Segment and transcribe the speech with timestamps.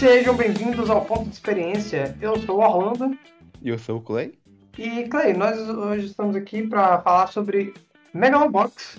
[0.00, 2.16] Sejam bem-vindos ao Ponto de Experiência.
[2.22, 3.18] Eu sou o Orlando.
[3.60, 4.32] E eu sou o Clay.
[4.78, 7.74] E Clay, nós hoje estamos aqui para falar sobre
[8.14, 8.98] Megalobox,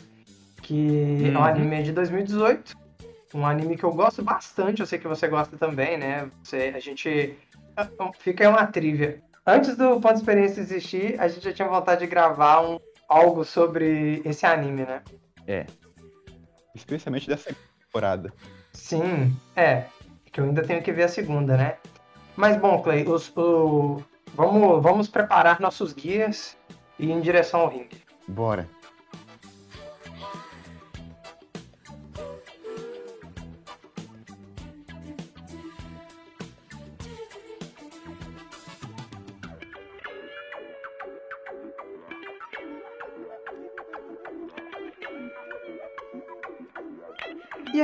[0.62, 1.36] que uhum.
[1.36, 2.78] é um anime de 2018.
[3.34, 6.30] Um anime que eu gosto bastante, eu sei que você gosta também, né?
[6.44, 7.36] Você, a gente.
[8.20, 9.24] Fica aí uma trivia.
[9.44, 13.44] Antes do Ponto de Experiência existir, a gente já tinha vontade de gravar um, algo
[13.44, 15.02] sobre esse anime, né?
[15.48, 15.66] É.
[16.76, 18.32] Especialmente dessa temporada.
[18.72, 19.86] Sim, é.
[20.32, 21.78] Que eu ainda tenho que ver a segunda, né?
[22.36, 24.02] Mas bom, Clay, os, o...
[24.34, 26.58] vamos, vamos preparar nossos guias
[26.98, 28.02] e ir em direção ao ringue.
[28.28, 28.68] Bora.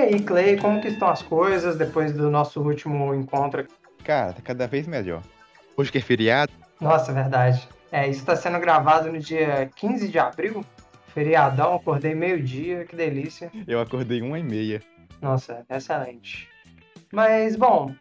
[0.08, 3.68] Aí, Clay, como que estão as coisas depois do nosso último encontro?
[4.04, 5.22] Cara, tá cada vez melhor.
[5.76, 6.52] Hoje que é feriado.
[6.80, 7.68] Nossa, verdade.
[7.92, 10.66] É, isso está sendo gravado no dia 15 de abril.
[11.14, 13.52] Feriadão, acordei meio-dia, que delícia.
[13.68, 14.82] Eu acordei uma e meia.
[15.22, 16.48] Nossa, excelente.
[17.12, 17.94] Mas, bom,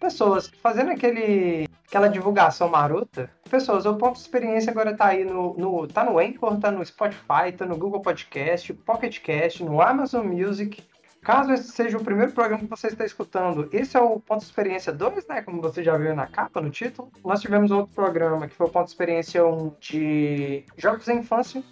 [0.00, 5.54] pessoas, fazendo aquele, aquela divulgação marota, pessoas, o ponto de experiência agora tá aí no,
[5.54, 10.26] no, tá no Anchor, tá no Spotify, tá no Google Podcast, Pocket Cast, no Amazon
[10.26, 10.82] Music,
[11.22, 14.46] Caso esse seja o primeiro programa que você está escutando, esse é o Ponto de
[14.46, 15.40] Experiência 2, né?
[15.40, 17.12] Como você já viu na capa, no título.
[17.24, 21.62] Nós tivemos outro programa que foi o Ponto de Experiência 1 de Jogos da Infância.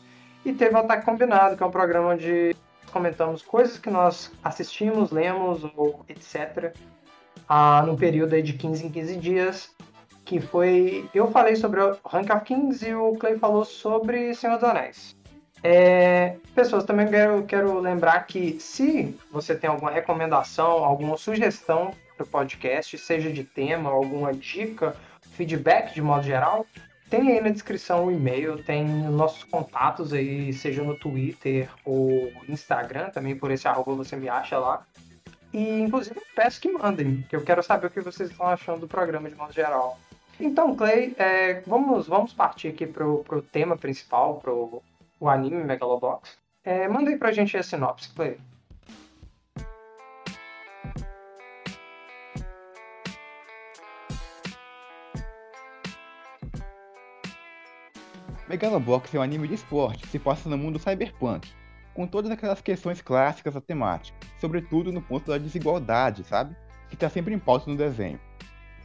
[0.45, 2.55] E teve o Ataque Combinado, que é um programa onde
[2.93, 6.73] comentamos coisas que nós assistimos, lemos ou etc.
[7.49, 9.75] Ah, no período aí de 15 em 15 dias.
[10.25, 11.11] Que foi.
[11.13, 15.20] Eu falei sobre o Rank of Kings e o Clay falou sobre Senhor dos Anéis.
[15.63, 22.25] É, pessoas, também quero, quero lembrar que se você tem alguma recomendação, alguma sugestão para
[22.25, 24.97] o podcast, seja de tema, alguma dica,
[25.33, 26.67] feedback de modo geral,
[27.11, 33.11] tem aí na descrição o e-mail, tem nossos contatos aí, seja no Twitter ou Instagram,
[33.11, 34.87] também por esse arroba você me acha lá.
[35.53, 38.89] E inclusive peço que mandem, que eu quero saber o que vocês estão achando do
[38.89, 39.99] programa de modo geral.
[40.39, 44.81] Então, Clay, é, vamos, vamos partir aqui pro, pro tema principal, pro
[45.21, 46.39] o anime Megalobox.
[46.65, 48.39] É, manda aí pra gente a sinopse, Clay.
[58.49, 61.49] Megalobox é um anime de esporte que se passa no mundo cyberpunk,
[61.95, 66.57] com todas aquelas questões clássicas da temática, sobretudo no ponto da desigualdade, sabe?
[66.89, 68.19] Que está sempre em pauta no desenho.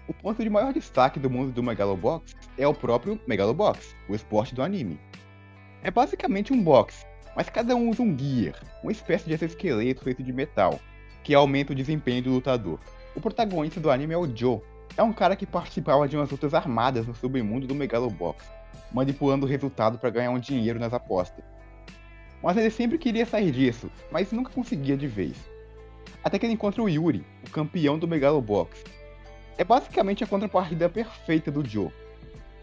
[0.08, 4.54] O ponto de maior destaque do mundo do Megalobox é o próprio Megalobox, o esporte
[4.54, 5.00] do anime,
[5.86, 10.24] é basicamente um box, mas cada um usa um gear, uma espécie de exoesqueleto feito
[10.24, 10.80] de metal,
[11.24, 12.80] que aumenta o desempenho do lutador.
[13.16, 14.62] O protagonista do anime é o Joe.
[14.98, 18.44] É um cara que participava de umas lutas armadas no submundo do Megalobox,
[18.92, 21.46] manipulando o resultado para ganhar um dinheiro nas apostas.
[22.42, 25.38] Mas ele sempre queria sair disso, mas nunca conseguia de vez.
[26.24, 28.84] Até que ele encontra o Yuri, o campeão do Megalobox.
[29.56, 31.92] É basicamente a contrapartida perfeita do Joe,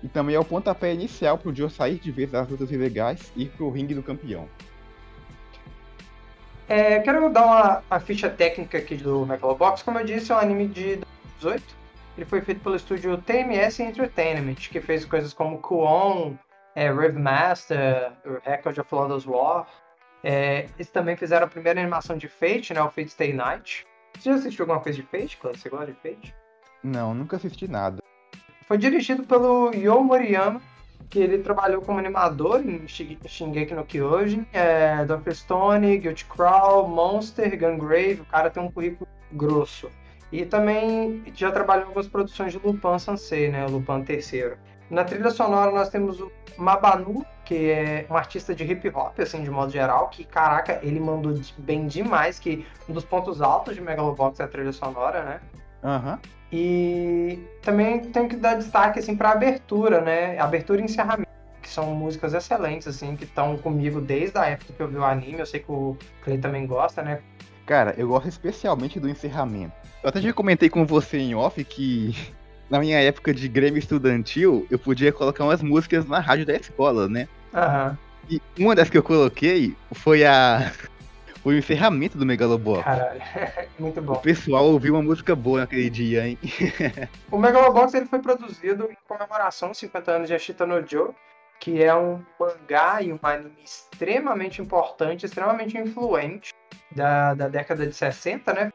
[0.03, 3.33] e também é o pontapé inicial para o Joe sair de vez das lutas ilegais
[3.37, 4.49] e ir para o ringue do campeão.
[6.69, 9.83] É, quero dar uma, uma, ficha técnica aqui do Megalobox.
[9.83, 10.97] Como eu disse, é um anime de
[11.41, 11.83] 2018.
[12.17, 16.35] Ele foi feito pelo estúdio TMS Entertainment, que fez coisas como Kuon,
[16.75, 18.13] é, Rave Master,
[18.45, 19.67] Record of Lodoss War.
[20.25, 23.87] É, eles também fizeram a primeira animação de Fate, né, o Fate Stay Night.
[24.19, 25.53] Você já assistiu alguma coisa de Fate, Clã?
[25.53, 26.35] Você gosta de Fate?
[26.83, 28.03] Não, nunca assisti nada.
[28.73, 30.59] Foi dirigido pelo Yo Moriyama,
[31.11, 35.33] que ele trabalhou como animador em Shingeki no Kyojin, é, Dr.
[35.33, 39.91] Stone, Guilty Crawl, Monster, Gungrave, o cara tem um currículo grosso.
[40.33, 44.55] E também já trabalhou em algumas produções de Lupin Sansei, né, Lupin III.
[44.89, 49.43] Na trilha sonora nós temos o Mabanu, que é um artista de hip hop, assim,
[49.43, 53.83] de modo geral, que, caraca, ele mandou bem demais, que um dos pontos altos de
[53.83, 55.41] Megalobox é a trilha sonora, né?
[55.83, 56.19] Uhum.
[56.53, 60.39] E também tenho que dar destaque assim para abertura, né?
[60.39, 61.31] Abertura e encerramento,
[61.63, 65.05] que são músicas excelentes assim, que estão comigo desde a época que eu vi o
[65.05, 65.39] anime.
[65.39, 67.21] Eu sei que o Clay também gosta, né?
[67.65, 69.73] Cara, eu gosto especialmente do encerramento.
[70.03, 72.15] Eu até já comentei com você em off que
[72.69, 77.09] na minha época de Grêmio Estudantil, eu podia colocar umas músicas na rádio da escola,
[77.09, 77.29] né?
[77.55, 77.91] Aham.
[77.91, 78.13] Uhum.
[78.31, 80.71] E uma das que eu coloquei foi a
[81.43, 82.85] foi o encerramento do Megalobox.
[82.85, 83.21] Caralho,
[83.79, 84.15] muito bom.
[84.15, 86.39] O pessoal ouviu uma música boa naquele dia, hein?
[87.31, 91.11] o Megalobox ele foi produzido em comemoração aos 50 anos de Ashita no Joe,
[91.59, 96.53] que é um mangá e um anime extremamente importante, extremamente influente
[96.95, 98.73] da, da década de 60, né?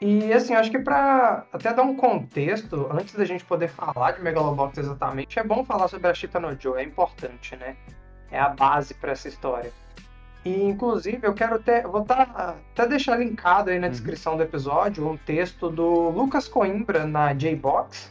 [0.00, 4.20] E assim, acho que para até dar um contexto, antes da gente poder falar de
[4.20, 7.76] Megalobox exatamente, é bom falar sobre a Chita no Joe, é importante, né?
[8.30, 9.72] É a base para essa história.
[10.44, 13.92] E inclusive eu quero até, vou tá, até deixar linkado aí na uhum.
[13.92, 18.10] descrição do episódio um texto do Lucas Coimbra na J-Box,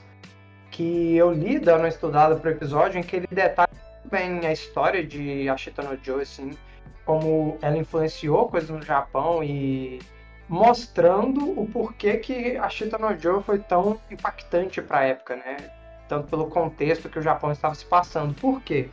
[0.69, 3.69] que eu li dando uma estudada pro episódio, em que ele detalha
[4.10, 6.51] bem a história de Ashita no Joe, assim,
[7.06, 10.00] como ela influenciou coisas no Japão e
[10.48, 15.57] mostrando o porquê que Ashita no Joe foi tão impactante para a época, né?
[16.07, 18.34] Tanto pelo contexto que o Japão estava se passando.
[18.34, 18.89] Por quê?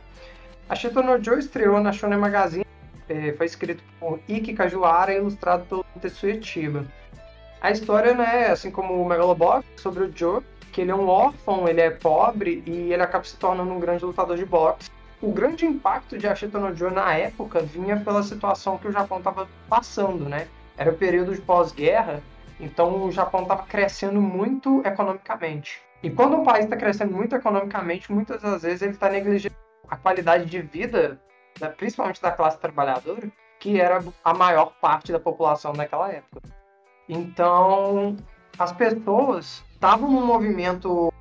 [0.69, 2.63] A no Joe estreou na Shonen Magazine,
[3.09, 6.85] eh, foi escrito por Ikki Kajuara e ilustrado pelo Tetsuya Chiba.
[7.61, 10.41] A história, né, assim como o Megalobox, sobre o Joe,
[10.71, 14.05] que ele é um órfão, ele é pobre e ele acaba se tornando um grande
[14.05, 14.89] lutador de boxe
[15.21, 19.17] o grande impacto de Ashita no Joe na época vinha pela situação que o Japão
[19.17, 20.47] estava passando, né?
[20.77, 22.23] Era o período de pós-guerra,
[22.57, 25.81] então o Japão estava crescendo muito economicamente.
[26.01, 29.57] E quando um país está crescendo muito economicamente, muitas das vezes ele está negligenciando
[29.89, 31.19] a qualidade de vida,
[31.59, 33.29] né, principalmente da classe trabalhadora,
[33.59, 36.41] que era a maior parte da população naquela época.
[37.07, 38.15] Então,
[38.57, 41.13] as pessoas estavam num movimento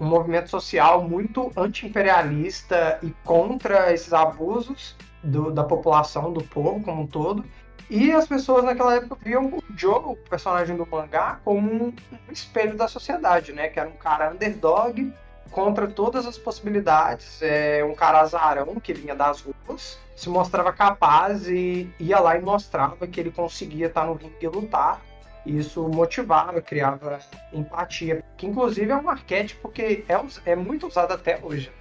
[0.00, 7.02] um movimento social muito anti-imperialista e contra esses abusos do, da população, do povo como
[7.02, 7.44] um todo.
[7.90, 11.92] E as pessoas naquela época viam o Joe, o personagem do mangá, como um,
[12.30, 13.68] espelho da sociedade, né?
[13.68, 15.12] Que era um cara underdog
[15.50, 21.48] contra todas as possibilidades, é um cara azarão que vinha das ruas, se mostrava capaz
[21.48, 25.00] e ia lá e mostrava que ele conseguia estar no ringue e lutar
[25.48, 27.18] isso motivava, criava
[27.52, 31.72] empatia, que inclusive é um arquétipo que é, é muito usado até hoje.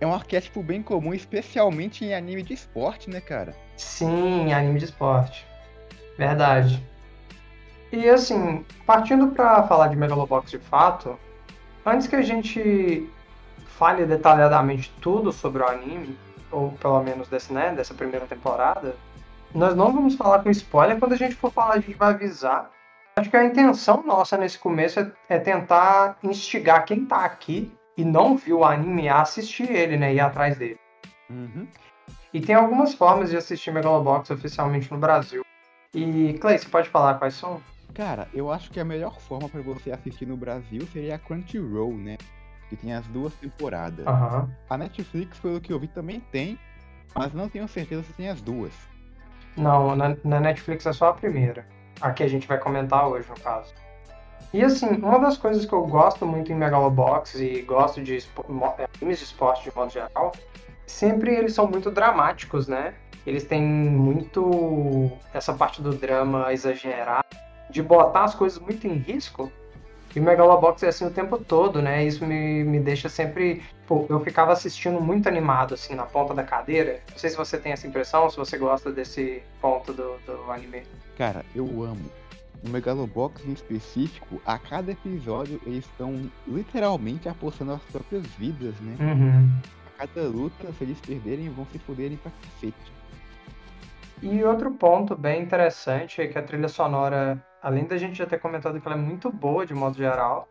[0.00, 3.54] É um arquétipo bem comum, especialmente em anime de esporte, né, cara?
[3.76, 5.46] Sim, anime de esporte.
[6.16, 6.82] Verdade.
[7.92, 11.18] E assim, partindo para falar de Megalobox de fato,
[11.84, 13.08] antes que a gente
[13.78, 16.18] fale detalhadamente tudo sobre o anime,
[16.50, 18.94] ou pelo menos desse, né, dessa primeira temporada,
[19.54, 20.98] nós não vamos falar com spoiler.
[20.98, 22.70] Quando a gente for falar, a gente vai avisar.
[23.16, 28.04] Acho que a intenção nossa nesse começo é, é tentar instigar quem tá aqui e
[28.04, 30.14] não viu o anime a assistir ele, né?
[30.14, 30.78] Ir atrás dele.
[31.28, 31.66] Uhum.
[32.32, 35.44] E tem algumas formas de assistir Megalobox oficialmente no Brasil.
[35.92, 37.60] E, Clay, você pode falar quais são?
[37.94, 41.92] Cara, eu acho que a melhor forma para você assistir no Brasil seria a Crunchyroll,
[41.96, 42.16] né?
[42.68, 44.06] Que tem as duas temporadas.
[44.06, 44.48] Uhum.
[44.68, 46.58] A Netflix, pelo que eu vi, também tem,
[47.14, 48.72] mas não tenho certeza se tem as duas.
[49.56, 51.66] Não, na, na Netflix é só a primeira
[52.00, 53.74] a que a gente vai comentar hoje, no caso.
[54.52, 58.18] E assim, uma das coisas que eu gosto muito em Megalobox e gosto de
[58.96, 60.32] animes de esporte de modo geral,
[60.86, 62.94] sempre eles são muito dramáticos, né?
[63.26, 67.28] Eles têm muito essa parte do drama exagerado,
[67.70, 69.50] de botar as coisas muito em risco.
[70.14, 72.04] E o Megalobox é assim o tempo todo, né?
[72.04, 73.62] Isso me, me deixa sempre.
[73.86, 77.00] Pô, eu ficava assistindo muito animado, assim, na ponta da cadeira.
[77.10, 80.82] Não sei se você tem essa impressão, se você gosta desse ponto do, do anime.
[81.16, 82.10] Cara, eu amo.
[82.62, 88.96] No Megalobox em específico, a cada episódio eles estão literalmente apostando as próprias vidas, né?
[89.00, 89.50] Uhum.
[89.86, 92.99] A cada luta, se eles perderem, vão se fuderem pra cacete.
[94.22, 98.38] E outro ponto bem interessante é que a trilha sonora além da gente já ter
[98.38, 100.48] comentado que ela é muito boa de modo geral,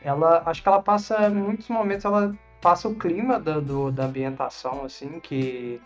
[0.00, 4.04] ela acho que ela passa em muitos momentos ela passa o clima da, do, da
[4.04, 5.80] ambientação assim que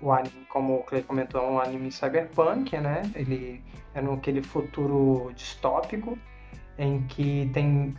[0.00, 3.10] o anime, como o Clay comentou, é um anime cyberpunk, né?
[3.14, 6.18] Ele é naquele futuro distópico
[6.78, 7.94] em que tem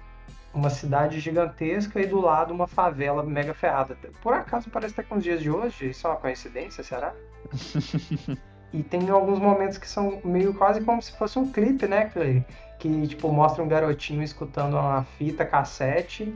[0.53, 3.97] uma cidade gigantesca e do lado uma favela mega ferrada.
[4.21, 5.89] Por acaso parece até com os dias de hoje?
[5.89, 7.13] Isso é uma coincidência, será?
[8.73, 12.43] E tem alguns momentos que são meio quase como se fosse um clipe, né, Clay?
[12.79, 16.35] Que, tipo, mostra um garotinho escutando uma fita cassete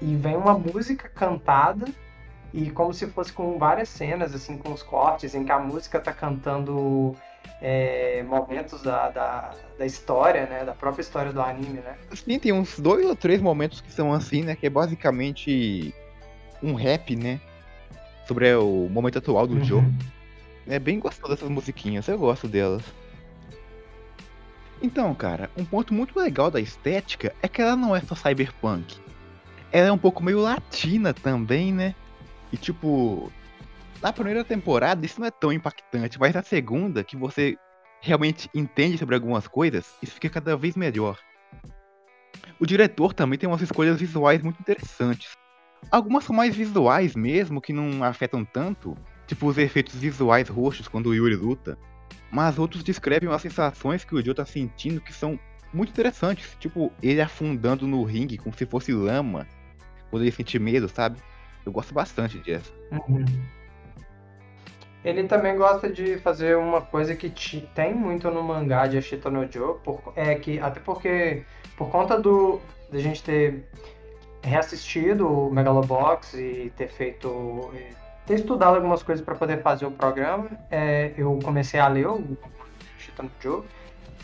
[0.00, 1.86] e vem uma música cantada
[2.52, 6.00] e como se fosse com várias cenas, assim, com os cortes em que a música
[6.00, 7.14] tá cantando
[7.60, 10.64] é, momentos da, da, da, história, né?
[10.64, 11.96] Da própria história do anime, né?
[12.14, 14.56] Sim, tem uns dois ou três momentos que são assim, né?
[14.56, 15.94] Que é basicamente
[16.62, 17.40] um rap, né?
[18.26, 19.64] Sobre o momento atual do uhum.
[19.64, 19.86] jogo.
[20.66, 22.82] É bem gostoso essas musiquinhas, eu gosto delas.
[24.82, 29.00] Então, cara, um ponto muito legal da estética é que ela não é só cyberpunk.
[29.72, 31.94] Ela é um pouco meio latina também, né?
[32.52, 33.32] E tipo,
[34.02, 37.56] na primeira temporada isso não é tão impactante, mas na segunda, que você
[38.00, 41.18] realmente entende sobre algumas coisas, isso fica cada vez melhor.
[42.58, 45.32] O diretor também tem umas escolhas visuais muito interessantes.
[45.90, 48.96] Algumas são mais visuais mesmo, que não afetam tanto,
[49.26, 51.78] tipo os efeitos visuais roxos quando o Yuri luta,
[52.30, 55.38] mas outros descrevem as sensações que o Joe tá sentindo que são
[55.72, 56.56] muito interessantes.
[56.58, 59.46] Tipo, ele afundando no ringue como se fosse lama.
[60.10, 61.18] Quando ele sente medo, sabe?
[61.64, 62.72] Eu gosto bastante disso.
[62.92, 63.24] Uhum.
[65.04, 69.30] Ele também gosta de fazer uma coisa que te, tem muito no mangá de Ashita
[69.30, 71.44] no Joe, por, é que até porque
[71.76, 73.64] por conta do de a gente ter
[74.42, 77.28] reassistido o Megalobox e ter feito
[78.26, 82.36] ter estudado algumas coisas para poder fazer o programa, é, eu comecei a ler o
[82.96, 83.62] Ashita no Joe,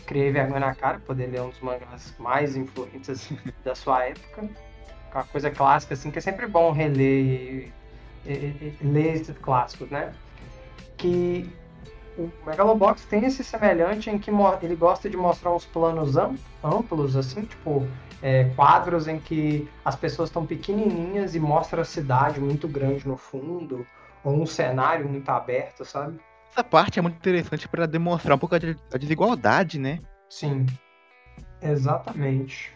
[0.05, 3.31] criei vergonha na cara poder ler um dos mangás mais influentes
[3.63, 4.49] da sua época,
[5.13, 7.73] uma coisa clássica assim que é sempre bom reler e,
[8.25, 10.11] e, e ler esses clássicos, né?
[10.97, 11.49] que
[12.17, 16.15] o Megalobox tem esse semelhante em que ele gosta de mostrar uns planos
[16.63, 17.87] amplos, assim, tipo
[18.21, 23.17] é, quadros em que as pessoas estão pequenininhas e mostra a cidade muito grande no
[23.17, 23.85] fundo,
[24.23, 26.19] ou um cenário muito aberto, sabe?
[26.51, 29.99] Essa parte é muito interessante para demonstrar um pouco a desigualdade, né?
[30.29, 30.65] Sim,
[31.61, 32.71] exatamente.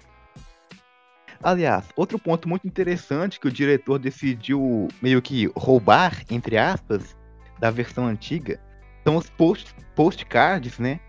[1.41, 7.15] Aliás, outro ponto muito interessante que o diretor decidiu meio que roubar, entre aspas,
[7.59, 8.59] da versão antiga
[9.07, 10.99] são os post, postcards, né?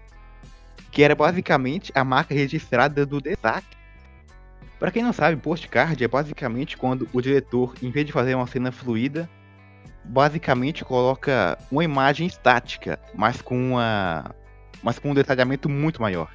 [0.92, 3.66] Que era basicamente a marca registrada do Desac.
[4.78, 8.46] Para quem não sabe, postcard é basicamente quando o diretor, em vez de fazer uma
[8.46, 9.28] cena fluida,
[10.04, 14.32] basicamente coloca uma imagem estática, mas com uma
[14.80, 16.30] mas com um detalhamento muito maior.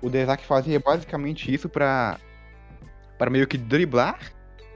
[0.00, 2.16] O Desac fazia basicamente isso para
[3.18, 4.20] para meio que driblar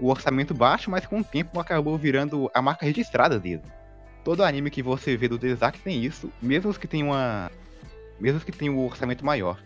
[0.00, 3.62] o orçamento baixo, mas com o tempo acabou virando a marca registrada dele
[4.24, 7.50] todo anime que você vê do Desak tem isso, mesmo os que tem uma.
[8.20, 9.62] Mesmo os que tem um orçamento maior.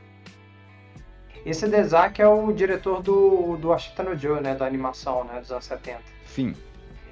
[1.44, 4.54] Esse Desak é o diretor do, do Ashita no Joe, né?
[4.54, 5.40] Da animação, né?
[5.40, 6.00] Dos anos 70.
[6.26, 6.54] Sim.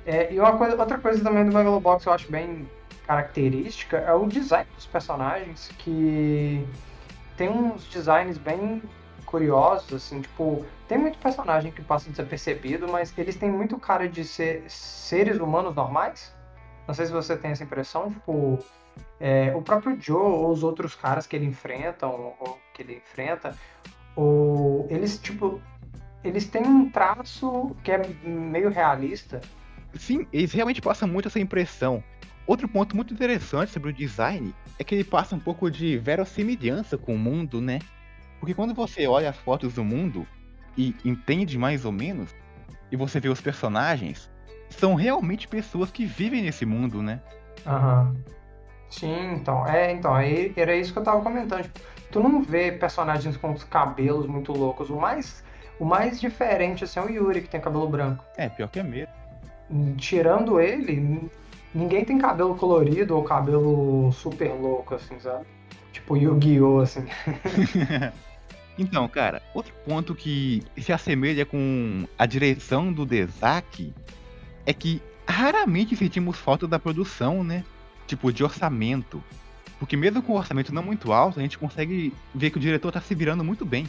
[0.07, 2.69] É, e uma coisa, outra coisa também do Megalobox que eu acho bem
[3.07, 6.67] característica é o design dos personagens, que
[7.37, 8.83] tem uns designs bem
[9.25, 14.25] curiosos, assim, tipo, tem muito personagem que passa desapercebido, mas eles têm muito cara de
[14.25, 16.33] ser seres humanos normais.
[16.87, 18.59] Não sei se você tem essa impressão, tipo,
[19.19, 22.97] é, o próprio Joe ou os outros caras que ele enfrenta, ou, ou que ele
[22.97, 23.57] enfrenta,
[24.15, 25.61] ou eles, tipo,
[26.23, 29.41] eles têm um traço que é meio realista.
[29.95, 32.03] Sim, eles realmente passam muito essa impressão.
[32.47, 36.99] Outro ponto muito interessante sobre o design é que ele passa um pouco de verossimilhança
[36.99, 37.79] com o mundo, né?
[38.39, 40.27] Porque quando você olha as fotos do mundo
[40.77, 42.35] e entende mais ou menos,
[42.91, 44.31] e você vê os personagens,
[44.75, 47.21] são realmente pessoas que vivem nesse mundo, né?
[47.67, 48.13] Aham.
[48.15, 48.35] Uhum.
[48.91, 49.67] Sim, então.
[49.67, 51.63] É, então, aí era isso que eu tava comentando.
[51.63, 51.81] Tipo,
[52.13, 54.89] tu não vê personagens com os cabelos muito loucos.
[54.89, 55.43] O mais,
[55.81, 58.25] o mais diferente, assim, é o Yuri, que tem cabelo branco.
[58.37, 59.13] É, pior que é mesmo.
[59.97, 61.29] Tirando ele,
[61.75, 65.45] ninguém tem cabelo colorido ou cabelo super louco, assim, sabe?
[65.93, 66.81] Tipo Yu-Gi-Oh!
[66.81, 67.05] assim.
[68.79, 73.93] então, cara, outro ponto que se assemelha com a direção do Desak
[74.67, 77.65] é que raramente sentimos falta da produção, né?
[78.07, 79.23] Tipo, de orçamento.
[79.79, 82.93] Porque mesmo com um orçamento não muito alto, a gente consegue ver que o diretor
[82.93, 83.89] tá se virando muito bem.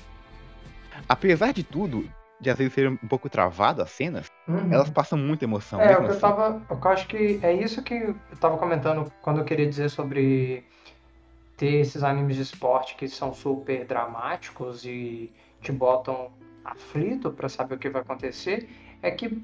[1.07, 4.73] Apesar de tudo, de às vezes ser um pouco travado as cenas, uhum.
[4.73, 5.79] elas passam muita emoção.
[5.79, 6.61] É, o que eu tava.
[6.69, 10.65] Eu acho que é isso que eu tava comentando quando eu queria dizer sobre
[11.57, 16.31] ter esses animes de esporte que são super dramáticos e te botam
[16.63, 18.69] aflito para saber o que vai acontecer.
[19.01, 19.41] É que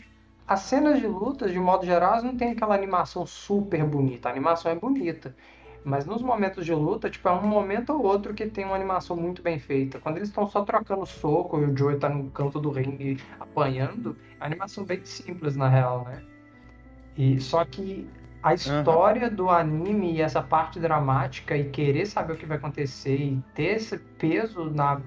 [0.52, 4.28] as cenas de lutas, de modo geral, não tem aquela animação super bonita.
[4.28, 5.34] A animação é bonita.
[5.82, 9.16] Mas nos momentos de luta, tipo, é um momento ou outro que tem uma animação
[9.16, 9.98] muito bem feita.
[9.98, 14.18] Quando eles estão só trocando soco e o Joey tá no canto do ringue apanhando,
[14.42, 16.22] a animação bem simples, na real, né?
[17.18, 18.10] E, só que
[18.44, 19.36] a história uhum.
[19.36, 23.78] do anime e essa parte dramática e querer saber o que vai acontecer e ter
[23.78, 25.00] esse peso na,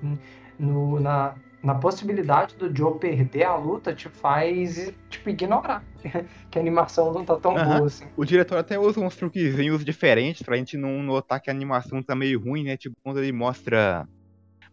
[0.59, 5.83] no, na, na possibilidade do Joe perder a luta te faz, tipo, ignorar
[6.51, 7.65] que a animação não tá tão uhum.
[7.65, 8.05] boa assim.
[8.15, 12.15] O diretor até usa uns truquezinhos diferentes pra gente não notar que a animação tá
[12.15, 12.77] meio ruim, né?
[12.77, 14.07] Tipo, quando ele mostra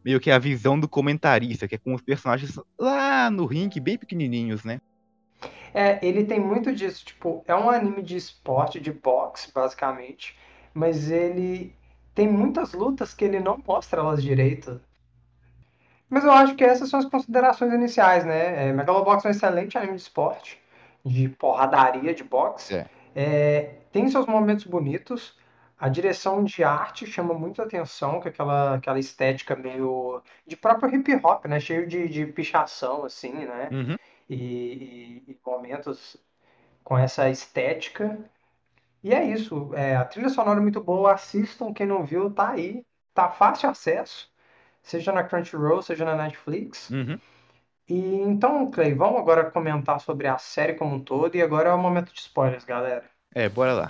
[0.03, 3.98] meio que a visão do comentarista, que é com os personagens lá no ringue, bem
[3.98, 4.81] pequenininhos, né?
[5.74, 10.38] É, ele tem muito disso, tipo, é um anime de esporte, de boxe, basicamente,
[10.74, 11.74] mas ele
[12.13, 14.81] tem muitas lutas que ele não mostra elas direito.
[16.12, 18.68] Mas eu acho que essas são as considerações iniciais, né?
[18.68, 20.62] É, Megalobox é um excelente anime de esporte,
[21.06, 22.75] de porradaria de boxe.
[22.75, 22.89] É.
[23.15, 25.39] É, tem seus momentos bonitos.
[25.80, 31.15] A direção de arte chama muito atenção, com aquela, aquela estética meio de próprio hip
[31.24, 31.62] hop, né?
[31.62, 33.70] Cheio de, de pichação, assim, né?
[33.72, 33.96] Uhum.
[34.30, 36.18] E, e, e, momentos
[36.84, 38.20] com essa estética.
[39.01, 39.72] E é isso.
[39.75, 41.13] É, a trilha sonora é muito boa.
[41.13, 42.86] Assistam, quem não viu, tá aí.
[43.13, 44.31] Tá fácil acesso.
[44.82, 46.90] Seja na Crunchyroll, seja na Netflix.
[46.90, 47.20] Uhum.
[47.90, 51.36] E então, Clay, vamos agora comentar sobre a série como um todo.
[51.36, 53.04] E agora é o momento de spoilers, galera.
[53.34, 53.88] É, bora lá.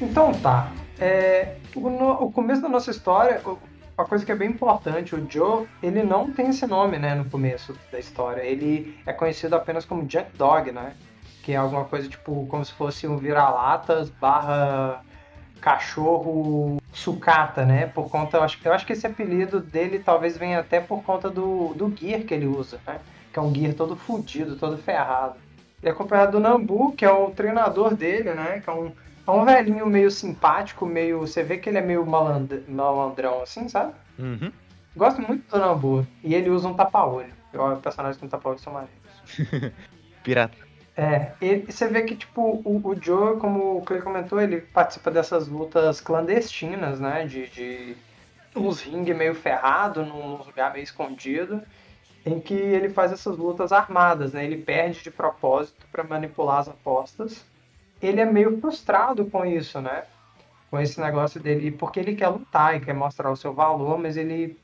[0.00, 0.72] Então tá.
[0.98, 3.58] É, o, no- o começo da nossa história, o-
[3.96, 7.24] uma coisa que é bem importante, o Joe, ele não tem esse nome, né, no
[7.24, 8.42] começo da história.
[8.42, 10.94] Ele é conhecido apenas como Junk Dog, né?
[11.42, 15.02] Que é alguma coisa tipo como se fosse um vira-latas barra
[15.60, 17.86] cachorro sucata, né?
[17.86, 21.30] Por conta, eu acho, eu acho que esse apelido dele talvez venha até por conta
[21.30, 23.00] do, do gear que ele usa, né?
[23.32, 25.36] Que é um gear todo fudido, todo ferrado.
[25.82, 28.60] Ele é acompanhado do Nambu, que é o treinador dele, né?
[28.60, 28.92] Que é um,
[29.26, 31.20] é um velhinho meio simpático, meio.
[31.20, 33.92] Você vê que ele é meio malandr, malandrão, assim, sabe?
[34.18, 34.52] Uhum.
[34.96, 36.06] Gosto muito do Nambu.
[36.22, 37.32] E ele usa um tapa-olho.
[37.52, 39.72] Eu- Personagens com tapa-olho são maneiros.
[40.22, 40.56] Pirata.
[40.96, 45.10] É, e você vê que, tipo, o, o Joe, como o Clay comentou, ele participa
[45.10, 47.26] dessas lutas clandestinas, né?
[47.26, 47.96] De, de
[48.56, 51.60] uns ringue meio ferrado, num lugar meio escondido,
[52.24, 54.44] em que ele faz essas lutas armadas, né?
[54.44, 57.44] Ele perde de propósito para manipular as apostas.
[58.00, 60.04] Ele é meio frustrado com isso, né?
[60.70, 64.16] Com esse negócio dele, porque ele quer lutar e quer mostrar o seu valor, mas
[64.16, 64.58] ele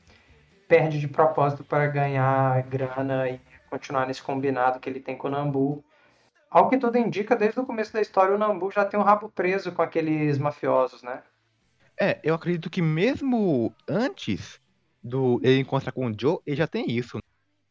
[0.67, 5.31] perde de propósito para ganhar grana e continuar nesse combinado que ele tem com o
[5.31, 5.83] Nambu.
[6.49, 9.29] Ao que tudo indica, desde o começo da história, o Nambu já tem um rabo
[9.29, 11.23] preso com aqueles mafiosos, né?
[11.99, 14.61] É, eu acredito que mesmo antes
[15.03, 17.17] do ele encontrar com o Joe, ele já tem isso.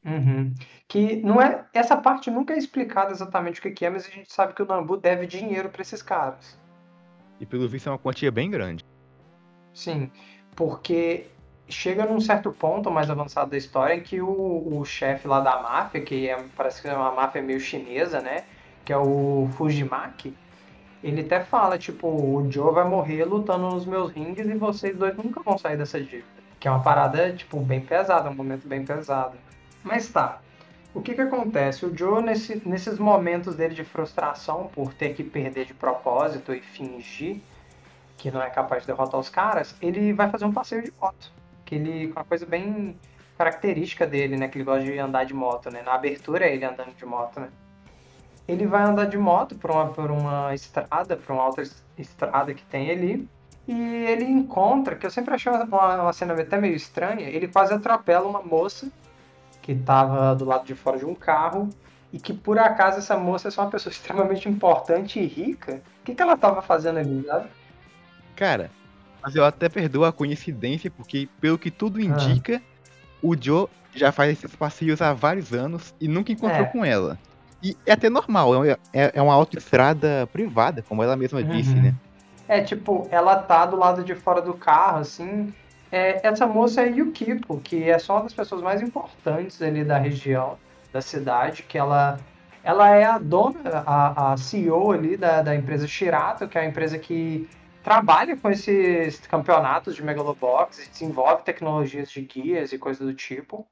[0.05, 0.53] Uhum.
[0.89, 1.65] Que não é.
[1.73, 4.63] Essa parte nunca é explicada exatamente o que que é, mas a gente sabe que
[4.63, 6.59] o Nambu deve dinheiro para esses caras.
[7.39, 8.85] E pelo visto é uma quantia bem grande.
[9.73, 10.11] Sim,
[10.55, 11.27] porque
[11.69, 15.63] chega num certo ponto mais avançado da história em que o, o chefe lá da
[15.63, 18.45] máfia, que é, parece que é uma máfia meio chinesa, né?
[18.85, 20.37] Que é o Fujimaki,
[21.03, 25.17] ele até fala, tipo, o Joe vai morrer lutando nos meus rings e vocês dois
[25.17, 26.25] nunca vão sair dessa dívida.
[26.61, 29.37] Que é uma parada, tipo, bem pesada, um momento bem pesado.
[29.83, 30.41] Mas tá.
[30.95, 31.87] O que que acontece?
[31.87, 36.61] O Joe, nesse, nesses momentos dele de frustração por ter que perder de propósito e
[36.61, 37.41] fingir
[38.19, 41.33] que não é capaz de derrotar os caras, ele vai fazer um passeio de moto.
[41.65, 42.97] Que ele, uma coisa bem
[43.39, 44.49] característica dele, né?
[44.49, 45.83] Que ele gosta de andar de moto, né?
[45.83, 47.49] Na abertura é ele andando de moto, né?
[48.47, 52.53] Ele vai andar de moto por uma, por uma estrada, por uma outra es- estrada
[52.53, 53.29] que tem ali.
[53.67, 53.73] E
[54.07, 58.29] ele encontra, que eu sempre achei uma, uma cena até meio estranha, ele quase atropela
[58.29, 58.89] uma moça
[59.63, 61.71] que estava do lado de fora de um carro
[62.13, 65.81] e que por acaso essa moça é só uma pessoa extremamente importante e rica.
[66.01, 67.49] O que, que ela estava fazendo ali, sabe?
[68.37, 68.71] Cara,
[69.23, 72.61] mas eu até perdoo a coincidência, porque pelo que tudo indica,
[73.23, 76.69] o Joe já faz esses passeios há vários anos e nunca encontrou É.
[76.69, 77.19] com ela.
[77.63, 81.83] E é até normal, é, é- é uma autoestrada privada, como ela mesma disse, Uhum.
[81.83, 81.95] né?
[82.49, 85.55] É tipo, ela tá do lado de fora do carro, assim.
[85.93, 89.99] É, essa moça é Yukiko, que é só uma das pessoas mais importantes ali da
[89.99, 90.59] região,
[90.91, 92.19] da cidade, que ela,
[92.65, 96.65] ela é a dona, a, a CEO ali da, da empresa Shirato, que é a
[96.65, 97.47] empresa que
[97.85, 103.67] trabalha com esses campeonatos de Megalobox, e desenvolve tecnologias de guias e coisas do tipo.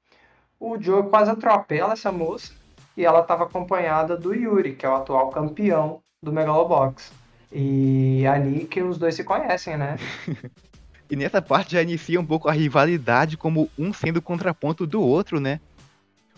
[0.59, 2.53] O Joe quase atropela essa moça
[2.99, 7.13] e ela estava acompanhada do Yuri, que é o atual campeão do Megalobox.
[7.51, 9.97] E é ali que os dois se conhecem, né?
[11.11, 15.03] E nessa parte já inicia um pouco a rivalidade, como um sendo o contraponto do
[15.03, 15.61] outro, né?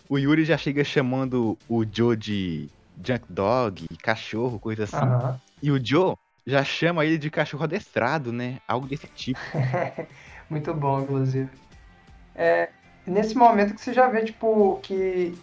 [0.09, 2.69] O Yuri já chega chamando o Joe de
[3.03, 4.97] junk dog, cachorro, coisa assim.
[4.97, 5.39] Aham.
[5.61, 8.57] E o Joe já chama ele de cachorro adestrado, né?
[8.67, 9.39] Algo desse tipo.
[10.49, 11.49] Muito bom, inclusive.
[12.35, 12.69] É,
[13.05, 15.33] nesse momento que você já vê, tipo, que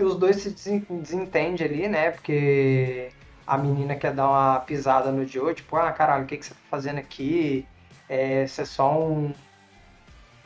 [0.00, 2.10] os dois se desen- desentendem ali, né?
[2.10, 3.10] Porque
[3.46, 6.54] a menina quer dar uma pisada no Joe, tipo, ah, caralho, o que, que você
[6.54, 7.66] tá fazendo aqui?
[8.08, 9.32] É, você é só um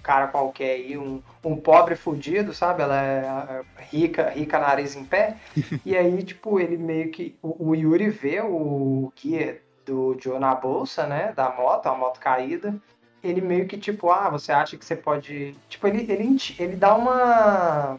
[0.03, 2.83] cara qualquer aí, um, um pobre fudido, sabe?
[2.83, 5.37] Ela é rica, rica nariz em pé.
[5.85, 7.39] E aí, tipo, ele meio que.
[7.43, 11.33] O, o Yuri vê o guia do Joe na bolsa, né?
[11.35, 12.75] Da moto, a moto caída.
[13.23, 15.57] Ele meio que, tipo, ah, você acha que você pode.
[15.69, 17.99] Tipo, ele, ele, ele dá uma.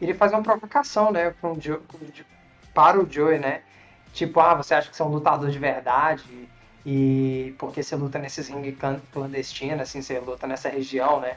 [0.00, 1.30] Ele faz uma provocação, né?
[1.40, 1.80] Para, Joe,
[2.74, 3.62] para o Joey, né?
[4.12, 6.48] Tipo, ah, você acha que você é um lutador de verdade?
[6.84, 11.36] E porque você luta nesses ringue clan- clandestinos, assim, você luta nessa região, né?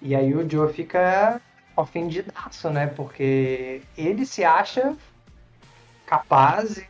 [0.00, 1.40] E aí o Joe fica
[1.76, 2.86] ofendidaço, né?
[2.86, 4.96] Porque ele se acha
[6.06, 6.86] capaz, e-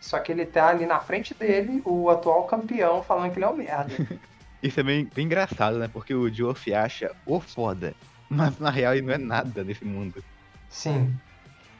[0.00, 3.48] só que ele tá ali na frente dele, o atual campeão, falando que ele é
[3.48, 3.92] um merda.
[4.62, 5.88] Isso é bem, bem engraçado, né?
[5.92, 7.94] Porque o Joe se acha o foda.
[8.28, 10.22] Mas na real ele não é nada nesse mundo.
[10.68, 11.14] Sim.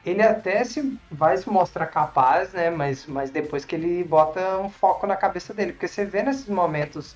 [0.09, 2.71] Ele até se vai se mostrar capaz, né?
[2.71, 5.73] Mas, mas depois que ele bota um foco na cabeça dele.
[5.73, 7.14] Porque você vê nesses momentos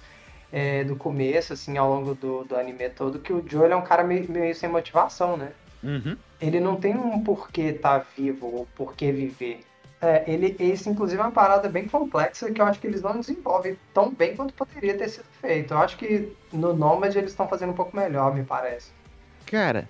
[0.52, 3.83] é, do começo, assim, ao longo do, do anime todo, que o Joe é um
[3.83, 5.52] cara meio, meio sem motivação, né?
[5.83, 6.16] Uhum.
[6.40, 9.61] Ele não tem um porquê estar tá vivo ou porquê viver.
[10.00, 13.20] É, ele, esse, inclusive, é uma parada bem complexa que eu acho que eles não
[13.20, 15.72] desenvolvem tão bem quanto poderia ter sido feito.
[15.72, 18.90] Eu acho que no Nomad eles estão fazendo um pouco melhor, me parece.
[19.46, 19.88] Cara,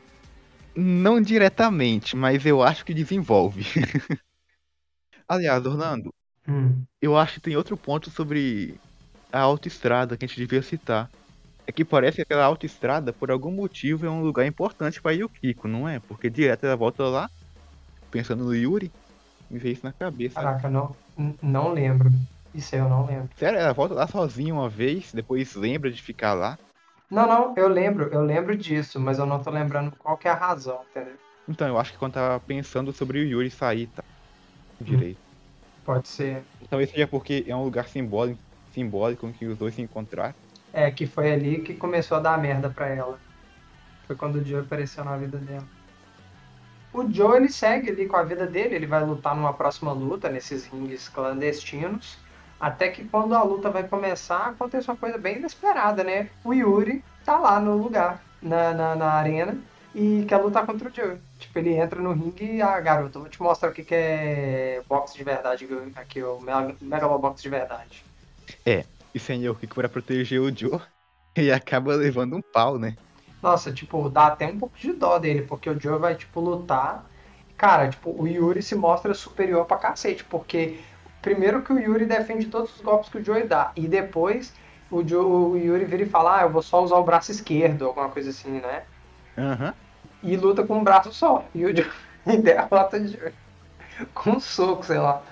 [0.75, 3.65] não diretamente, mas eu acho que desenvolve.
[5.29, 6.13] Aliás, Orlando,
[6.49, 6.83] hum.
[7.01, 8.75] eu acho que tem outro ponto sobre
[9.33, 11.11] a autoestrada que a gente devia citar.
[11.67, 15.69] É que parece que aquela autoestrada, por algum motivo, é um lugar importante para Yukiko,
[15.69, 16.01] não é?
[16.01, 17.31] Porque direto ela volta lá,
[18.11, 18.91] pensando no Yuri,
[19.49, 20.35] me veio isso na cabeça.
[20.35, 20.95] Caraca, não,
[21.41, 22.11] não lembro.
[22.55, 23.31] Isso aí eu não lembro.
[23.37, 26.59] Sério, ela volta lá sozinha uma vez, depois lembra de ficar lá.
[27.13, 30.31] Não, não, eu lembro, eu lembro disso, mas eu não tô lembrando qual que é
[30.31, 31.19] a razão, entendeu?
[31.47, 34.03] Então, eu acho que quando tava pensando sobre o Yuri sair, tá?
[34.81, 35.21] Direito.
[35.21, 36.47] Hum, pode ser.
[36.71, 38.41] Talvez seja porque é um lugar simbólico,
[38.73, 40.35] simbólico em que os dois se encontraram.
[40.73, 43.21] É, que foi ali que começou a dar merda pra ela.
[44.07, 45.69] Foi quando o Joe apareceu na vida dela.
[46.95, 50.29] O Joe, ele segue ali com a vida dele, ele vai lutar numa próxima luta,
[50.31, 52.22] nesses rings clandestinos.
[52.63, 56.31] Até que quando a luta vai começar, acontece uma coisa bem inesperada, né?
[56.45, 59.59] O Yuri tá lá no lugar, na, na, na arena,
[59.93, 61.19] e quer lutar contra o Joe.
[61.41, 64.81] Tipo, ele entra no ringue e, ah, garoto, vou te mostrar o que, que é
[64.89, 66.39] boxe de verdade, aqui, o
[66.81, 68.05] Megalobox de verdade.
[68.65, 70.81] É, e senhor que para proteger o Joe,
[71.37, 72.97] e acaba levando um pau, né?
[73.43, 77.11] Nossa, tipo, dá até um pouco de dó dele, porque o Joe vai, tipo, lutar.
[77.57, 80.79] Cara, tipo, o Yuri se mostra superior pra cacete, porque
[81.23, 84.53] primeiro que o Yuri defende todos os golpes que o Joe dá, e depois
[84.91, 87.87] o, Joe, o Yuri vira e fala, ah, eu vou só usar o braço esquerdo,
[87.87, 88.83] alguma coisa assim, né?
[89.39, 89.73] Uhum.
[90.23, 91.45] E luta com um braço só.
[91.55, 91.87] E o Joe
[92.43, 93.33] derrota o Joe
[94.13, 95.23] com um soco, sei lá.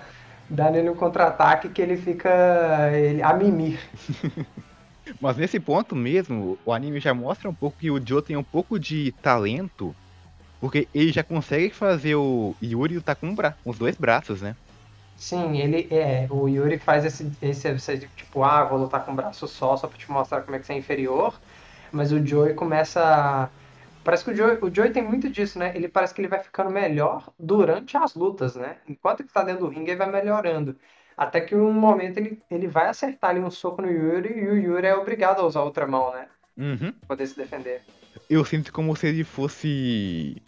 [0.48, 3.78] Dá nele um contra-ataque que ele fica ele, a mimir.
[5.20, 8.44] Mas nesse ponto mesmo, o anime já mostra um pouco que o Joe tem um
[8.44, 9.94] pouco de talento,
[10.60, 14.56] porque ele já consegue fazer o Yuri lutar com, bra com os dois braços, né?
[15.20, 16.26] Sim, ele é.
[16.30, 19.86] O Yuri faz esse, esse, esse tipo, ah, vou lutar com um braço só, só
[19.86, 21.38] pra te mostrar como é que você é inferior.
[21.92, 23.50] Mas o Joey começa.
[24.02, 25.72] Parece que o Joey, o Joey tem muito disso, né?
[25.76, 28.78] Ele parece que ele vai ficando melhor durante as lutas, né?
[28.88, 30.74] Enquanto ele tá dentro do ringue, ele vai melhorando.
[31.14, 34.56] Até que um momento ele, ele vai acertar ali um soco no Yuri e o
[34.56, 36.28] Yuri é obrigado a usar outra mão, né?
[36.56, 36.92] Uhum.
[36.92, 37.82] Pra poder se defender.
[38.28, 40.40] Eu sinto como se ele fosse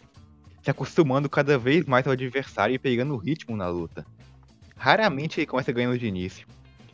[0.63, 4.03] se acostumando cada vez mais ao adversário e pegando o ritmo na luta.
[4.75, 6.47] Raramente ele começa ganhando de início.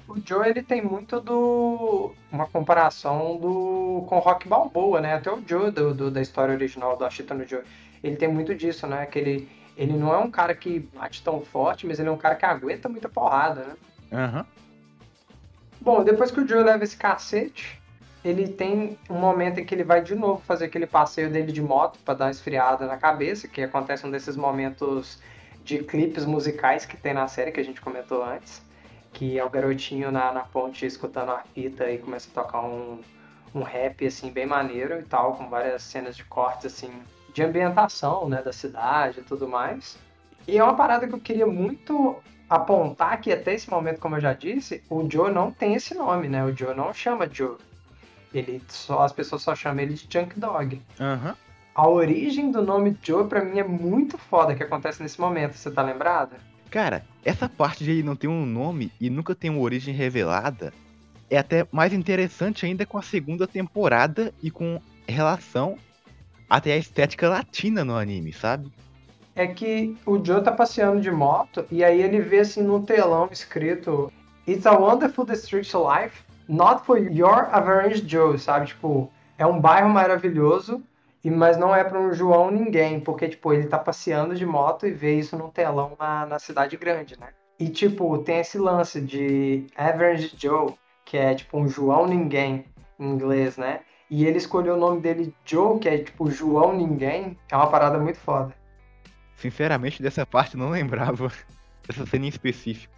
[0.08, 5.14] O Joe ele tem muito do uma comparação do com Rock Balboa, né?
[5.14, 7.62] Até o Joe do, do da história original do Ashita no Joe,
[8.04, 9.06] ele tem muito disso, né?
[9.06, 12.18] Que ele ele não é um cara que bate tão forte, mas ele é um
[12.18, 13.76] cara que aguenta muita porrada, né?
[14.12, 14.40] Aham.
[14.40, 14.46] Uhum.
[15.82, 17.80] Bom, depois que o Joe leva esse cacete,
[18.24, 21.62] ele tem um momento em que ele vai de novo fazer aquele passeio dele de
[21.62, 25.20] moto para dar uma esfriada na cabeça, que acontece um desses momentos
[25.70, 28.62] de clipes musicais que tem na série que a gente comentou antes,
[29.14, 33.00] que é o garotinho na, na ponte escutando a fita e começa a tocar um,
[33.54, 36.92] um rap assim bem maneiro e tal, com várias cenas de cortes assim
[37.34, 39.96] de ambientação, né, da cidade e tudo mais.
[40.48, 42.16] E é uma parada que eu queria muito
[42.50, 46.28] apontar que até esse momento, como eu já disse, o Joe não tem esse nome,
[46.28, 46.44] né?
[46.44, 47.58] O Joe não chama Joe.
[48.34, 50.82] Ele só as pessoas só chamam ele de Junk Dog.
[51.00, 51.36] Uhum.
[51.80, 55.54] A origem do nome Joe para mim é muito foda que acontece nesse momento.
[55.54, 56.36] Você tá lembrado?
[56.70, 60.74] Cara, essa parte de ele não ter um nome e nunca ter uma origem revelada
[61.30, 65.78] é até mais interessante ainda com a segunda temporada e com relação
[66.50, 68.70] até a estética latina no anime, sabe?
[69.34, 73.30] É que o Joe tá passeando de moto e aí ele vê assim no telão
[73.32, 74.12] escrito
[74.46, 78.68] It's a wonderful district life, not for your average Joe, sabe?
[78.68, 80.84] Tipo, é um bairro maravilhoso,
[81.28, 84.92] mas não é para um João ninguém, porque tipo, ele tá passeando de moto e
[84.92, 87.30] vê isso no telão na, na cidade grande, né?
[87.60, 92.66] E tipo, tem esse lance de average Joe, que é tipo um João ninguém
[93.00, 93.80] em inglês, né?
[94.10, 98.00] E ele escolheu o nome dele Joe, que é tipo João Ninguém, é uma parada
[98.00, 98.56] muito foda.
[99.36, 101.32] Sinceramente, dessa parte não lembrava.
[101.88, 102.94] Dessa cena em específico.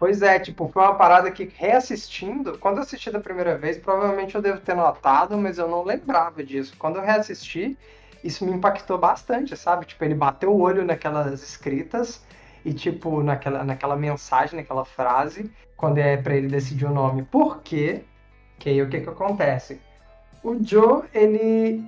[0.00, 4.34] Pois é, tipo, foi uma parada que reassistindo, quando eu assisti da primeira vez, provavelmente
[4.34, 6.74] eu devo ter notado, mas eu não lembrava disso.
[6.78, 7.76] Quando eu reassisti,
[8.24, 9.84] isso me impactou bastante, sabe?
[9.84, 12.24] Tipo, ele bateu o olho naquelas escritas
[12.64, 17.22] e, tipo, naquela, naquela mensagem, naquela frase, quando é para ele decidir o nome.
[17.22, 18.02] Por quê?
[18.58, 19.82] Que aí o que que acontece?
[20.42, 21.84] o Joe, ele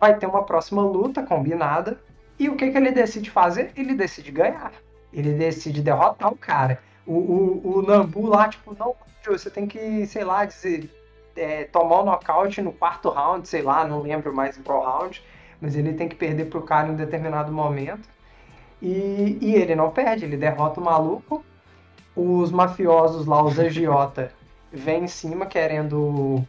[0.00, 2.00] vai ter uma próxima luta combinada.
[2.38, 3.72] E o que, que ele decide fazer?
[3.74, 4.72] Ele decide ganhar.
[5.12, 6.80] Ele decide derrotar o cara.
[7.08, 8.94] O, o, o Nambu lá, tipo, não,
[9.26, 10.90] você tem que, sei lá, dizer,
[11.34, 14.84] é, tomar o um nocaute no quarto round, sei lá, não lembro mais em qual
[14.84, 15.22] round,
[15.58, 18.08] mas ele tem que perder pro cara em um determinado momento.
[18.80, 21.44] E, e ele não perde, ele derrota o maluco.
[22.14, 24.32] Os mafiosos lá, os agiota,
[24.70, 26.44] vêm em cima querendo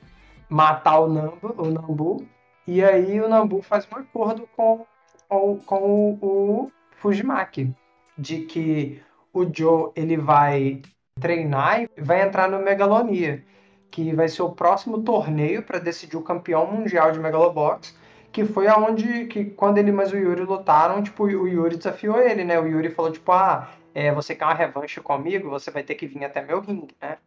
[0.50, 2.28] matar o Nambu, o Nambu.
[2.68, 4.86] E aí o Nambu faz um acordo com,
[5.28, 7.74] com, com o, o Fujimaki
[8.18, 9.02] de que
[9.40, 10.82] o Joe ele vai
[11.20, 13.44] treinar e vai entrar no Megalonia,
[13.92, 17.98] que vai ser o próximo torneio para decidir o campeão mundial de Megalobox,
[18.32, 22.44] que foi aonde que quando ele mais o Yuri lutaram, tipo, o Yuri desafiou ele,
[22.44, 22.60] né?
[22.60, 26.08] O Yuri falou tipo, ah, é, você quer uma revanche comigo, você vai ter que
[26.08, 27.18] vir até meu ringue, né?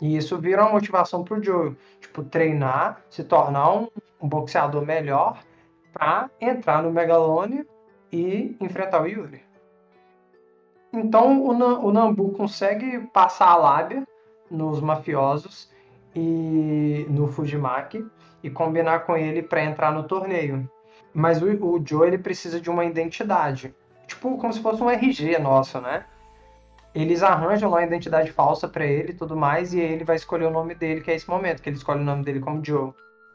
[0.00, 3.88] E isso vira uma motivação pro Joe, tipo, treinar, se tornar um,
[4.20, 5.42] um boxeador melhor
[5.92, 7.66] para entrar no Megalonia
[8.12, 9.45] e enfrentar o Yuri.
[10.92, 11.50] Então o,
[11.86, 14.06] o Nambu consegue passar a lábia
[14.50, 15.70] nos mafiosos
[16.14, 18.04] e no Fujimaki
[18.42, 20.68] e combinar com ele para entrar no torneio.
[21.12, 23.74] Mas o, o Joe ele precisa de uma identidade,
[24.06, 26.04] tipo como se fosse um RG nosso, né?
[26.94, 30.46] Eles arranjam lá uma identidade falsa para ele e tudo mais, e ele vai escolher
[30.46, 32.92] o nome dele, que é esse momento, que ele escolhe o nome dele como Joe.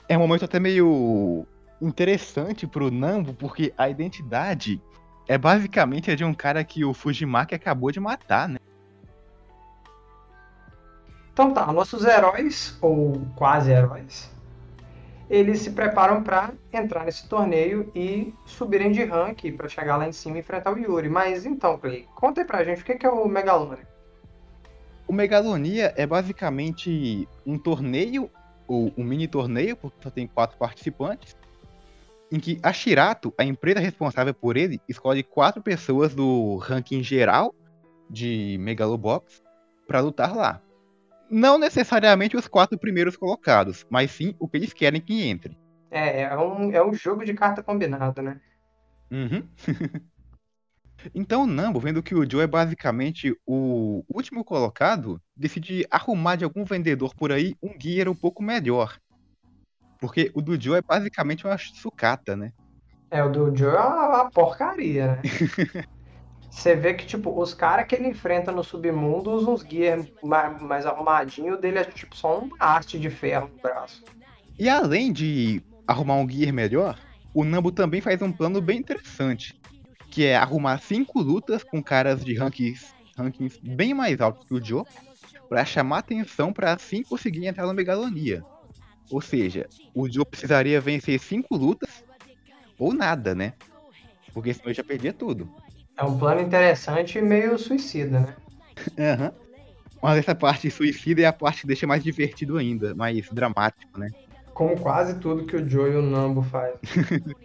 [0.10, 1.46] É um momento até meio
[1.80, 4.82] interessante pro Nambu, porque a identidade
[5.32, 8.60] é basicamente a de um cara que o Fujimaki acabou de matar, né?
[11.32, 14.30] Então tá, nossos heróis, ou quase heróis,
[15.30, 20.12] eles se preparam para entrar nesse torneio e subirem de rank para chegar lá em
[20.12, 21.08] cima e enfrentar o Yuri.
[21.08, 23.88] Mas então, Clay, conta aí pra gente o que é o Megalonia.
[25.08, 28.30] O Megalonia é basicamente um torneio,
[28.68, 31.38] ou um mini torneio, porque só tem quatro participantes,
[32.32, 37.54] em que a Shirato, a empresa responsável por ele, escolhe quatro pessoas do ranking geral
[38.10, 39.44] de Megalobox
[39.86, 40.62] para lutar lá.
[41.30, 45.58] Não necessariamente os quatro primeiros colocados, mas sim o que eles querem que entre.
[45.90, 48.40] É, é um, é um jogo de carta combinado, né?
[49.12, 49.46] Uhum.
[51.14, 56.46] então o Nambo, vendo que o Joe é basicamente o último colocado, decide arrumar de
[56.46, 58.98] algum vendedor por aí um gear um pouco melhor
[60.02, 62.52] porque o do Joe é basicamente uma sucata, né?
[63.12, 65.22] É, o do Joe é uma porcaria, né?
[66.50, 70.62] Você vê que, tipo, os caras que ele enfrenta no submundo usam uns gear mais,
[70.62, 74.04] mais arrumadinho, o dele é tipo só uma haste de ferro no braço.
[74.60, 77.00] E além de arrumar um gear melhor,
[77.34, 79.58] o Nambo também faz um plano bem interessante,
[80.10, 84.64] que é arrumar cinco lutas com caras de rankings, rankings bem mais altos que o
[84.64, 84.84] Joe,
[85.48, 88.44] para chamar atenção para assim conseguir entrar no Megalonia.
[89.12, 92.04] Ou seja, o Joe precisaria vencer cinco lutas
[92.80, 93.54] ou nada, né?
[94.34, 95.50] Porque senão ele já perdia tudo.
[95.98, 98.36] É um plano interessante e meio suicida, né?
[98.98, 99.26] Aham.
[99.26, 99.52] uhum.
[100.02, 104.10] Mas essa parte suicida é a parte que deixa mais divertido ainda, mais dramático, né?
[104.52, 106.80] Como quase tudo que o Joe e o Nambo fazem.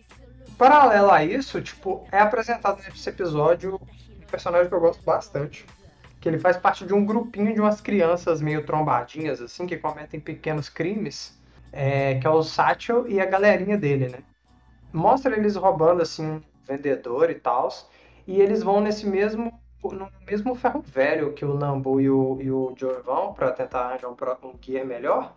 [0.57, 5.67] Paralelo a isso, tipo, é apresentado nesse episódio um personagem que eu gosto bastante.
[6.19, 10.19] Que ele faz parte de um grupinho de umas crianças meio trombadinhas, assim, que cometem
[10.19, 11.36] pequenos crimes
[11.73, 14.19] é, que é o Satchel e a galerinha dele, né?
[14.93, 17.69] Mostra eles roubando, assim, vendedor e tal,
[18.27, 19.53] e eles vão nesse mesmo
[19.85, 23.83] no mesmo ferro velho que o Nambu e o, e o Joe vão para tentar
[23.83, 25.37] arranjar um, um gear melhor.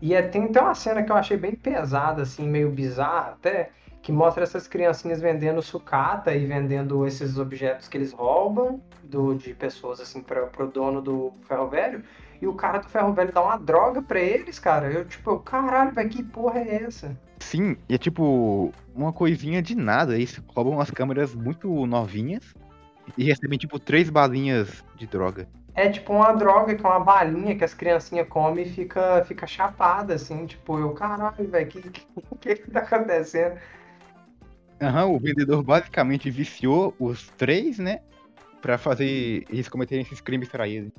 [0.00, 3.70] E é, tem até uma cena que eu achei bem pesada, assim, meio bizarra até,
[4.02, 9.54] que mostra essas criancinhas vendendo sucata e vendendo esses objetos que eles roubam do, de
[9.54, 12.04] pessoas, assim, para o dono do ferro velho
[12.40, 14.90] e o cara do ferro velho dá uma droga pra eles, cara.
[14.90, 17.16] Eu, tipo, caralho, velho, que porra é essa?
[17.40, 20.14] Sim, e é tipo uma coisinha de nada.
[20.14, 22.54] Eles roubam umas câmeras muito novinhas
[23.16, 25.48] e recebem, tipo, três balinhas de droga.
[25.74, 29.46] É tipo uma droga, que é uma balinha que as criancinhas comem e fica, fica
[29.46, 32.06] chapada, assim, tipo, eu, caralho, velho, o que, que,
[32.40, 33.58] que, que tá acontecendo?
[34.80, 38.00] Aham, uhum, o vendedor basicamente viciou os três, né?
[38.60, 40.92] Pra fazer eles cometerem esses crimes pra ele.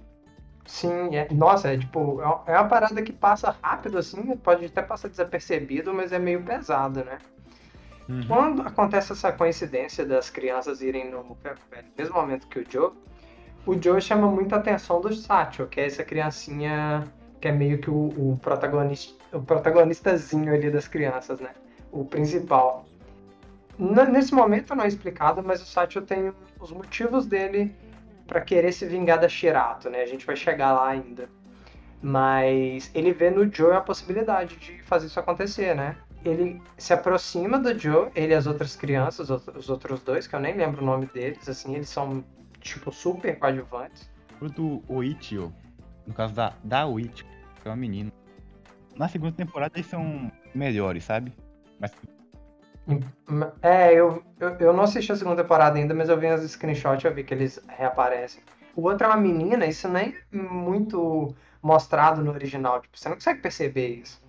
[0.65, 4.82] Sim, é, nossa, é tipo, é, é uma parada que passa rápido assim, pode até
[4.82, 7.17] passar desapercebido, mas é meio pesado, né?
[8.08, 8.26] Uhum.
[8.28, 11.38] Quando acontece essa coincidência das crianças irem no
[11.98, 12.91] mesmo momento que o Joe,
[13.65, 17.04] o Joe chama muita atenção do Satchel, que é essa criancinha
[17.39, 21.52] que é meio que o, o protagonista, o protagonistazinho ali das crianças, né?
[21.91, 22.86] O principal.
[23.78, 27.74] nesse momento não é explicado, mas o Satchel tem os motivos dele
[28.30, 30.02] para querer se vingar da Shirato, né?
[30.02, 31.28] A gente vai chegar lá ainda.
[32.02, 35.98] Mas ele vê no Joe a possibilidade de fazer isso acontecer, né?
[36.24, 40.39] ele se aproxima do Joe, ele e as outras crianças, os outros dois, que eu
[40.39, 42.24] nem lembro o nome deles, assim, eles são,
[42.60, 44.10] tipo, super coadjuvantes.
[44.42, 45.54] O do Oichio,
[46.06, 47.26] no caso da, da Oichio,
[47.62, 48.12] que é uma menina.
[48.96, 51.34] Na segunda temporada eles são melhores, sabe?
[51.80, 51.92] Mas...
[53.62, 57.06] É, eu, eu, eu não assisti a segunda temporada ainda, mas eu vi as screenshots
[57.06, 58.41] eu vi que eles reaparecem.
[58.75, 63.15] O outro é uma menina, isso nem é muito mostrado no original, tipo, você não
[63.15, 64.21] consegue perceber isso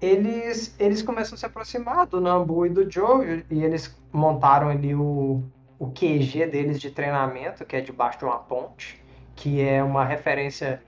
[0.00, 4.94] eles, eles começam a se aproximar do Nambu e do Joe, e eles montaram ali
[4.94, 5.42] o,
[5.78, 9.02] o QG deles de treinamento, que é debaixo de uma ponte,
[9.34, 10.82] que é uma referência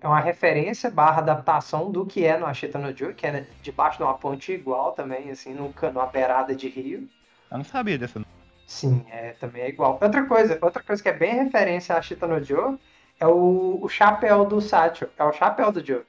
[0.00, 3.98] é uma referência barra adaptação do que é no Ashita no Joe, que é debaixo
[3.98, 7.08] de uma ponte igual também, assim, numa beirada de rio.
[7.50, 8.22] Eu não sabia dessa.
[8.66, 9.98] Sim, é, também é igual.
[10.00, 12.78] Outra coisa, outra coisa que é bem referência a Ashita no Joe
[13.18, 16.02] é o, o chapéu do Satchel, é o chapéu do Joe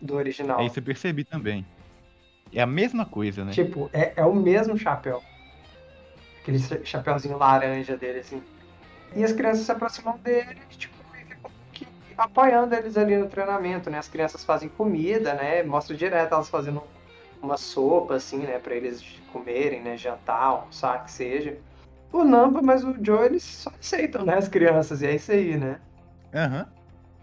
[0.00, 0.60] do original.
[0.60, 1.64] É isso eu percebi também.
[2.52, 3.52] É a mesma coisa, né?
[3.52, 5.22] Tipo, é, é o mesmo chapéu.
[6.40, 8.42] Aquele chapéuzinho laranja dele, assim.
[9.14, 10.94] E as crianças se aproximam dele, tipo,
[12.16, 13.98] apoiando eles ali no treinamento, né?
[13.98, 15.62] As crianças fazem comida, né?
[15.62, 16.82] Mostra direto elas fazendo
[17.42, 18.58] uma sopa, assim, né?
[18.58, 19.96] Pra eles comerem, né?
[19.96, 21.58] Jantar, almoçar, que seja.
[22.12, 24.36] O Nampa, mas o Joe, eles só aceitam, né?
[24.36, 25.80] As crianças, e é isso aí, né?
[26.34, 26.58] Aham.
[26.58, 26.82] Uhum.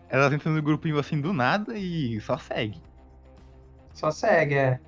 [0.09, 2.81] Elas entram no grupinho assim do nada e só segue.
[3.93, 4.79] Só segue, é.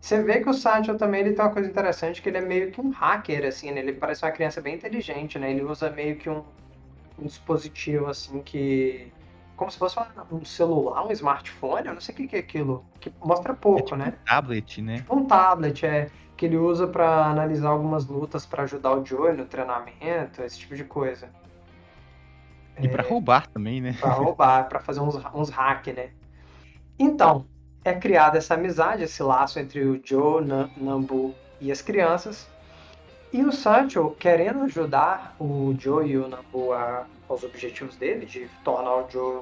[0.00, 2.70] Você vê que o Satchel também ele tem uma coisa interessante, que ele é meio
[2.70, 3.80] que um hacker, assim, né?
[3.80, 5.50] Ele parece uma criança bem inteligente, né?
[5.50, 6.42] Ele usa meio que um,
[7.18, 9.12] um dispositivo, assim, que...
[9.60, 10.00] Como se fosse
[10.32, 12.82] um celular, um smartphone, eu não sei o que, é aquilo.
[12.98, 14.06] Que mostra pouco, é tipo né?
[14.06, 14.96] Um tablet, né?
[14.96, 16.10] Tipo um tablet, é.
[16.34, 20.74] Que ele usa para analisar algumas lutas para ajudar o Joey no treinamento, esse tipo
[20.74, 21.28] de coisa.
[22.80, 23.94] E para roubar também, né?
[24.00, 26.08] Para roubar, para fazer uns, uns hack, né?
[26.98, 27.44] Então,
[27.84, 30.42] é criada essa amizade, esse laço entre o Joe,
[30.74, 32.48] Nambu e as crianças.
[33.32, 38.48] E o Sancho, querendo ajudar o Joe e o Nambu a, aos objetivos dele, de
[38.64, 39.36] tornar o Joe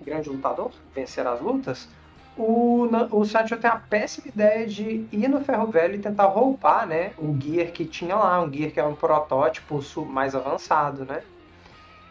[0.00, 1.88] um grande lutador, vencer as lutas,
[2.36, 6.86] o, o Sancho tem a péssima ideia de ir no ferro velho e tentar roubar
[6.86, 11.22] né, o gear que tinha lá, um gear que é um protótipo mais avançado, né?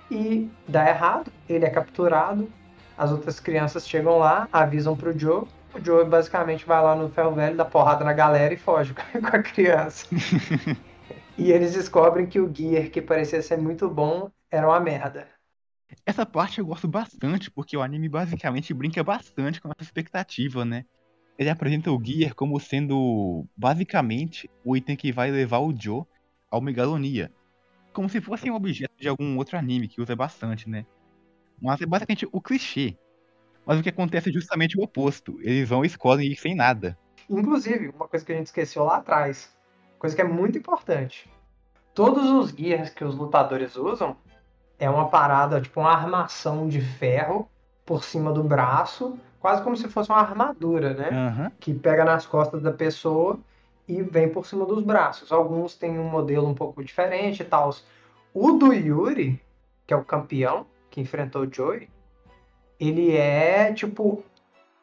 [0.09, 2.49] e dá errado, ele é capturado,
[2.97, 5.45] as outras crianças chegam lá, avisam pro Joe,
[5.77, 9.27] o Joe basicamente vai lá no ferro velho, dá porrada na galera e foge com
[9.27, 10.07] a criança.
[11.37, 15.27] e eles descobrem que o Gear, que parecia ser muito bom, era uma merda.
[16.05, 20.85] Essa parte eu gosto bastante, porque o anime basicamente brinca bastante com essa expectativa, né?
[21.37, 26.03] Ele apresenta o Gear como sendo basicamente o item que vai levar o Joe
[26.49, 27.31] ao megalonia
[27.97, 30.85] como se fosse um objeto de algum outro anime que usa bastante, né?
[31.59, 32.95] Mas é basicamente o clichê.
[33.67, 35.37] Mas o que acontece é justamente o oposto.
[35.41, 36.97] Eles vão e escolhem ir sem nada.
[37.29, 39.53] Inclusive, uma coisa que a gente esqueceu lá atrás,
[39.99, 41.29] coisa que é muito importante.
[41.93, 44.15] Todos os guias que os lutadores usam
[44.79, 47.49] é uma parada, tipo uma armação de ferro
[47.85, 51.09] por cima do braço, quase como se fosse uma armadura, né?
[51.11, 51.51] Uhum.
[51.59, 53.37] Que pega nas costas da pessoa
[53.85, 55.29] e vem por cima dos braços.
[55.29, 57.75] Alguns têm um modelo um pouco diferente e tal.
[58.33, 59.41] O do Yuri,
[59.85, 61.89] que é o campeão que enfrentou o Joey,
[62.79, 64.23] ele é tipo.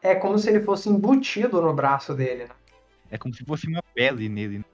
[0.02, 2.50] É como se ele fosse embutido no braço dele, né?
[3.10, 4.58] É como se fosse uma pele nele.
[4.58, 4.64] Né?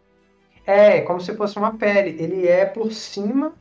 [0.66, 2.16] É, é como se fosse uma pele.
[2.20, 3.54] Ele é por cima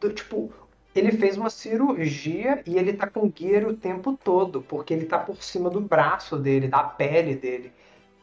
[0.00, 0.12] do.
[0.12, 0.52] Tipo,
[0.94, 5.18] ele fez uma cirurgia e ele tá com gear o tempo todo, porque ele tá
[5.18, 7.72] por cima do braço dele, da pele dele.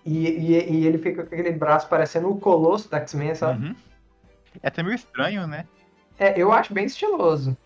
[0.06, 3.68] E, e, e, ele fica com aquele braço parecendo o colosso da X-Men, sabe?
[3.68, 3.76] Uhum.
[4.62, 5.66] É até meio estranho, né?
[6.20, 7.58] É, eu acho bem estiloso.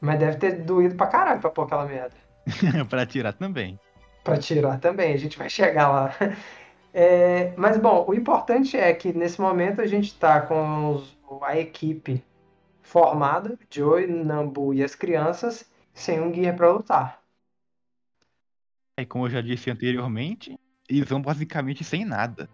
[0.00, 2.14] Mas deve ter doído pra caralho pra pôr aquela merda.
[2.88, 3.78] pra tirar também.
[4.24, 6.14] Pra tirar também, a gente vai chegar lá.
[6.92, 11.56] É, mas bom, o importante é que nesse momento a gente tá com os, a
[11.56, 12.20] equipe
[12.82, 17.22] formada, Joey, Nambu e as crianças, sem um guia para lutar.
[18.96, 22.50] É, como eu já disse anteriormente, eles vão basicamente sem nada.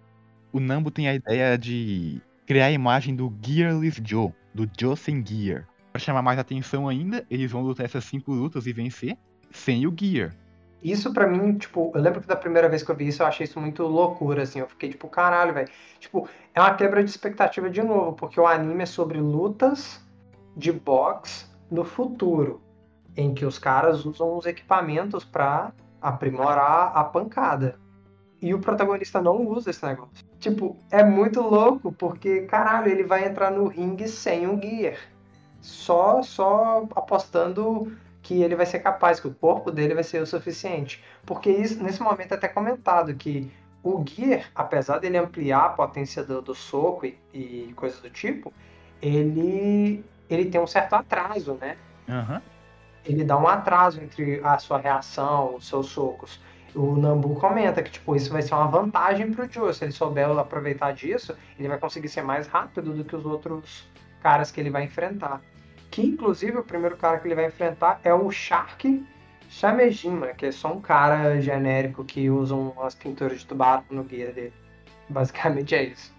[0.53, 5.25] O Nambo tem a ideia de criar a imagem do Gearless Joe, do Joe sem
[5.27, 5.67] Gear.
[5.91, 9.17] Para chamar mais atenção ainda, eles vão lutar essas cinco lutas e vencer
[9.51, 10.35] sem o Gear.
[10.83, 13.27] Isso para mim, tipo, eu lembro que da primeira vez que eu vi isso, eu
[13.27, 14.61] achei isso muito loucura, assim.
[14.61, 15.69] Eu fiquei tipo, caralho, velho.
[15.99, 20.01] Tipo, é uma quebra de expectativa de novo, porque o anime é sobre lutas
[20.57, 22.61] de boxe no futuro,
[23.17, 27.81] em que os caras usam os equipamentos para aprimorar a pancada.
[28.41, 30.25] E o protagonista não usa esse negócio.
[30.39, 34.99] Tipo, é muito louco porque, caralho, ele vai entrar no ringue sem um gear.
[35.61, 37.91] Só, só apostando
[38.27, 41.03] que ele vai ser capaz, que o corpo dele vai ser o suficiente.
[41.25, 43.53] Porque isso, nesse momento é até comentado que
[43.85, 48.53] o Gear, apesar dele ampliar a potência do, do soco e, e coisas do tipo,
[49.01, 51.77] ele, ele tem um certo atraso, né?
[52.09, 52.43] Aham.
[53.05, 56.41] Ele dá um atraso entre a sua reação, os seus socos.
[56.75, 59.73] O Nambu comenta que tipo, isso vai ser uma vantagem pro Joe.
[59.73, 63.89] Se ele souber aproveitar disso, ele vai conseguir ser mais rápido do que os outros
[64.21, 65.41] caras que ele vai enfrentar.
[65.97, 69.03] Que inclusive o primeiro cara que ele vai enfrentar é o Shark
[69.49, 74.31] Shamejima, que é só um cara genérico que usa umas pinturas de tubarão no guia
[74.31, 74.53] dele.
[75.09, 76.15] Basicamente é isso.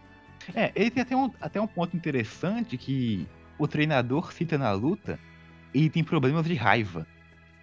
[0.55, 3.27] É, ele tem até um, até um ponto interessante que
[3.59, 5.19] o treinador cita na luta,
[5.71, 7.05] ele tem problemas de raiva.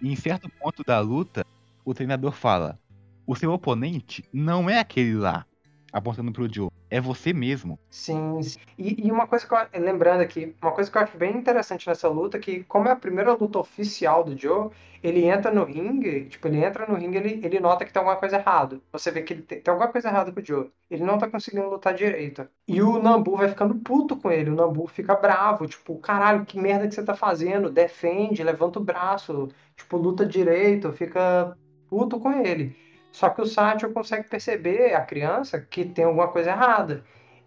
[0.01, 1.45] E em certo ponto da luta,
[1.83, 2.79] o treinador fala:
[3.27, 5.45] o seu oponente não é aquele lá,
[5.91, 7.79] apontando pro Joe, é você mesmo.
[7.89, 8.59] Sim, sim.
[8.77, 11.87] E, e uma coisa que eu, lembrando aqui, uma coisa que eu acho bem interessante
[11.87, 14.69] nessa luta, que como é a primeira luta oficial do Joe,
[15.01, 18.17] ele entra no ringue, tipo, ele entra no ringue, ele, ele nota que tem alguma
[18.17, 18.81] coisa errada.
[18.91, 20.69] Você vê que ele tem, tem alguma coisa errada com o Joe.
[20.89, 22.47] Ele não tá conseguindo lutar direito.
[22.67, 24.49] E o Nambu vai ficando puto com ele.
[24.49, 27.69] O Nambu fica bravo, tipo, caralho, que merda que você tá fazendo?
[27.71, 32.75] Defende, levanta o braço, tipo, luta direito, fica puto com ele.
[33.15, 37.01] Só que o Satchel consegue perceber, a criança, que tem alguma coisa errada.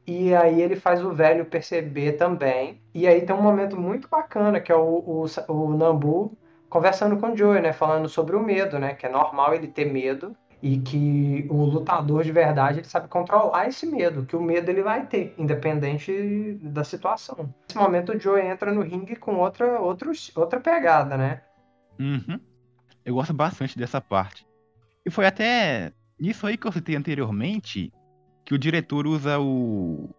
[0.07, 2.81] E aí ele faz o velho perceber também.
[2.95, 6.35] E aí tem um momento muito bacana, que é o, o, o Nambu
[6.71, 7.75] conversando com o Joey, né?
[7.75, 8.95] Falando sobre o medo, né?
[8.95, 13.69] Que é normal ele ter medo e que o lutador de verdade ele sabe controlar
[13.69, 17.55] esse medo, que o medo ele vai ter, independente da situação.
[17.69, 21.43] Nesse momento o Joey entra no ringue com outra, outra, outra pegada, né?
[22.01, 22.41] Uhum.
[23.05, 24.48] Eu gosto bastante dessa parte.
[25.09, 25.91] E foi até
[26.21, 27.91] nisso aí que eu citei anteriormente
[28.45, 30.15] que o diretor usa o,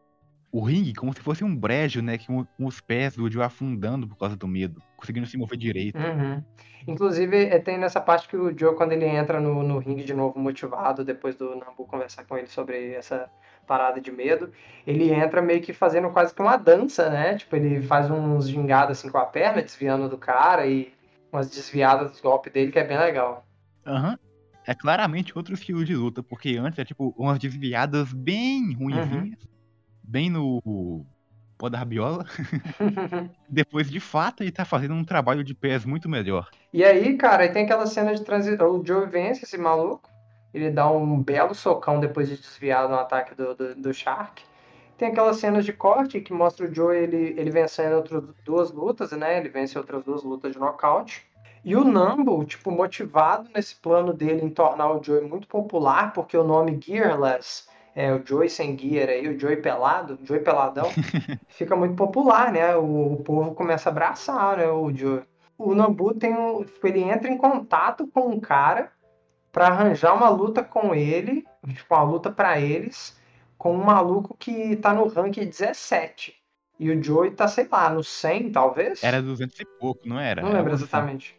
[0.51, 2.17] o ringue como se fosse um brejo, né?
[2.17, 5.99] Com, com os pés do Joe afundando por causa do medo, conseguindo se mover direito.
[5.99, 6.43] Uhum.
[6.87, 10.15] Inclusive, é, tem nessa parte que o Joe, quando ele entra no, no ringue de
[10.15, 13.29] novo, motivado, depois do Nambu conversar com ele sobre essa
[13.67, 14.51] parada de medo,
[14.87, 17.35] ele entra meio que fazendo quase que uma dança, né?
[17.35, 20.91] Tipo, ele faz uns gingados assim com a perna, desviando do cara e
[21.31, 23.45] umas desviadas dos golpes dele, que é bem legal.
[23.85, 24.13] Aham.
[24.13, 24.28] Uhum
[24.69, 29.49] é claramente outro estilo de luta, porque antes é tipo umas desviadas bem ruinzinhas, uhum.
[30.03, 31.03] bem no
[31.57, 32.23] pó da rabiola.
[33.49, 36.51] Depois, de fato, ele tá fazendo um trabalho de pés muito melhor.
[36.71, 38.79] E aí, cara, aí tem aquela cena de transição.
[38.79, 40.07] O Joe vence esse maluco.
[40.53, 44.43] Ele dá um belo socão depois de desviar no ataque do, do, do Shark.
[44.99, 49.11] Tem aquelas cenas de corte que mostra o Joe ele, ele vencendo outras duas lutas,
[49.13, 49.39] né?
[49.39, 51.27] Ele vence outras duas lutas de nocaute.
[51.63, 56.37] E o Nambo, tipo, motivado nesse plano dele em tornar o Joey muito popular, porque
[56.37, 60.85] o nome Gearless, é, o Joey sem gear aí, o Joey pelado, o Joey peladão,
[61.49, 62.75] fica muito popular, né?
[62.77, 65.23] O, o, povo começa a abraçar, né, o Joey.
[65.57, 68.91] O Nambu tem um, tipo, ele entra em contato com um cara
[69.51, 73.19] para arranjar uma luta com ele, tipo, uma luta para eles,
[73.57, 76.33] com um maluco que tá no rank 17.
[76.79, 79.03] E o Joey tá, sei lá, no 100, talvez?
[79.03, 80.41] Era 200 e pouco, não era?
[80.41, 81.38] Não lembro exatamente.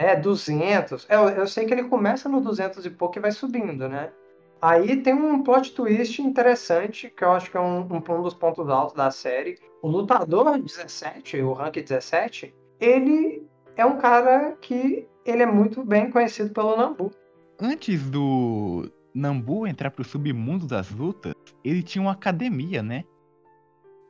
[0.00, 1.06] É, 200.
[1.10, 4.10] É, eu, eu sei que ele começa no 200 e pouco e vai subindo, né?
[4.58, 8.32] Aí tem um plot twist interessante, que eu acho que é um, um, um dos
[8.32, 9.58] pontos altos da série.
[9.82, 13.46] O lutador 17, o rank 17, ele
[13.76, 17.12] é um cara que ele é muito bem conhecido pelo Nambu.
[17.60, 23.04] Antes do Nambu entrar pro submundo das lutas, ele tinha uma academia, né?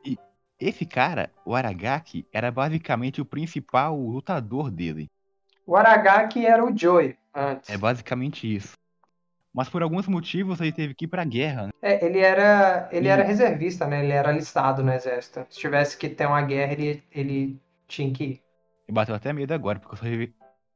[0.05, 0.17] E
[0.57, 5.11] esse cara, o Aragaki, era basicamente o principal lutador dele.
[5.71, 7.69] O Aragaki era o Joey antes.
[7.69, 8.73] É basicamente isso.
[9.53, 11.67] Mas por alguns motivos ele teve que ir pra guerra.
[11.67, 11.71] Né?
[11.81, 12.89] É, ele era.
[12.91, 13.09] Ele e...
[13.09, 14.03] era reservista, né?
[14.03, 15.45] Ele era alistado no exército.
[15.49, 17.57] Se tivesse que ter uma guerra, ele, ele
[17.87, 18.43] tinha que ir.
[18.85, 20.09] E bateu até medo agora, porque eu sou,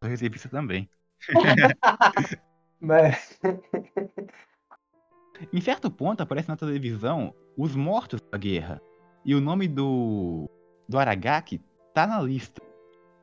[0.02, 0.90] sou reservista também.
[2.80, 3.38] Mas...
[5.52, 8.82] em certo ponto aparece na televisão os mortos da guerra.
[9.26, 10.50] E o nome do.
[10.88, 11.62] do Aragaki
[11.94, 12.65] tá na lista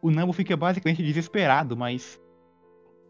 [0.02, 2.20] o Nambo fica basicamente desesperado, mas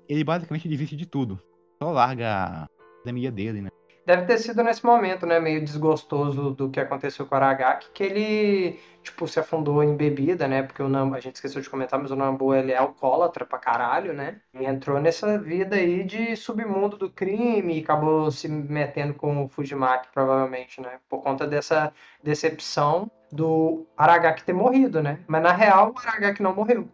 [0.07, 1.41] ele basicamente desiste de tudo.
[1.83, 2.69] Só larga a
[3.01, 3.71] academia dele, né?
[4.05, 8.03] Deve ter sido nesse momento, né, meio desgostoso do que aconteceu com o Aragaki, que
[8.03, 12.01] ele, tipo, se afundou em bebida, né, porque o Nambo, a gente esqueceu de comentar,
[12.01, 16.35] mas o Nambo, ele é alcoólatra pra caralho, né, e entrou nessa vida aí de
[16.35, 21.93] submundo do crime e acabou se metendo com o Fujimaki, provavelmente, né, por conta dessa
[22.25, 25.19] decepção do Aragaki ter morrido, né?
[25.27, 26.87] Mas na real, o Aragaki não morreu.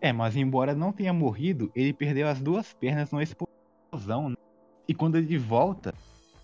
[0.00, 4.36] É, mas embora não tenha morrido, ele perdeu as duas pernas numa explosão, né?
[4.86, 5.92] E quando ele volta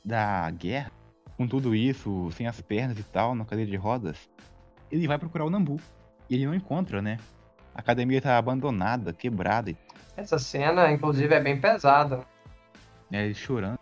[0.05, 0.91] da guerra,
[1.37, 4.29] com tudo isso, sem as pernas e tal, na cadeira de rodas,
[4.91, 5.81] ele vai procurar o Nambu.
[6.29, 7.19] E ele não encontra, né?
[7.75, 9.73] A academia tá abandonada, quebrada.
[10.17, 12.21] Essa cena, inclusive, é bem pesada.
[13.13, 13.79] É, ele chorando.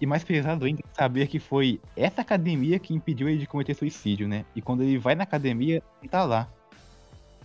[0.00, 3.74] E mais pesado ainda é saber que foi essa academia que impediu ele de cometer
[3.74, 4.44] suicídio, né?
[4.54, 6.48] E quando ele vai na academia, ele tá lá.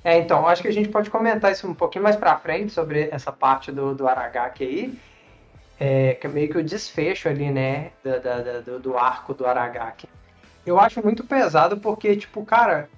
[0.04, 3.08] É, então, acho que a gente pode comentar isso um pouquinho mais pra frente sobre
[3.12, 5.00] essa parte do, do Aragaki aí.
[5.80, 7.92] É, que é meio que o desfecho ali, né?
[8.66, 10.08] Do, do arco do Aragaki.
[10.66, 12.90] Eu acho muito pesado porque, tipo, cara,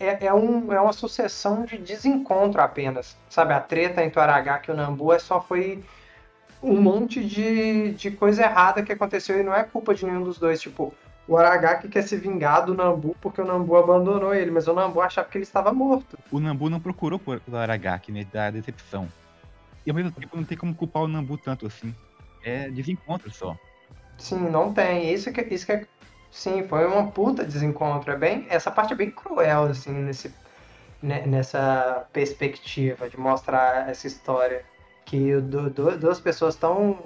[0.00, 3.16] é, é, um, é uma sucessão de desencontro apenas.
[3.28, 5.82] Sabe, a treta entre o Aragaki e o Nambu é só foi
[6.62, 10.38] um monte de, de coisa errada que aconteceu e não é culpa de nenhum dos
[10.38, 10.60] dois.
[10.60, 10.92] Tipo,
[11.26, 15.00] o Aragaki quer se vingar do Nambu porque o Nambu abandonou ele, mas o Nambu
[15.00, 16.18] achava que ele estava morto.
[16.30, 18.26] O Nambu não procurou por Aragaki, né?
[18.32, 19.08] Da decepção.
[19.84, 21.94] E ao mesmo tempo não tem como culpar o Nambu tanto assim.
[22.42, 23.56] É desencontro só.
[24.16, 25.12] Sim, não tem.
[25.12, 25.86] Isso que, isso que é.
[26.30, 28.10] Sim, foi uma puta desencontro.
[28.12, 28.46] É bem.
[28.50, 30.34] Essa parte é bem cruel, assim, nesse,
[31.02, 34.64] né, nessa perspectiva de mostrar essa história.
[35.08, 36.98] Que do, do, duas pessoas tão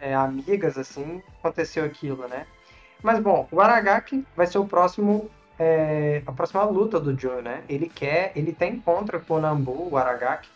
[0.00, 2.46] é, amigas, assim, aconteceu aquilo, né?
[3.02, 5.28] Mas bom, o Aragaki vai ser o próximo.
[5.58, 7.64] É, a próxima luta do Joe, né?
[7.68, 8.30] Ele quer.
[8.36, 10.48] Ele tem contra com o Nambu, o Aragaki.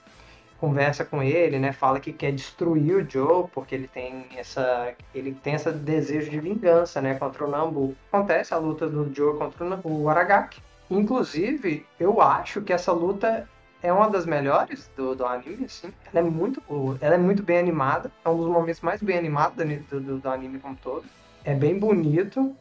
[0.60, 1.72] Conversa com ele, né?
[1.72, 4.94] Fala que quer destruir o Joe, porque ele tem essa.
[5.12, 7.14] Ele tem esse desejo de vingança, né?
[7.14, 7.96] Contra o Nambu.
[8.12, 10.62] Acontece a luta do Joe contra o Aragaki.
[10.88, 13.48] Inclusive, eu acho que essa luta
[13.82, 15.92] é uma das melhores do, do anime, assim.
[16.12, 16.96] Ela é muito boa.
[17.00, 18.10] Ela é muito bem animada.
[18.24, 19.56] É um dos momentos mais bem animados
[19.88, 21.04] do, do, do anime como todo
[21.46, 22.54] é bem bonito.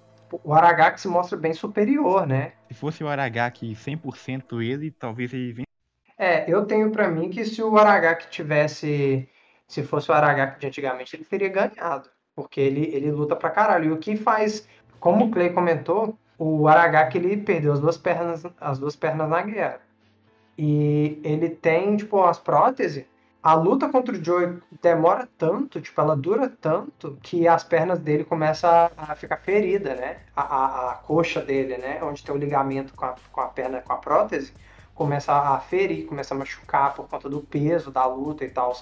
[0.44, 2.54] O Aragaki se mostra bem superior, né?
[2.70, 5.66] Se fosse o Aragaki 100% ele, talvez ele vença.
[6.18, 9.28] É, eu tenho para mim que se o Aragaki tivesse.
[9.68, 12.10] Se fosse o Aragaki de antigamente, ele teria ganhado.
[12.36, 13.86] Porque ele, ele luta pra caralho.
[13.86, 14.68] E o que faz.
[15.00, 19.42] Como o Clay comentou, o Aragaki ele perdeu as duas pernas, as duas pernas na
[19.42, 19.82] guerra.
[20.58, 23.06] E ele tem, tipo, as próteses
[23.46, 28.24] a luta contra o Joey demora tanto, tipo, ela dura tanto, que as pernas dele
[28.24, 30.18] começam a, ficar ferida, né?
[30.36, 32.00] A, a, a, coxa dele, né?
[32.02, 34.52] Onde tem o ligamento com a, com a perna, com a prótese,
[34.96, 38.76] começa a ferir, começa a machucar por conta do peso da luta e tal.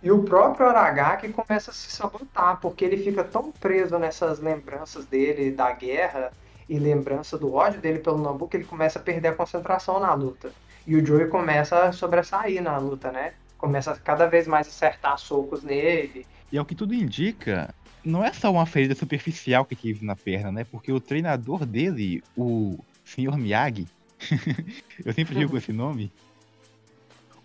[0.00, 5.06] E o próprio Aragaki começa a se sabotar, porque ele fica tão preso nessas lembranças
[5.06, 6.30] dele da guerra
[6.68, 10.14] e lembrança do ódio dele pelo Nambu que ele começa a perder a concentração na
[10.14, 10.52] luta.
[10.86, 13.32] E o Joey começa a sobressair na luta, né?
[13.64, 16.26] começa a cada vez mais acertar socos nele.
[16.52, 17.74] E ao que tudo indica,
[18.04, 20.64] não é só uma ferida superficial que tive na perna, né?
[20.64, 23.38] Porque o treinador dele, o Sr.
[23.38, 23.88] Miyagi,
[25.04, 26.12] eu sempre digo esse nome,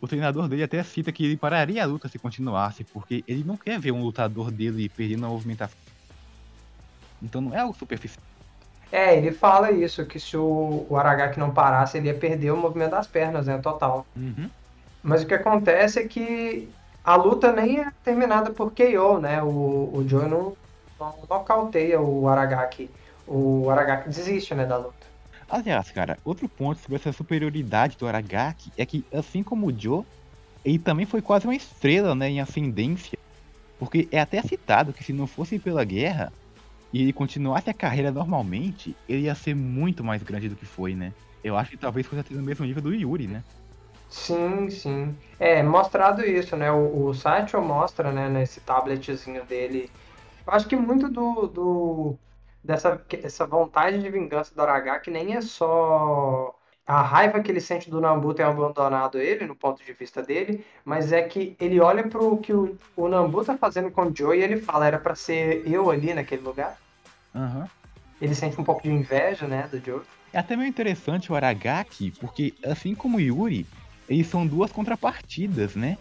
[0.02, 3.56] o treinador dele até cita que ele pararia a luta se continuasse, porque ele não
[3.56, 5.80] quer ver um lutador dele perdendo a movimentação.
[7.22, 8.29] Então não é algo superficial.
[8.92, 12.58] É, ele fala isso, que se o, o Aragaki não parasse, ele ia perder o
[12.58, 14.06] movimento das pernas, né, total.
[14.16, 14.50] Uhum.
[15.04, 16.70] Mas o que acontece é que
[17.04, 19.42] a luta nem é terminada por KO, né?
[19.42, 20.54] O, o Joe não,
[21.00, 22.90] não nocauteia o Aragaki.
[23.28, 25.08] O Aragaki desiste, né, da luta.
[25.50, 30.04] Aliás, cara, outro ponto sobre essa superioridade do Aragaki é que, assim como o Joe,
[30.66, 33.18] ele também foi quase uma estrela, né, em ascendência.
[33.80, 36.34] Porque é até citado que se não fosse pela guerra
[36.92, 40.96] e ele continuasse a carreira normalmente, ele ia ser muito mais grande do que foi,
[40.96, 41.14] né?
[41.44, 43.44] Eu acho que talvez fosse até no mesmo nível do Yuri, né?
[44.10, 45.16] Sim, sim.
[45.40, 46.72] É, mostrado isso, né?
[46.72, 49.90] O, o Satchel mostra, né, nesse tabletzinho dele.
[50.46, 52.20] Eu acho que muito do, do
[52.64, 56.59] dessa essa vontade de vingança do Aragaki nem é só
[56.90, 60.66] a raiva que ele sente do Nambu ter abandonado ele, no ponto de vista dele,
[60.84, 64.36] mas é que ele olha pro que o, o Nambu tá fazendo com o Joe
[64.36, 66.76] e ele fala, era para ser eu ali naquele lugar.
[67.36, 67.64] Uhum.
[68.20, 70.02] Ele sente um pouco de inveja, né, do Joe.
[70.34, 73.68] É até meio interessante o Aragaki, porque assim como o Yuri,
[74.10, 75.96] eles são duas contrapartidas, né?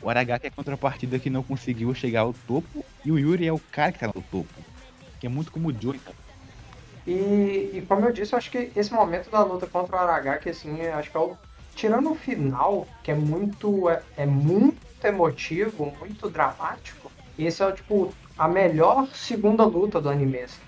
[0.00, 3.52] O Aragaki é a contrapartida que não conseguiu chegar ao topo, e o Yuri é
[3.52, 4.54] o cara que tá no topo.
[5.18, 6.12] Que é muito como o Joey, tá?
[7.06, 10.48] E, e como eu disse, eu acho que esse momento da luta contra o Aragaki,
[10.48, 11.36] assim, acho que é o.
[11.74, 13.88] Tirando o final, que é muito.
[13.88, 20.40] É, é muito emotivo, muito dramático, esse é, tipo, a melhor segunda luta do anime.
[20.40, 20.60] Assim.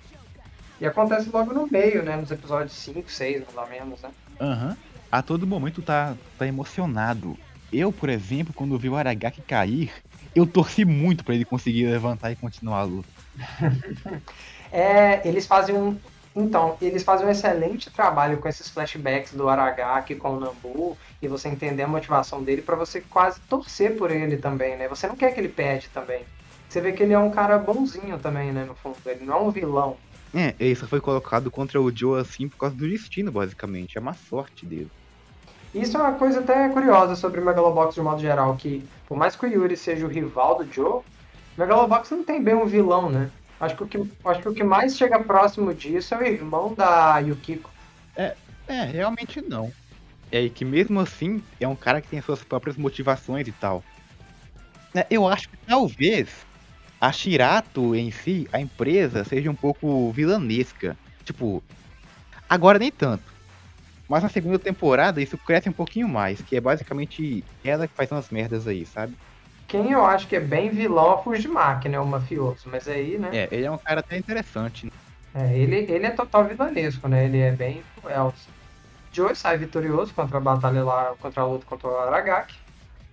[0.80, 2.16] E acontece logo no meio, né?
[2.16, 4.10] Nos episódios 5, 6, mais ou menos, né?
[4.40, 4.68] Aham.
[4.68, 7.36] Uhum a todo momento tá, tá emocionado.
[7.72, 9.92] Eu, por exemplo, quando vi o Aragaki cair,
[10.34, 13.08] eu torci muito para ele conseguir levantar e continuar a luta.
[14.70, 15.98] é, eles fazem um.
[16.38, 21.26] Então, eles fazem um excelente trabalho com esses flashbacks do Aragaki com o Nambu e
[21.26, 24.86] você entender a motivação dele para você quase torcer por ele também, né?
[24.86, 26.24] Você não quer que ele perde também.
[26.68, 28.96] Você vê que ele é um cara bonzinho também, né, no fundo.
[29.04, 29.96] Ele não é um vilão.
[30.32, 33.98] É, só foi colocado contra o Joe assim por causa do destino, basicamente.
[33.98, 34.90] É uma sorte dele.
[35.74, 39.34] Isso é uma coisa até curiosa sobre o Megalobox de modo geral, que por mais
[39.34, 41.04] que o Yuri seja o rival do Joe, o
[41.56, 43.28] Megalobox não tem bem um vilão, né?
[43.60, 46.74] Acho que, o que, acho que o que mais chega próximo disso é o irmão
[46.74, 47.70] da Yukiko.
[48.16, 48.36] É,
[48.68, 49.72] é, realmente não.
[50.30, 53.82] É que mesmo assim é um cara que tem suas próprias motivações e tal.
[54.94, 56.28] É, eu acho que talvez
[57.00, 60.96] a Shirato em si, a empresa, seja um pouco vilanesca.
[61.24, 61.62] Tipo,
[62.48, 63.24] agora nem tanto.
[64.08, 68.10] Mas na segunda temporada isso cresce um pouquinho mais, que é basicamente ela que faz
[68.10, 69.14] umas merdas aí, sabe?
[69.68, 72.00] Quem eu acho que é bem vilão é o Fujimaki, né?
[72.00, 72.62] O mafioso.
[72.66, 73.28] Mas aí, né?
[73.32, 74.86] É, ele é um cara até interessante.
[74.86, 74.92] Né?
[75.34, 77.26] É, ele, ele é total vilanesco, né?
[77.26, 78.32] Ele é bem cruel.
[79.12, 82.56] Joe sai vitorioso contra a batalha lá, contra a luta contra o Aragaki.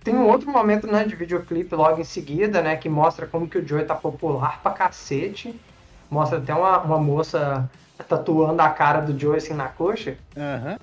[0.02, 3.58] Tem um outro momento, né, de videoclipe logo em seguida, né, que mostra como que
[3.58, 5.60] o Joey tá popular pra cacete.
[6.08, 7.68] Mostra até uma, uma moça
[8.08, 10.16] tatuando a cara do Joey assim na coxa.
[10.36, 10.70] Aham.
[10.70, 10.76] Uhum.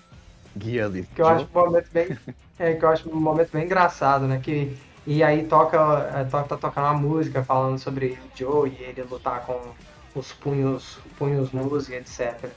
[0.55, 1.03] Guia ali.
[1.15, 2.15] Que eu acho um momento bem.
[2.59, 4.39] é, que eu acho um momento bem engraçado, né?
[4.43, 5.77] Que, e aí toca,
[6.13, 9.59] é, toca, tá tocando uma música falando sobre o Joe e ele lutar com
[10.15, 12.49] os punhos, punhos nus e etc.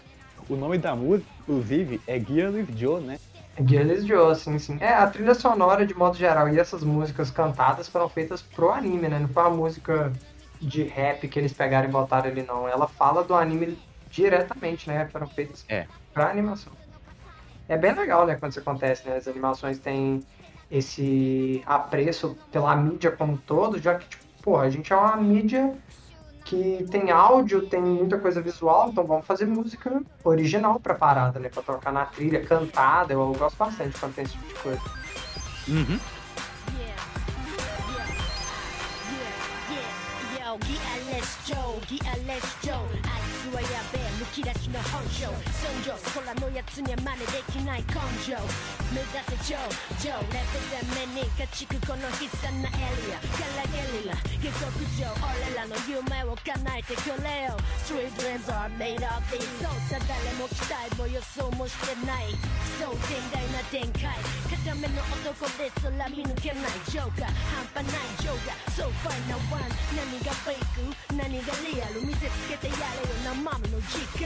[0.48, 3.18] O nome da música, inclusive, é Gearless Joe, né?
[3.66, 4.78] Gearless Joe, sim, sim.
[4.80, 9.08] É, a trilha sonora, de modo geral, e essas músicas cantadas foram feitas pro anime,
[9.08, 9.18] né?
[9.18, 10.12] Não foi uma música
[10.60, 12.68] de rap que eles pegaram e botaram ali, não.
[12.68, 13.76] Ela fala do anime
[14.10, 15.08] diretamente, né?
[15.10, 15.86] Foram feitas é.
[16.14, 16.72] pra animação.
[17.68, 19.16] É bem legal, né, quando isso acontece, né?
[19.16, 20.24] As animações têm
[20.70, 25.16] esse apreço pela mídia como um todo, já que, tipo, porra, a gente é uma
[25.16, 25.74] mídia
[26.44, 31.48] que tem áudio, tem muita coisa visual, então vamos fazer música original pra parada, né?
[31.48, 34.82] Pra tocar na trilha, cantada, eu, gosto bastante quando tem esse tipo de coisa.
[35.68, 35.98] Uhum.
[36.78, 36.94] Yeah,
[37.50, 38.16] yeah,
[40.38, 40.56] yeah,
[44.36, 45.24] き出しの本性。
[45.48, 48.36] 戦場空のやつには真似できない根性。
[48.92, 53.24] 目指せ頂上レベル目に勝ちくこの悲惨なエリア。
[53.32, 54.12] からゲリラ。
[54.12, 55.08] 下克上。
[55.24, 57.56] 俺らの夢を叶えてくれよ。
[57.88, 62.36] Street dreams are made of these そうさ誰も期待も予想もしてない。
[62.76, 64.20] そう天外な展開。
[64.52, 67.32] 固めの男ですら見抜けないジョーカー。
[67.72, 68.84] 半端ないジョーカー。
[68.84, 69.64] So fine now one
[69.96, 70.92] 何がフェイク？
[71.16, 72.04] 何がリアル？
[72.04, 73.16] 見せつけてやれよ。
[73.24, 74.25] なマムの時間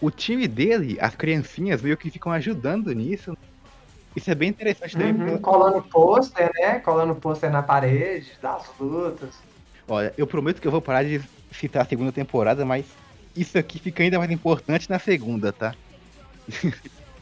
[0.00, 3.32] o time dele, as criancinhas meio que ficam ajudando nisso.
[4.14, 5.34] Isso é bem interessante também.
[5.34, 6.80] Uhum, colando pôster, né?
[6.80, 9.36] Colando pôster na parede, das lutas.
[9.86, 11.20] Olha, eu prometo que eu vou parar de
[11.52, 12.86] citar a segunda temporada, mas
[13.34, 15.72] isso aqui fica ainda mais importante na segunda, tá?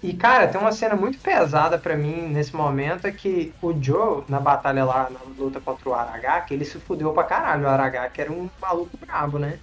[0.03, 4.25] E, cara, tem uma cena muito pesada para mim nesse momento, é que o Joe,
[4.29, 7.65] na batalha lá, na luta contra o Aragaki, ele se fudeu pra caralho.
[7.65, 9.59] O Aragaki era um maluco brabo, né?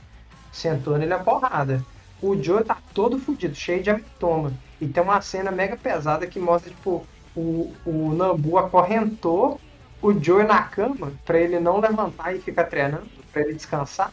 [0.51, 1.81] Sentou nele a porrada
[2.23, 4.53] o Joe tá todo fudido, cheio de hematoma.
[4.79, 7.05] E tem uma cena mega pesada que mostra, tipo,
[7.35, 9.59] o, o Nambu acorrentou
[10.01, 14.11] o Joe na cama para ele não levantar e ficar treinando, para ele descansar.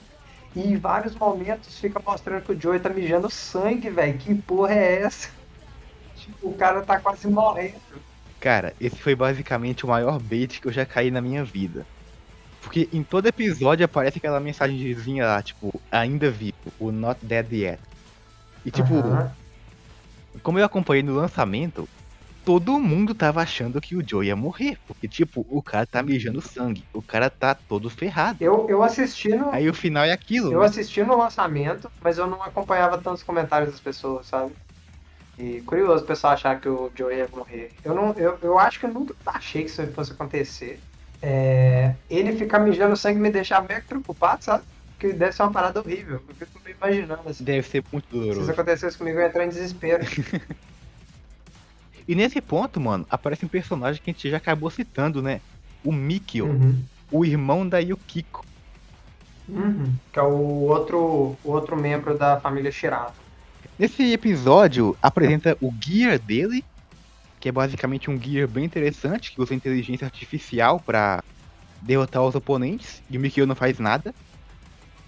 [0.57, 4.19] E em vários momentos fica mostrando que o Joe tá mijando sangue, velho.
[4.19, 5.31] Que porra é essa?
[6.17, 7.81] Tipo, o cara tá quase morrendo.
[8.41, 11.87] Cara, esse foi basicamente o maior bait que eu já caí na minha vida.
[12.61, 17.90] Porque em todo episódio aparece aquela mensagenzinha lá, tipo, ainda vivo, o Not Dead Yet.
[18.65, 19.29] E tipo, uhum.
[20.43, 21.89] como eu acompanhei no lançamento,
[22.45, 24.79] todo mundo tava achando que o Joe ia morrer.
[24.87, 26.85] Porque, tipo, o cara tá mijando sangue.
[26.93, 28.39] O cara tá todo ferrado.
[28.41, 29.51] Eu, eu assisti no.
[29.51, 30.53] Aí o final é aquilo.
[30.53, 30.67] Eu né?
[30.67, 34.53] assisti no lançamento, mas eu não acompanhava tantos comentários das pessoas, sabe?
[35.39, 37.73] E curioso o pessoal achar que o Joe ia morrer.
[37.83, 40.79] Eu, não, eu, eu acho que eu nunca achei que isso fosse acontecer.
[41.23, 44.65] É, ele ficar mijando sangue me deixava meio preocupado, sabe?
[45.01, 46.23] Que deve ser uma parada horrível.
[46.29, 47.43] Eu fico me imaginando assim.
[47.43, 48.37] Deve ser muito doloroso.
[48.37, 50.05] Se isso acontecesse comigo, eu ia entrar em desespero.
[52.07, 55.41] e nesse ponto, mano, aparece um personagem que a gente já acabou citando, né?
[55.83, 56.79] O Mikio, uhum.
[57.11, 58.45] o irmão da Yukiko.
[59.49, 59.95] Uhum.
[60.13, 63.15] Que é o outro, o outro membro da família Shirato.
[63.79, 66.63] Nesse episódio, apresenta o gear dele,
[67.41, 71.25] que é basicamente um gear bem interessante, que usa inteligência artificial para
[71.81, 74.15] derrotar os oponentes, e o Mikio não faz nada.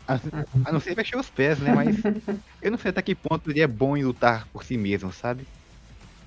[0.06, 1.72] A, não ser mexer os pés, né?
[1.74, 1.96] Mas
[2.60, 5.46] eu não sei até que ponto ele é bom em lutar por si mesmo, sabe?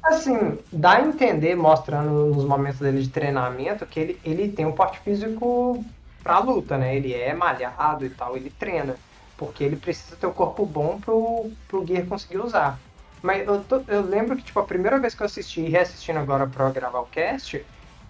[0.03, 4.71] Assim, dá a entender, mostrando nos momentos dele de treinamento, que ele, ele tem um
[4.71, 5.83] porte físico
[6.23, 6.95] pra luta, né?
[6.95, 8.95] Ele é malhado e tal, ele treina.
[9.37, 12.79] Porque ele precisa ter o corpo bom pro, pro Gear conseguir usar.
[13.21, 16.19] Mas eu, tô, eu lembro que, tipo, a primeira vez que eu assisti e reassistindo
[16.19, 17.65] agora pra gravar o cast,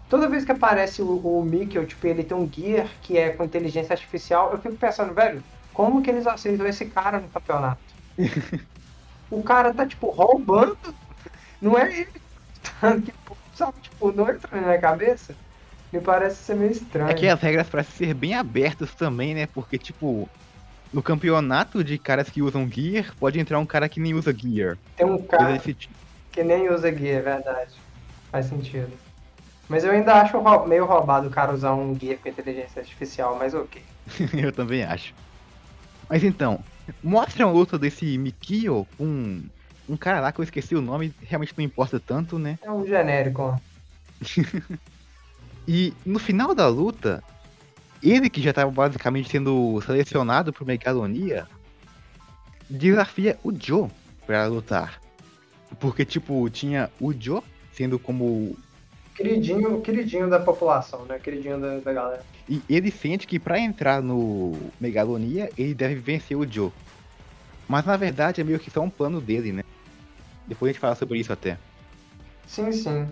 [0.09, 3.43] toda vez que aparece o, o Mikkel, tipo, ele tem um Gear que é com
[3.43, 5.41] inteligência artificial, eu fico pensando, velho,
[5.75, 7.81] como que eles aceitam esse cara no campeonato?
[9.29, 10.77] o cara tá, tipo, roubando.
[11.61, 12.07] Não é ele.
[13.03, 15.35] Tipo, sabe, tipo, não entra na minha cabeça.
[15.91, 17.09] Me parece ser meio estranho.
[17.09, 19.45] É que as regras parecem ser bem abertas também, né?
[19.47, 20.27] Porque, tipo,
[20.93, 24.77] no campeonato de caras que usam gear, pode entrar um cara que nem usa gear.
[24.95, 25.93] Tem um cara tipo.
[26.31, 27.75] que nem usa gear, é verdade.
[28.31, 28.91] Faz sentido.
[29.67, 33.53] Mas eu ainda acho meio roubado o cara usar um gear com inteligência artificial, mas
[33.53, 33.81] ok.
[34.41, 35.13] eu também acho.
[36.09, 36.63] Mas então,
[37.03, 39.43] mostra a luta desse Mikio com um,
[39.89, 42.59] um cara lá que eu esqueci o nome, realmente não importa tanto, né?
[42.61, 43.59] É um genérico.
[45.67, 47.23] e no final da luta,
[48.01, 51.47] ele que já estava basicamente sendo selecionado por Megalonia,
[52.69, 53.89] desafia o Joe
[54.25, 54.99] para lutar.
[55.79, 57.41] Porque, tipo, tinha o Joe
[57.73, 58.57] sendo como.
[59.15, 61.17] Queridinho, queridinho da população, né?
[61.17, 62.23] Queridinho da, da galera.
[62.49, 66.71] E ele sente que para entrar no Megalonia, ele deve vencer o Joe.
[67.67, 69.63] Mas na verdade é meio que só um plano dele, né?
[70.45, 71.57] Depois a gente fala sobre isso até.
[72.45, 73.07] Sim, sim.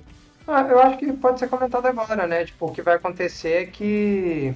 [0.45, 2.45] Ah, eu acho que pode ser comentado agora, né?
[2.45, 4.54] Tipo, o que vai acontecer é que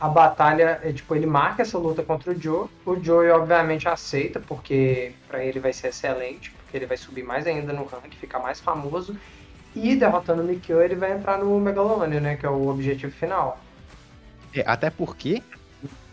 [0.00, 2.66] a batalha, é, tipo, ele marca essa luta contra o Joe.
[2.84, 7.46] O Joe, obviamente, aceita, porque para ele vai ser excelente, porque ele vai subir mais
[7.46, 9.16] ainda no rank, ficar mais famoso.
[9.74, 12.36] E derrotando o Mikio, ele vai entrar no Megalomania, né?
[12.36, 13.58] Que é o objetivo final.
[14.54, 15.42] É, até porque,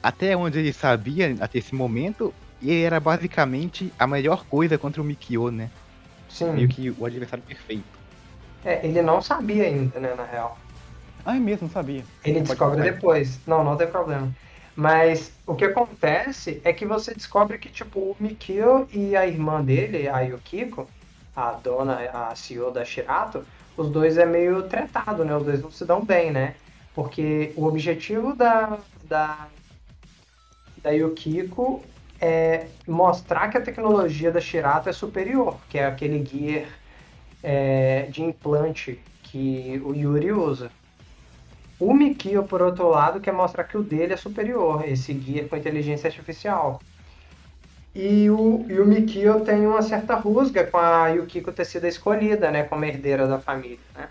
[0.01, 5.05] até onde ele sabia, até esse momento, ele era basicamente a melhor coisa contra o
[5.05, 5.69] Mikio, né?
[6.29, 6.51] Sim.
[6.53, 7.97] Meio que o adversário perfeito.
[8.63, 10.57] É, ele não sabia ainda, né, na real.
[11.25, 12.03] Ah, é mesmo, não sabia.
[12.23, 13.39] Ele Pode descobre depois.
[13.45, 14.31] Não, não tem problema.
[14.75, 19.63] Mas o que acontece é que você descobre que, tipo, o Mikio e a irmã
[19.63, 20.87] dele, a Yukiko,
[21.37, 23.45] a dona, a CEO da Shirato,
[23.77, 25.37] os dois é meio tretado, né?
[25.37, 26.55] Os dois não se dão bem, né?
[26.95, 29.47] Porque o objetivo da, da,
[30.81, 31.83] da Yukiko
[32.19, 36.67] é mostrar que a tecnologia da Shirato é superior, que é aquele gear
[37.43, 40.71] é, de implante que o Yuri usa.
[41.79, 45.55] O Mikio, por outro lado, quer mostrar que o dele é superior, esse guia com
[45.55, 46.81] inteligência artificial.
[47.99, 52.51] E o, e o Mikio tem uma certa rusga com a Yukiko ter sido escolhida,
[52.51, 54.07] né, como herdeira da família, né?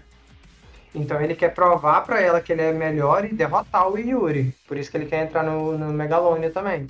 [0.92, 4.52] Então ele quer provar para ela que ele é melhor e derrotar o Yuri.
[4.66, 6.88] Por isso que ele quer entrar no, no Megalônia também.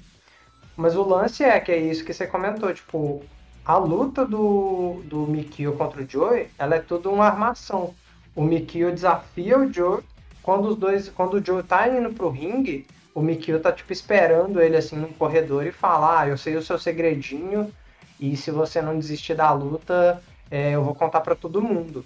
[0.75, 3.23] Mas o lance é que é isso que você comentou, tipo,
[3.63, 7.95] a luta do, do Mikio contra o Joey, ela é tudo uma armação.
[8.35, 10.03] O Mikio desafia o Joey
[10.43, 12.87] quando os dois, quando o Joe tá indo pro ringue,
[13.17, 16.63] o Mikio tá tipo esperando ele assim no corredor e fala: "Ah, eu sei o
[16.63, 17.73] seu segredinho
[18.21, 22.05] e se você não desistir da luta, é, eu vou contar para todo mundo".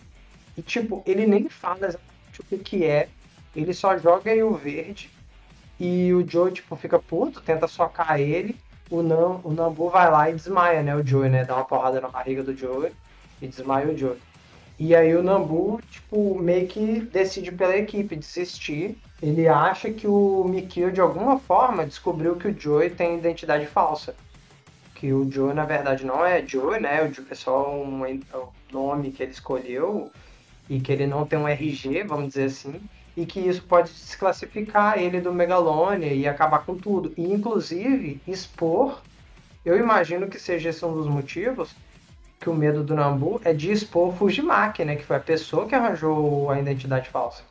[0.57, 3.09] E tipo, ele nem fala exatamente o que que é,
[3.57, 5.11] ele só joga aí o verde
[5.81, 8.55] e o Joe tipo fica puto, tenta socar ele,
[8.89, 12.01] o Nam, o Nambu vai lá e desmaia, né, o Joe, né, dá uma porrada
[12.01, 12.93] na barriga do Joe
[13.43, 14.17] e desmaia o Joe.
[14.83, 18.97] E aí o Nambu, tipo, meio que decide pela equipe desistir.
[19.21, 24.17] Ele acha que o Mikio, de alguma forma, descobriu que o Joey tem identidade falsa.
[24.95, 27.03] Que o Joey, na verdade, não é Joey, né?
[27.03, 28.03] O Joey é só um
[28.73, 30.11] nome que ele escolheu
[30.67, 32.81] e que ele não tem um RG, vamos dizer assim.
[33.15, 37.13] E que isso pode desclassificar ele do Megalônia e acabar com tudo.
[37.19, 39.03] E, inclusive, expor,
[39.63, 41.77] eu imagino que seja esse um dos motivos,
[42.41, 44.97] que o medo do Nambu é de expor o Fujimaki, né?
[44.97, 47.43] Que foi a pessoa que arranjou a identidade falsa.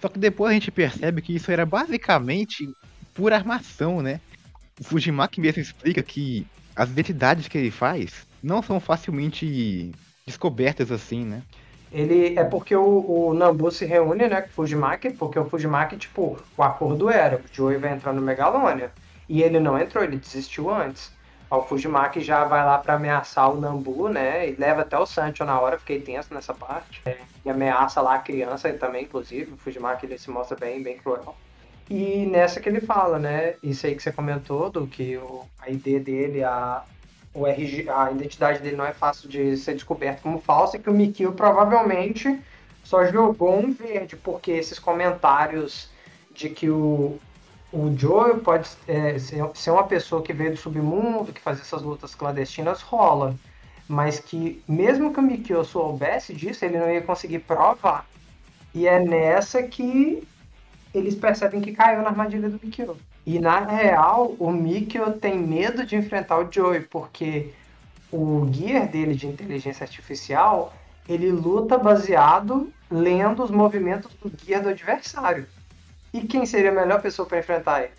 [0.00, 2.72] Só que depois a gente percebe que isso era basicamente
[3.12, 4.20] pura armação, né?
[4.80, 9.90] O Fujimaki mesmo explica que as identidades que ele faz não são facilmente
[10.24, 11.42] descobertas assim, né?
[11.90, 15.96] Ele é porque o, o Nambu se reúne, né, com o Fujimaki, porque o Fujimaki,
[15.96, 18.92] tipo, o acordo era, o Joey vai entrar no Megalônia.
[19.28, 21.10] E ele não entrou, ele desistiu antes.
[21.50, 24.48] O Fujimaki já vai lá para ameaçar o Nambu, né?
[24.48, 27.00] E leva até o Sancho na hora, fiquei tenso nessa parte.
[27.06, 29.52] É, e ameaça lá a criança também, inclusive.
[29.52, 31.36] O Fujimaki ele se mostra bem, bem cruel.
[31.88, 33.54] E nessa que ele fala, né?
[33.62, 36.82] Isso aí que você comentou, do que o, a ID dele, a,
[37.32, 40.90] o RG, a identidade dele não é fácil de ser descoberta como falsa, e que
[40.90, 42.40] o Mikio provavelmente
[42.82, 45.88] só jogou um verde, porque esses comentários
[46.32, 47.18] de que o,
[47.72, 52.14] o Joe pode é, ser uma pessoa que veio do submundo, que faz essas lutas
[52.14, 53.34] clandestinas, rola.
[53.88, 58.06] Mas que, mesmo que o Mikio soubesse disso, ele não ia conseguir provar.
[58.74, 60.26] E é nessa que
[60.92, 62.96] eles percebem que caiu na armadilha do Mikio.
[63.24, 67.52] E na real, o Mikio tem medo de enfrentar o Joey, porque
[68.10, 70.72] o gear dele de inteligência artificial,
[71.08, 75.46] ele luta baseado lendo os movimentos do gear do adversário.
[76.16, 77.92] E quem seria a melhor pessoa para enfrentar ele?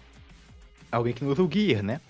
[0.91, 2.01] Alguém que não usa o gear, né?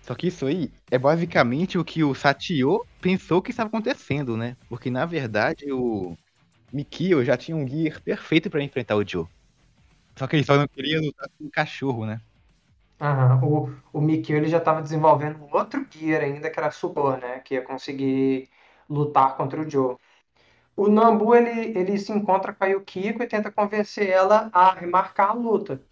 [0.00, 4.56] Só que isso aí é basicamente o que o Satio pensou que estava acontecendo, né?
[4.66, 6.16] Porque na verdade o
[6.72, 9.26] Mikio já tinha um gear perfeito para enfrentar o Joe.
[10.16, 12.18] Só que ele só não queria lutar com o cachorro, né?
[13.00, 17.18] Aham, o, o Mikio ele já estava desenvolvendo um outro gear ainda, que era Supor,
[17.18, 17.40] né?
[17.40, 18.48] Que ia conseguir
[18.88, 19.96] lutar contra o Joe.
[20.78, 25.30] O Nambu ele, ele se encontra com a Yukiko e tenta convencer ela a remarcar
[25.30, 25.82] a luta.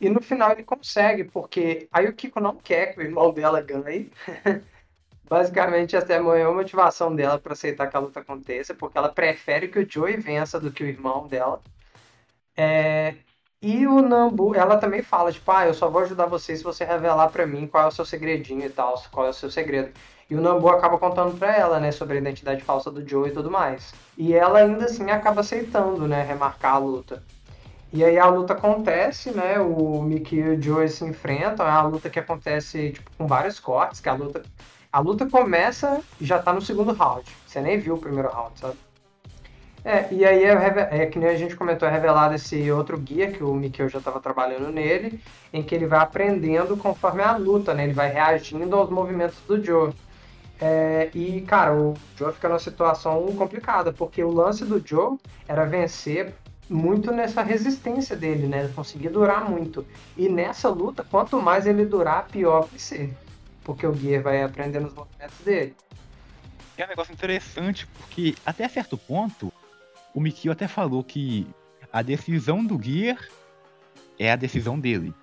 [0.00, 4.10] E no final ele consegue, porque a Yukiko não quer que o irmão dela ganhe.
[5.30, 9.08] Basicamente, essa é a maior motivação dela para aceitar que a luta aconteça, porque ela
[9.08, 11.62] prefere que o Joey vença do que o irmão dela.
[12.56, 13.14] É,
[13.62, 16.84] e o Nambu, ela também fala, tipo, ah, eu só vou ajudar você se você
[16.84, 19.92] revelar para mim qual é o seu segredinho e tal, qual é o seu segredo.
[20.28, 23.32] E o Nambu acaba contando pra ela, né, sobre a identidade falsa do Joe e
[23.32, 23.94] tudo mais.
[24.16, 27.22] E ela ainda assim acaba aceitando, né, remarcar a luta.
[27.92, 31.82] E aí a luta acontece, né, o Mickey e o Joe se enfrentam, é uma
[31.82, 34.42] luta que acontece, tipo, com vários cortes, que a luta...
[34.92, 37.24] A luta começa e já tá no segundo round.
[37.44, 38.76] Você nem viu o primeiro round, sabe?
[39.84, 43.30] É, e aí é, é, que nem a gente comentou, é revelado esse outro guia
[43.30, 45.20] que o Mikkel já estava trabalhando nele,
[45.52, 47.84] em que ele vai aprendendo conforme a luta, né?
[47.84, 49.92] Ele vai reagindo aos movimentos do Joe.
[50.60, 55.64] É, e, cara, o Joe fica numa situação complicada, porque o lance do Joe era
[55.64, 56.34] vencer
[56.68, 58.70] muito nessa resistência dele, né?
[58.74, 59.86] Conseguir durar muito.
[60.16, 63.12] E nessa luta, quanto mais ele durar, pior vai ser.
[63.62, 65.74] Porque o Gear vai aprendendo os movimentos dele.
[66.76, 69.52] É um negócio interessante, porque até certo ponto,
[70.14, 71.46] o Mikio até falou que
[71.92, 73.18] a decisão do Gear
[74.18, 75.14] é a decisão dele.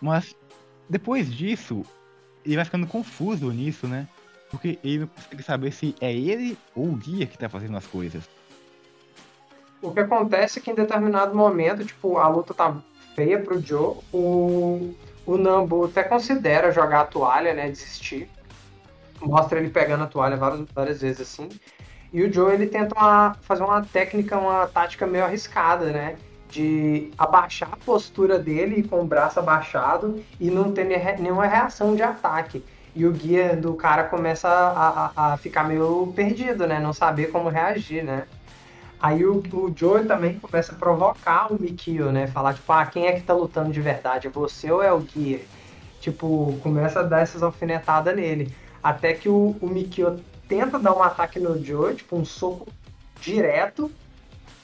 [0.00, 0.36] Mas
[0.88, 1.82] depois disso,
[2.44, 4.06] ele vai ficando confuso nisso, né?
[4.52, 7.86] Porque ele não consegue saber se é ele ou o Gear que tá fazendo as
[7.86, 8.22] coisas.
[9.80, 12.76] O que acontece é que em determinado momento, tipo, a luta tá
[13.16, 14.94] feia pro Joe, o,
[15.26, 17.68] o Nambu até considera jogar a toalha, né?
[17.68, 18.28] Desistir.
[19.20, 21.48] Mostra ele pegando a toalha várias, várias vezes assim.
[22.12, 26.16] E o Joe ele tenta uma, fazer uma técnica, uma tática meio arriscada, né?
[26.50, 30.84] De abaixar a postura dele com o braço abaixado e não ter
[31.18, 32.62] nenhuma reação de ataque.
[32.94, 36.78] E o guia do cara começa a, a, a ficar meio perdido, né?
[36.78, 38.26] Não saber como reagir, né?
[39.00, 42.26] Aí o, o Joe também começa a provocar o Mikio, né?
[42.28, 44.28] Falar, tipo, ah, quem é que tá lutando de verdade?
[44.28, 45.40] É você ou é o guia?
[46.00, 48.54] Tipo, começa a dar essas alfinetadas nele.
[48.82, 52.68] Até que o, o Mikio tenta dar um ataque no Joe, tipo um soco
[53.20, 53.90] direto.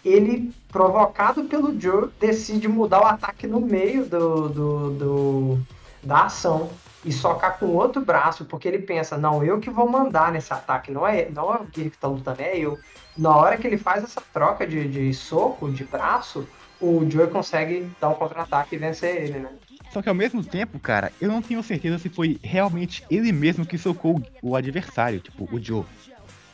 [0.05, 5.59] Ele, provocado pelo Joe, decide mudar o ataque no meio do, do, do
[6.03, 6.70] da ação
[7.09, 10.52] e socar com o outro braço, porque ele pensa, não, eu que vou mandar nesse
[10.52, 12.78] ataque, não é, não é o Guilherme que tá lutando, é eu.
[13.16, 16.46] Na hora que ele faz essa troca de, de soco, de braço,
[16.80, 19.48] o Joe consegue dar um contra-ataque e vencer ele, né?
[19.90, 23.64] Só que ao mesmo tempo, cara, eu não tenho certeza se foi realmente ele mesmo
[23.64, 25.84] que socou o adversário, tipo, o Joe.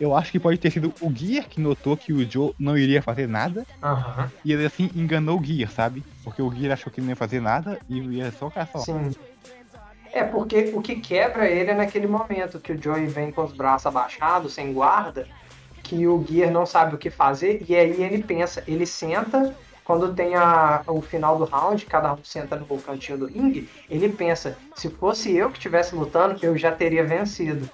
[0.00, 3.02] Eu acho que pode ter sido o Gear que notou que o Joe não iria
[3.02, 3.66] fazer nada.
[3.82, 4.28] Uhum.
[4.44, 6.02] E ele assim enganou o Gear, sabe?
[6.22, 8.82] Porque o Gear achou que ele não ia fazer nada e ia só caçar.
[8.82, 9.10] Sim.
[10.14, 13.52] É, porque o que quebra ele é naquele momento que o Joey vem com os
[13.52, 15.26] braços abaixados, sem guarda,
[15.82, 19.52] que o Gear não sabe o que fazer, e aí ele pensa, ele senta
[19.82, 24.08] quando tem a, o final do round, cada um senta no cantinho do ringue, ele
[24.08, 27.68] pensa, se fosse eu que estivesse lutando, eu já teria vencido.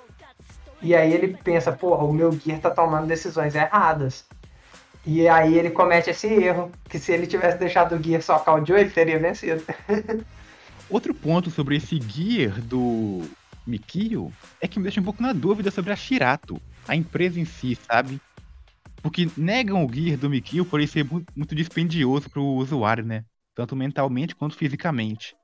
[0.80, 4.24] E aí ele pensa, porra, o meu Gear tá tomando decisões erradas.
[5.04, 8.64] E aí ele comete esse erro, que se ele tivesse deixado o Gear socar o
[8.64, 9.62] Joe, ele teria vencido.
[10.90, 13.22] Outro ponto sobre esse Gear do
[13.64, 17.44] Mikio é que me deixa um pouco na dúvida sobre a Shirato, a empresa em
[17.44, 18.20] si, sabe?
[19.00, 23.24] Porque negam o gear do Mikio por ele ser muito dispendioso para o usuário, né?
[23.54, 25.34] Tanto mentalmente quanto fisicamente.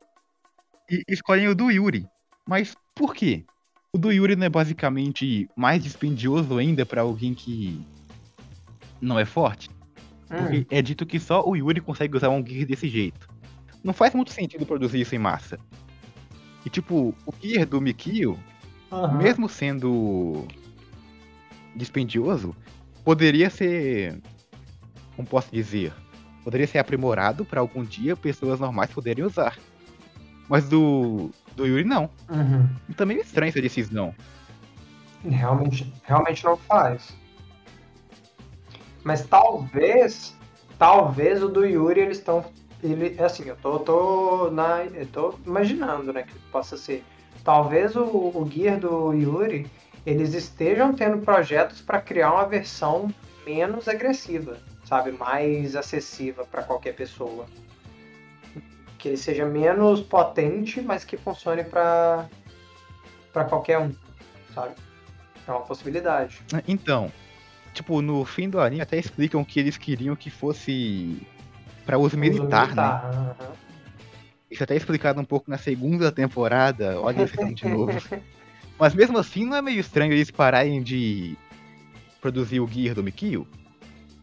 [0.91, 2.07] E escolhem o do Yuri.
[2.47, 3.45] Mas por quê?
[3.93, 7.81] O do Yuri não é basicamente mais dispendioso ainda para alguém que
[9.01, 9.71] não é forte?
[10.29, 10.67] Porque hum.
[10.71, 13.29] é dito que só o Yuri consegue usar um gear desse jeito.
[13.87, 15.61] Não faz muito sentido produzir isso em massa.
[16.65, 18.37] E tipo, o gear do Mikio,
[18.91, 19.17] uhum.
[19.17, 20.45] mesmo sendo
[21.73, 22.53] dispendioso,
[23.05, 24.21] poderia ser.
[25.15, 25.93] Como posso dizer?
[26.43, 29.57] Poderia ser aprimorado para algum dia pessoas normais poderem usar.
[30.49, 32.11] Mas do, do Yuri não.
[32.29, 32.69] Uhum.
[32.97, 34.13] Também é estranho essa decisão.
[35.25, 37.17] Realmente, realmente não faz.
[39.05, 40.37] Mas talvez,
[40.77, 42.45] talvez o do Yuri eles estão
[42.93, 47.05] ele, assim, eu tô, tô, na, eu tô imaginando, né, que possa ser.
[47.45, 49.71] Talvez o, o Gear do Yuri,
[50.05, 53.13] eles estejam tendo projetos para criar uma versão
[53.47, 57.47] menos agressiva, sabe, mais acessível para qualquer pessoa.
[58.99, 62.29] Que ele seja menos potente, mas que funcione para
[63.33, 63.93] para qualquer um,
[64.55, 64.75] sabe?
[65.47, 66.41] É uma possibilidade.
[66.67, 67.13] Então,
[67.75, 71.21] tipo, no fim do anime até explicam que eles queriam que fosse
[71.87, 73.35] para uso militar, militar, né?
[73.41, 73.53] Uhum.
[74.51, 77.01] Isso até é explicado um pouco na segunda temporada.
[77.01, 77.93] Olha isso de novo.
[78.79, 81.37] Mas mesmo assim, não é meio estranho eles pararem de
[82.21, 83.47] produzir o Gear do Mikio?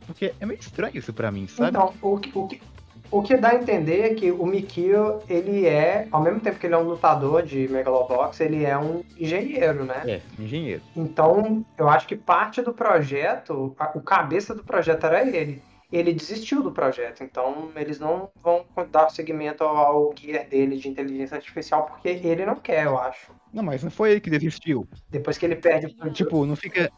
[0.05, 1.69] Porque é meio estranho isso pra mim, sabe?
[1.69, 2.61] Então, o que, o que,
[3.09, 6.67] o que dá a entender é que o Mikio, ele é, ao mesmo tempo que
[6.67, 10.03] ele é um lutador de Megalobox, ele é um engenheiro, né?
[10.05, 10.81] É, engenheiro.
[10.95, 15.61] Então, eu acho que parte do projeto, o cabeça do projeto era ele.
[15.93, 21.35] Ele desistiu do projeto, então eles não vão dar seguimento ao gear dele de inteligência
[21.35, 23.31] artificial porque ele não quer, eu acho.
[23.53, 24.87] Não, mas não foi ele que desistiu.
[25.11, 26.91] Depois que ele perde Tipo, não fica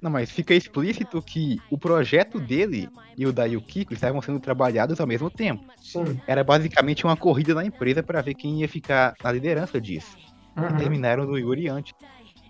[0.00, 5.00] não, mas fica explícito que o projeto dele e o da Yukiko estavam sendo trabalhados
[5.00, 5.64] ao mesmo tempo.
[5.80, 6.20] Sim.
[6.26, 10.16] Era basicamente uma corrida na empresa para ver quem ia ficar na liderança disso.
[10.56, 10.76] Uhum.
[10.76, 11.92] Terminaram do Yuri antes.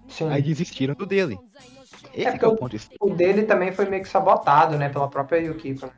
[0.08, 0.28] Sim.
[0.28, 1.38] Aí desistiram do dele.
[2.18, 2.76] Esse é, é o ponto.
[3.00, 5.88] O dele também foi meio que sabotado, né, pela própria Yukiko.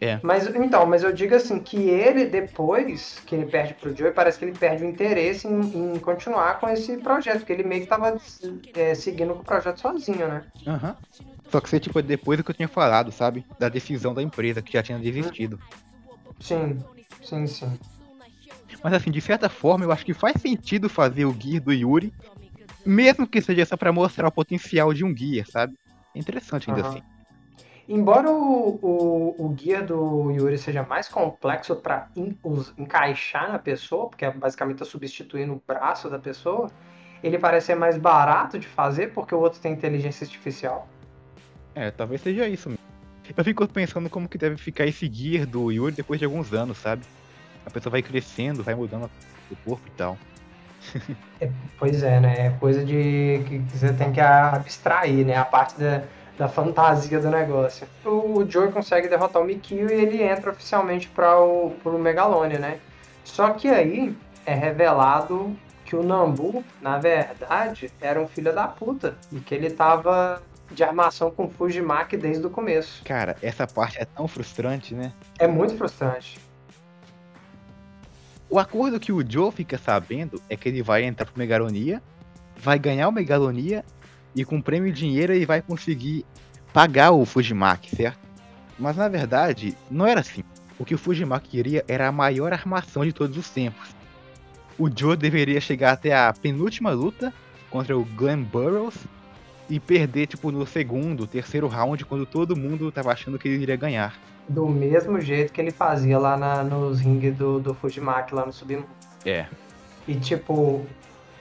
[0.00, 0.18] É.
[0.22, 4.38] Mas então, mas eu digo assim que ele depois que ele perde pro Joey, parece
[4.38, 7.86] que ele perde o interesse em, em continuar com esse projeto, porque ele meio que
[7.86, 8.16] tava
[8.74, 10.44] é, seguindo o projeto sozinho, né?
[10.66, 10.88] Aham.
[10.88, 10.94] Uhum.
[11.50, 13.44] Só que você, tipo, depois do que eu tinha falado, sabe?
[13.60, 15.60] Da decisão da empresa, que já tinha desistido.
[16.40, 16.82] Sim,
[17.22, 17.78] sim, sim.
[18.82, 22.12] Mas assim, de certa forma, eu acho que faz sentido fazer o Gear do Yuri,
[22.84, 25.74] mesmo que seja só pra mostrar o potencial de um Gear, sabe?
[26.14, 26.88] É interessante ainda uhum.
[26.88, 27.02] assim.
[27.86, 32.08] Embora o, o, o guia do Yuri seja mais complexo para
[32.78, 36.70] encaixar na pessoa, porque é basicamente tá substituindo o braço da pessoa,
[37.22, 40.88] ele parece ser mais barato de fazer porque o outro tem inteligência artificial.
[41.74, 42.84] É, talvez seja isso mesmo.
[43.36, 46.78] Eu fico pensando como que deve ficar esse gear do Yuri depois de alguns anos,
[46.78, 47.02] sabe?
[47.66, 49.10] A pessoa vai crescendo, vai mudando
[49.50, 50.18] o corpo e tal.
[51.40, 52.46] É, pois é, né?
[52.46, 55.36] É coisa de que você tem que abstrair, né?
[55.36, 56.02] A parte da
[56.38, 57.86] da fantasia do negócio.
[58.04, 62.78] O Joe consegue derrotar o Mikio e ele entra oficialmente para o pro Megalonia, né?
[63.24, 69.16] Só que aí é revelado que o Nambu, na verdade, era um filho da puta
[69.30, 73.02] e que ele tava de armação com Fujimaki desde o começo.
[73.04, 75.12] Cara, essa parte é tão frustrante, né?
[75.38, 76.38] É muito frustrante.
[78.54, 82.00] O acordo que o Joe fica sabendo é que ele vai entrar pro Megalonia,
[82.56, 83.84] vai ganhar o Megalonia
[84.32, 86.24] e com prêmio dinheiro ele vai conseguir
[86.72, 88.20] pagar o Fujimaki, certo?
[88.78, 90.44] Mas na verdade, não era assim.
[90.78, 93.88] O que o Fujimaki queria era a maior armação de todos os tempos.
[94.78, 97.34] O Joe deveria chegar até a penúltima luta
[97.68, 98.98] contra o Glenn Burroughs
[99.68, 103.74] e perder tipo no segundo, terceiro round, quando todo mundo tava achando que ele iria
[103.74, 104.16] ganhar.
[104.48, 108.52] Do mesmo jeito que ele fazia lá na, nos rings do, do Fujimaki lá no
[108.52, 108.86] Submundo.
[109.24, 109.46] É.
[110.06, 110.84] E tipo,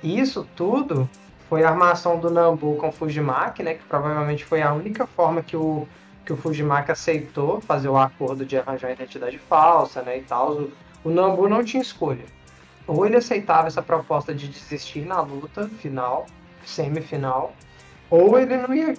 [0.01, 1.09] isso tudo
[1.49, 5.43] foi a armação do Nambu com o Fujimaki, né, que provavelmente foi a única forma
[5.43, 5.87] que o,
[6.25, 10.53] que o Fujimaki aceitou fazer o acordo de arranjar a identidade falsa, né, e tal.
[10.53, 10.71] O,
[11.03, 12.25] o Nambu não tinha escolha.
[12.87, 16.25] Ou ele aceitava essa proposta de desistir na luta final,
[16.65, 17.53] semifinal,
[18.09, 18.95] ou ele não ia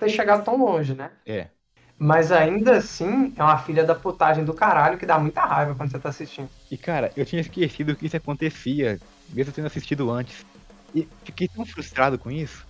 [0.00, 1.10] ter chegado tão longe, né?
[1.26, 1.48] É.
[1.98, 5.90] Mas ainda assim, é uma filha da putagem do caralho que dá muita raiva quando
[5.90, 6.48] você tá assistindo.
[6.70, 10.46] E cara, eu tinha esquecido que isso acontecia, mesmo tendo assistido antes.
[10.94, 12.64] E fiquei tão frustrado com isso.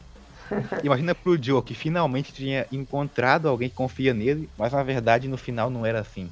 [0.83, 5.37] Imagina pro Joe que finalmente tinha encontrado alguém que confia nele, mas na verdade no
[5.37, 6.31] final não era assim.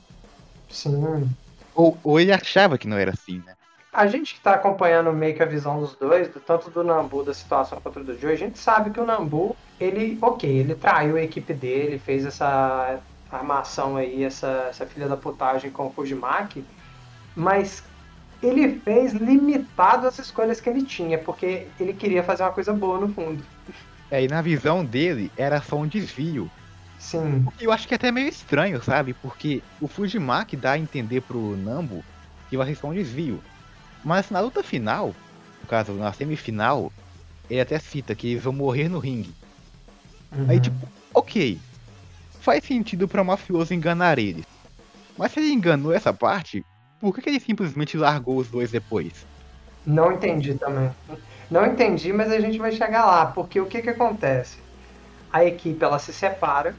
[0.70, 1.28] Sim.
[1.74, 3.55] Ou, ou ele achava que não era assim, né?
[3.96, 7.24] A gente que tá acompanhando meio que a visão dos dois, do, tanto do Nambu
[7.24, 11.16] da situação quanto do Joe, a gente sabe que o Nambu, ele, ok, ele traiu
[11.16, 13.00] a equipe dele, fez essa
[13.32, 16.62] armação aí, essa, essa filha da putagem com o Fujimaki,
[17.34, 17.82] mas
[18.42, 23.00] ele fez limitado as escolhas que ele tinha, porque ele queria fazer uma coisa boa
[23.00, 23.42] no fundo.
[24.10, 26.50] É, e na visão dele era só um desvio.
[26.98, 27.46] Sim.
[27.58, 29.14] Eu acho que é até meio estranho, sabe?
[29.14, 32.04] Porque o Fujimaki dá a entender pro Nambu
[32.50, 33.40] que vai ser só um desvio.
[34.06, 35.08] Mas na luta final,
[35.60, 36.92] no caso, na semifinal,
[37.50, 39.34] ele até cita que eles vão morrer no ringue.
[40.32, 40.46] Uhum.
[40.48, 40.76] Aí, tipo,
[41.12, 41.58] ok.
[42.38, 44.44] Faz sentido pra mafioso enganar eles.
[45.18, 46.64] Mas se ele enganou essa parte,
[47.00, 49.26] por que, que ele simplesmente largou os dois depois?
[49.84, 50.88] Não entendi também.
[51.50, 54.58] Não entendi, mas a gente vai chegar lá, porque o que que acontece?
[55.32, 56.76] A equipe ela se separa.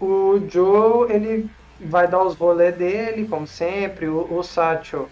[0.00, 1.48] O Joe ele
[1.78, 4.08] vai dar os rolês dele, como sempre.
[4.08, 5.08] O, o Satchel,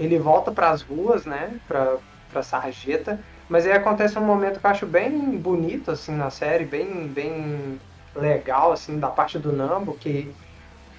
[0.00, 1.58] ele volta para as ruas, né?
[1.68, 1.96] Pra,
[2.32, 3.20] pra sarjeta.
[3.48, 7.80] Mas aí acontece um momento que eu acho bem bonito, assim, na série, bem, bem
[8.14, 10.32] legal, assim, da parte do Nambo, que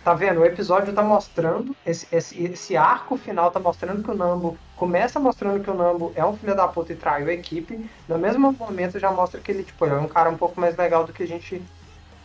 [0.03, 0.39] Tá vendo?
[0.39, 5.19] O episódio tá mostrando, esse, esse, esse arco final tá mostrando que o Nambo começa
[5.19, 7.87] mostrando que o Nambo é um filho da puta e traiu a equipe.
[8.09, 11.05] No mesmo momento já mostra que ele, tipo, é um cara um pouco mais legal
[11.05, 11.61] do que a gente.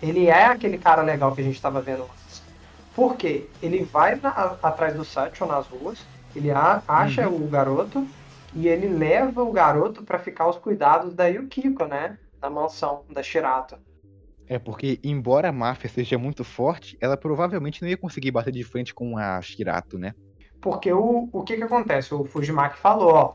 [0.00, 2.42] Ele é aquele cara legal que a gente tava vendo antes.
[2.94, 3.46] Por quê?
[3.62, 5.98] Ele vai na, atrás do Satchel nas ruas,
[6.36, 7.44] ele acha uhum.
[7.44, 8.06] o garoto
[8.54, 12.18] e ele leva o garoto para ficar aos cuidados da Yukiko, né?
[12.40, 13.76] Da mansão da Shirato.
[14.46, 18.62] É porque, embora a máfia seja muito forte, ela provavelmente não ia conseguir bater de
[18.62, 20.14] frente com a Shirato, né?
[20.60, 22.14] Porque o, o que que acontece?
[22.14, 23.34] O Fujimaki falou, ó,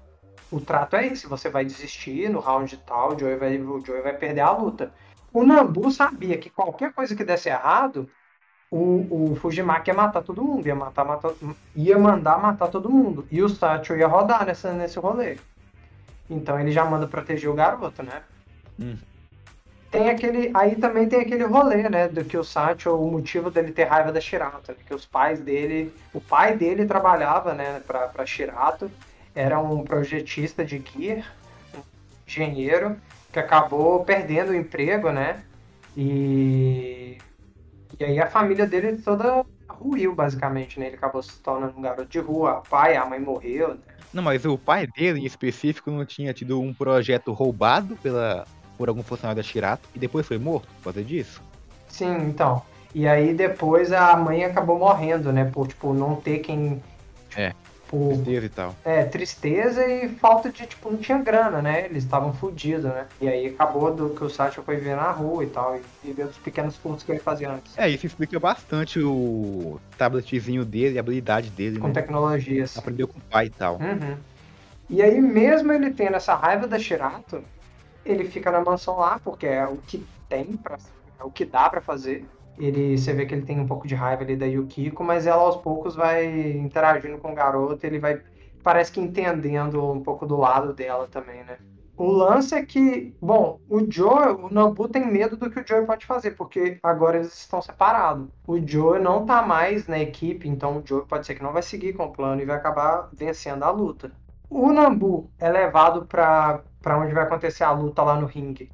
[0.51, 4.01] o trato é esse, você vai desistir no round tal, o Joey vai, o Joey
[4.01, 4.93] vai perder a luta.
[5.33, 8.09] O Nambu sabia que qualquer coisa que desse errado,
[8.71, 11.33] o, o Fujimaki ia matar todo mundo, ia, matar, matar,
[11.75, 13.27] ia mandar matar todo mundo.
[13.29, 15.37] E o Satchel ia rodar nessa, nesse rolê.
[16.29, 18.23] Então ele já manda proteger o garoto, né?
[18.79, 18.95] Hum
[19.91, 20.49] tem aquele.
[20.53, 22.07] Aí também tem aquele rolê, né?
[22.07, 25.41] Do que o Satchel, o motivo dele ter raiva da Shirato, né, que os pais
[25.41, 25.93] dele.
[26.13, 28.89] O pai dele trabalhava, né, pra, pra Shirato,
[29.35, 31.35] era um projetista de gear,
[31.75, 31.81] um
[32.25, 32.95] engenheiro,
[33.31, 35.43] que acabou perdendo o emprego, né?
[35.95, 37.17] E.
[38.01, 40.87] E aí a família dele toda ruiu, basicamente, né?
[40.87, 43.79] Ele acabou se tornando um garoto de rua, o pai, a mãe morreu, né?
[44.11, 48.89] Não, mas o pai dele, em específico, não tinha tido um projeto roubado pela por
[48.89, 51.43] algum funcionário da Shirato e depois foi morto por causa disso?
[51.87, 52.63] Sim, então.
[52.95, 55.45] E aí depois a mãe acabou morrendo, né?
[55.45, 56.81] Por, tipo, não ter quem.
[57.37, 57.53] É.
[57.91, 58.75] Por, tristeza e tal.
[58.85, 61.85] É, tristeza e falta de, tipo, não tinha grana, né?
[61.85, 63.05] Eles estavam fodidos, né?
[63.19, 66.27] E aí acabou do que o Satchel foi ver na rua e tal, e, ver
[66.27, 67.77] os pequenos cursos que ele fazia antes.
[67.77, 71.93] É, isso explica bastante o tabletzinho dele, a habilidade dele, com né?
[71.93, 72.77] tecnologias.
[72.77, 73.75] Aprendeu com o pai e tal.
[73.75, 74.15] Uhum.
[74.89, 77.43] E aí, mesmo ele tendo essa raiva da Shirato,
[78.05, 80.77] ele fica na mansão lá, porque é o que tem, pra,
[81.19, 82.25] é o que dá para fazer.
[82.57, 85.41] Ele, você vê que ele tem um pouco de raiva ali da Yukiko, mas ela
[85.41, 88.21] aos poucos vai interagindo com o garoto, ele vai,
[88.63, 91.57] parece que entendendo um pouco do lado dela também, né?
[91.97, 95.85] O lance é que, bom, o Joe, o Nabu tem medo do que o Joe
[95.85, 98.27] pode fazer, porque agora eles estão separados.
[98.47, 101.61] O Joe não tá mais na equipe, então o Joe pode ser que não vai
[101.61, 104.11] seguir com o plano e vai acabar vencendo a luta.
[104.49, 106.63] O Nambu é levado para
[106.97, 108.71] onde vai acontecer a luta lá no ringue.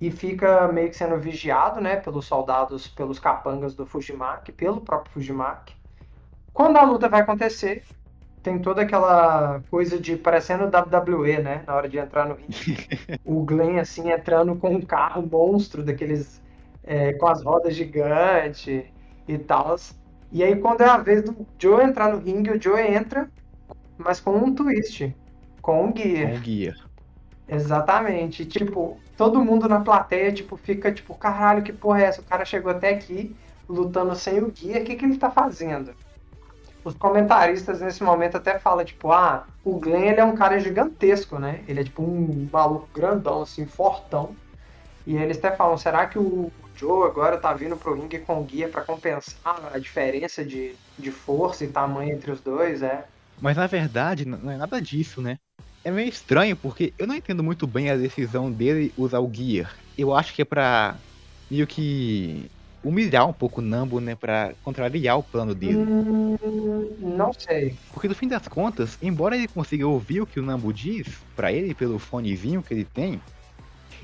[0.00, 5.12] E fica meio que sendo vigiado, né, pelos soldados, pelos capangas do Fujimaki, pelo próprio
[5.12, 5.74] Fujimaki.
[6.52, 7.82] Quando a luta vai acontecer,
[8.42, 12.88] tem toda aquela coisa de parecendo WWE, né, na hora de entrar no ringue.
[13.24, 16.40] o Glenn, assim, entrando com um carro monstro, daqueles,
[16.84, 18.84] é, com as rodas gigantes
[19.26, 19.76] e tal.
[20.30, 23.30] E aí, quando é a vez do Joe entrar no ringue, o Joe entra,
[23.96, 25.14] mas com um twist,
[25.60, 26.30] com um gear.
[26.30, 26.87] Com um gear.
[27.48, 28.44] Exatamente.
[28.44, 32.20] Tipo, todo mundo na plateia, tipo, fica tipo, caralho, que porra é essa?
[32.20, 33.34] O cara chegou até aqui
[33.68, 35.94] lutando sem o guia, o que, que ele tá fazendo?
[36.84, 41.38] Os comentaristas nesse momento até falam, tipo, ah, o Glenn ele é um cara gigantesco,
[41.38, 41.62] né?
[41.68, 44.34] Ele é tipo um maluco grandão, assim, fortão.
[45.06, 48.44] E eles até falam, será que o Joe agora tá vindo pro ringue com o
[48.44, 53.04] guia para compensar a diferença de, de força e tamanho entre os dois, é?
[53.40, 55.38] Mas na verdade, não é nada disso, né?
[55.88, 59.74] É meio estranho porque eu não entendo muito bem a decisão dele usar o Gear.
[59.96, 61.00] Eu acho que é pra
[61.50, 62.46] meio que
[62.84, 65.78] humilhar um pouco o Nambo, né, pra contrariar o plano dele.
[65.78, 66.36] Hum,
[67.00, 67.76] não sei.
[67.92, 71.50] Porque no fim das contas, embora ele consiga ouvir o que o Nambo diz para
[71.52, 73.20] ele pelo fonezinho que ele tem,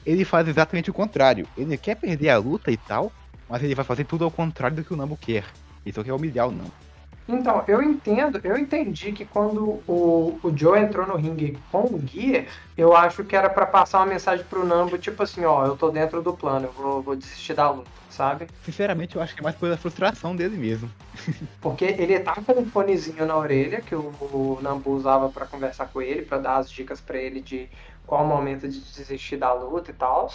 [0.04, 1.46] ele faz exatamente o contrário.
[1.56, 3.12] Ele quer perder a luta e tal,
[3.48, 5.44] mas ele vai fazer tudo ao contrário do que o Nambo quer.
[5.84, 6.83] Isso quer humilhar o Nambo.
[7.26, 12.02] Então, eu entendo, eu entendi que quando o, o Joe entrou no ringue com o
[12.06, 12.44] Gear,
[12.76, 15.90] eu acho que era para passar uma mensagem pro Nambo, tipo assim, ó, eu tô
[15.90, 18.46] dentro do plano, eu vou, vou desistir da luta, sabe?
[18.62, 20.90] Sinceramente, eu acho que é mais pela frustração dele mesmo.
[21.62, 25.86] Porque ele tá com um fonezinho na orelha que o, o Nambu usava para conversar
[25.86, 27.70] com ele, para dar as dicas para ele de
[28.06, 30.30] qual o momento de desistir da luta e tal,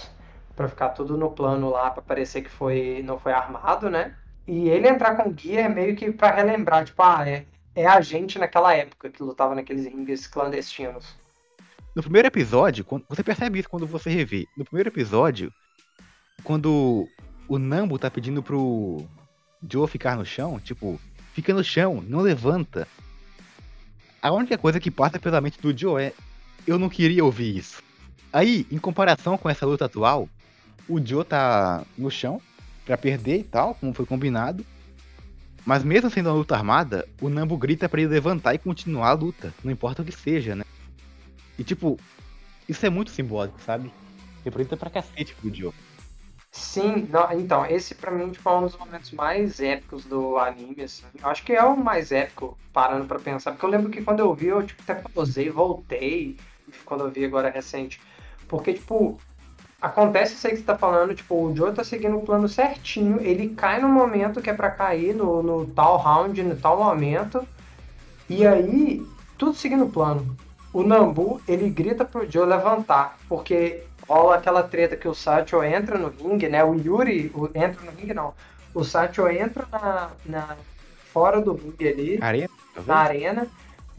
[0.56, 4.16] para ficar tudo no plano lá, para parecer que foi não foi armado, né?
[4.50, 7.46] E ele entrar com guia é meio que para relembrar, tipo, ah, é,
[7.76, 11.16] é a gente naquela época que lutava naqueles ringues clandestinos.
[11.96, 14.48] No primeiro episódio, você percebe isso quando você revê.
[14.58, 15.54] No primeiro episódio,
[16.44, 17.08] quando
[17.48, 19.06] o Nambo tá pedindo pro
[19.70, 21.00] Joe ficar no chão, tipo,
[21.32, 22.88] fica no chão, não levanta.
[24.20, 26.14] A única coisa que passa pela mente do Joe é:
[26.66, 27.84] eu não queria ouvir isso.
[28.34, 30.28] Aí, em comparação com essa luta atual,
[30.88, 32.42] o Joe tá no chão,
[32.90, 34.66] para perder e tal, como foi combinado.
[35.64, 39.14] Mas mesmo sendo uma luta armada, o Nambu grita para ele levantar e continuar a
[39.14, 40.64] luta, não importa o que seja, né?
[41.57, 41.99] E tipo,
[42.68, 43.94] isso é muito simbólico, sabe?
[44.44, 45.72] Representa pra cacete pro Joe.
[46.52, 50.82] Sim, não, então, esse pra mim tipo, é um dos momentos mais épicos do anime,
[50.82, 51.06] assim.
[51.22, 53.52] Eu acho que é o mais épico, parando pra pensar.
[53.52, 56.38] Porque eu lembro que quando eu vi, eu tipo, até pausei, voltei,
[56.86, 58.02] quando eu vi agora recente.
[58.48, 59.20] Porque, tipo,
[59.82, 63.20] acontece isso aí que você tá falando, tipo, o Joe tá seguindo o plano certinho,
[63.22, 67.48] ele cai no momento que é pra cair, no, no tal round, no tal momento,
[68.30, 69.06] e aí,
[69.38, 70.38] tudo seguindo o plano.
[70.72, 75.98] O Nambu, ele grita pro Joe levantar, porque rola aquela treta que o Satchel entra
[75.98, 76.64] no ringue, né?
[76.64, 78.34] O Yuri o, entra no ringue, não.
[78.74, 80.58] O Satchel entra na, na
[81.12, 82.50] fora do ringue ali, Arena?
[82.86, 83.48] na arena,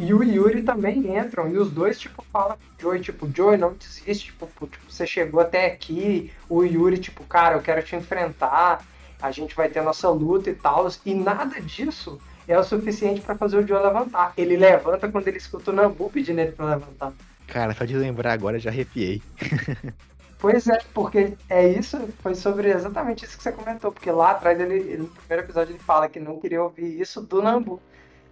[0.01, 3.74] e o Yuri também entram, e os dois, tipo, falam pro Joey, tipo, Joey, não
[3.74, 8.85] desiste, tipo, tipo, você chegou até aqui, o Yuri, tipo, cara, eu quero te enfrentar,
[9.20, 12.18] a gente vai ter nossa luta e tal, e nada disso
[12.48, 14.32] é o suficiente para fazer o Joe levantar.
[14.36, 17.12] Ele levanta quando ele escuta o Nambu pedindo ele pra levantar.
[17.47, 19.22] Cara, só de lembrar agora já arrepiei.
[20.39, 24.59] Pois é, porque é isso, foi sobre exatamente isso que você comentou, porque lá atrás
[24.59, 27.78] ele, ele- no primeiro episódio ele fala que não queria ouvir isso do Nambu.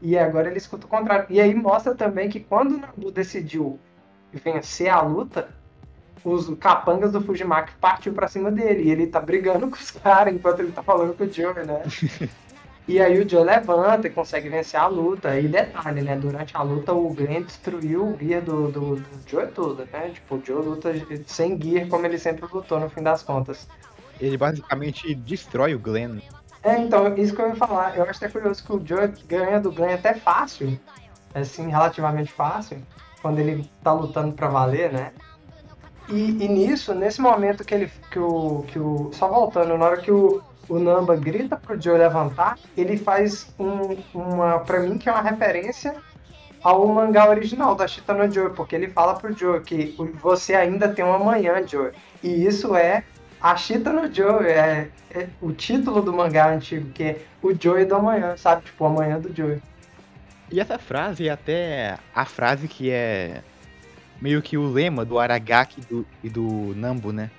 [0.01, 1.27] E agora ele escuta o contrário.
[1.29, 3.79] E aí mostra também que quando o Nambu decidiu
[4.33, 5.49] vencer a luta,
[6.25, 8.85] os capangas do Fujimaki partiu pra cima dele.
[8.85, 11.83] E ele tá brigando com os caras enquanto ele tá falando com o Joe, né?
[12.89, 15.39] E aí o Joe levanta e consegue vencer a luta.
[15.39, 16.17] E detalhe, né?
[16.17, 20.09] Durante a luta o Glenn destruiu o gear do, do, do Joe todo, né?
[20.15, 20.91] Tipo, o Joe luta
[21.27, 23.69] sem gear como ele sempre lutou no fim das contas.
[24.19, 26.21] Ele basicamente destrói o Glenn.
[26.63, 27.97] É, então, isso que eu ia falar.
[27.97, 30.79] Eu acho até curioso que o Joe ganha do Glenn até fácil.
[31.35, 32.83] Assim, relativamente fácil.
[33.23, 35.13] Quando ele tá lutando pra valer, né?
[36.09, 37.91] E, e nisso, nesse momento que ele.
[38.11, 39.11] Que o, que o.
[39.13, 43.97] Só voltando, na hora que o, o Namba grita pro Joe levantar, ele faz um,
[44.15, 44.59] uma.
[44.61, 45.95] Pra mim, que é uma referência
[46.63, 50.89] ao mangá original da Chita no Joe, porque ele fala pro Joe que você ainda
[50.89, 51.93] tem uma manhã, Joe.
[52.23, 53.05] E isso é
[53.41, 57.85] a Chita no Joe, é, é o título do mangá antigo, que é o Joe
[57.85, 58.63] do amanhã, sabe?
[58.65, 59.61] Tipo, o amanhã do Joe.
[60.51, 63.43] E essa frase é até a frase que é
[64.21, 67.31] meio que o lema do Aragaki do- e do Nambu, né?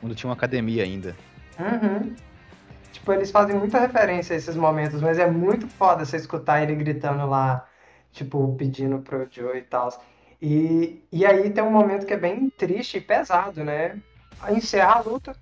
[0.00, 1.16] Quando tinha uma academia ainda.
[1.58, 2.14] Uhum.
[2.92, 6.74] Tipo, eles fazem muita referência a esses momentos, mas é muito foda você escutar ele
[6.74, 7.66] gritando lá,
[8.12, 9.88] tipo, pedindo pro Joe e tal.
[10.40, 13.96] E, e aí tem um momento que é bem triste e pesado, né?
[14.48, 15.36] Encerra a luta.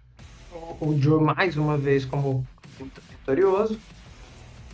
[0.52, 2.46] O, o Joe, mais uma vez, como
[2.78, 3.78] vitorioso.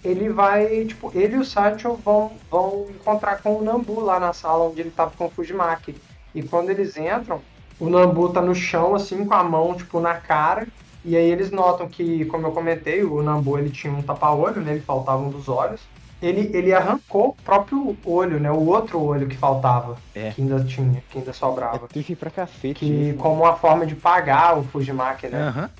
[0.02, 4.32] Ele vai, tipo, ele e o Satchel vão, vão encontrar com o Nambu lá na
[4.32, 5.94] sala onde ele tava com o Fujimaki.
[6.34, 7.40] E quando eles entram,
[7.78, 10.66] o Nambu tá no chão, assim, com a mão, tipo, na cara.
[11.04, 14.72] E aí eles notam que, como eu comentei, o Nambu ele tinha um tapa-olho, né?
[14.72, 15.80] Ele faltava um dos olhos.
[16.22, 18.50] Ele, ele arrancou o próprio olho, né?
[18.50, 20.30] O outro olho que faltava, É.
[20.32, 21.88] que ainda tinha, que ainda É sobrava.
[21.88, 23.18] triste pra cacete Que isso.
[23.18, 25.40] como uma forma de pagar o Fujimaki, né?
[25.48, 25.70] Aham.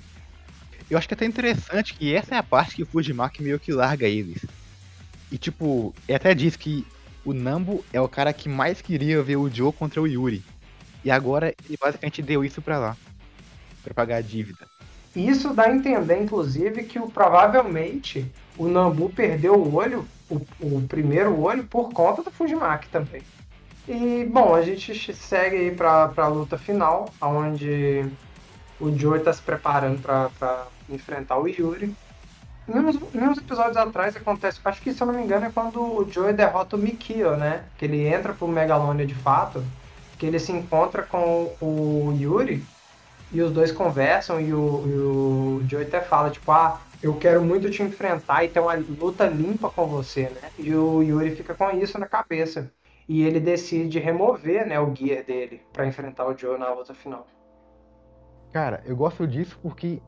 [0.91, 3.61] Eu acho que é até interessante que essa é a parte que o Fujimaki meio
[3.61, 4.45] que larga eles.
[5.31, 6.87] E tipo, ele até diz que
[7.25, 10.43] o Nambu é o cara que mais queria ver o Joe contra o Yuri.
[11.05, 12.97] E agora ele basicamente deu isso pra lá.
[13.85, 14.67] Pra pagar a dívida.
[15.15, 18.27] Isso dá a entender, inclusive, que o, provavelmente
[18.57, 23.23] o Nambu perdeu o olho, o, o primeiro olho, por conta do Fujimaki também.
[23.89, 28.07] E, bom, a gente segue aí pra, pra luta final, onde
[28.81, 31.95] o Joe tá se preparando pra enfrentar o Yuri.
[32.69, 35.83] Em uns, uns episódios atrás acontece, acho que se eu não me engano é quando
[35.83, 37.65] o Joe derrota o Mikio, né?
[37.77, 39.65] Que ele entra pro Megalonia de fato,
[40.19, 42.65] que ele se encontra com o Yuri
[43.33, 47.43] e os dois conversam e o, e o Joey até fala, tipo, ah, eu quero
[47.43, 50.51] muito te enfrentar e ter uma luta limpa com você, né?
[50.59, 52.71] E o Yuri fica com isso na cabeça.
[53.09, 57.27] E ele decide remover, né, o gear dele pra enfrentar o Joe na luta final.
[58.53, 60.01] Cara, eu gosto disso porque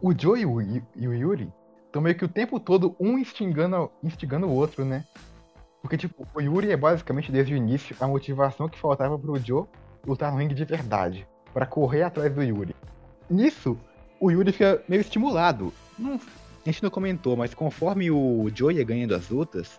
[0.00, 1.52] o Joe e o, e o Yuri
[1.86, 5.04] estão meio que o tempo todo um instigando, instigando o outro, né?
[5.80, 9.66] Porque, tipo, o Yuri é basicamente desde o início a motivação que faltava pro Joe
[10.06, 12.74] lutar no ringue de verdade, pra correr atrás do Yuri.
[13.28, 13.78] Nisso,
[14.24, 15.72] o Yuri fica meio estimulado.
[15.98, 19.78] Não- a gente não comentou, mas conforme o Joe ia ganhando as lutas,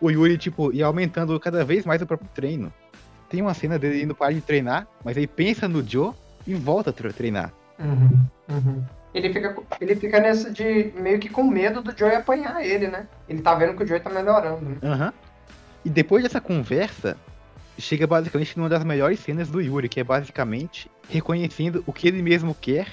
[0.00, 2.72] o Yuri, tipo, ia aumentando cada vez mais o próprio treino.
[3.28, 6.12] Tem uma cena dele indo parar de treinar, mas aí pensa no Joe
[6.46, 7.52] e volta a tre- treinar.
[7.78, 8.84] Uhum, uhum.
[9.14, 13.06] Ele fica, ele fica nessa de meio que com medo do Joey apanhar ele, né?
[13.28, 14.76] Ele tá vendo que o Joey tá melhorando, né?
[14.82, 15.12] Aham.
[15.84, 17.16] E depois dessa conversa,
[17.78, 22.20] chega basicamente numa das melhores cenas do Yuri, que é basicamente reconhecendo o que ele
[22.22, 22.88] mesmo quer,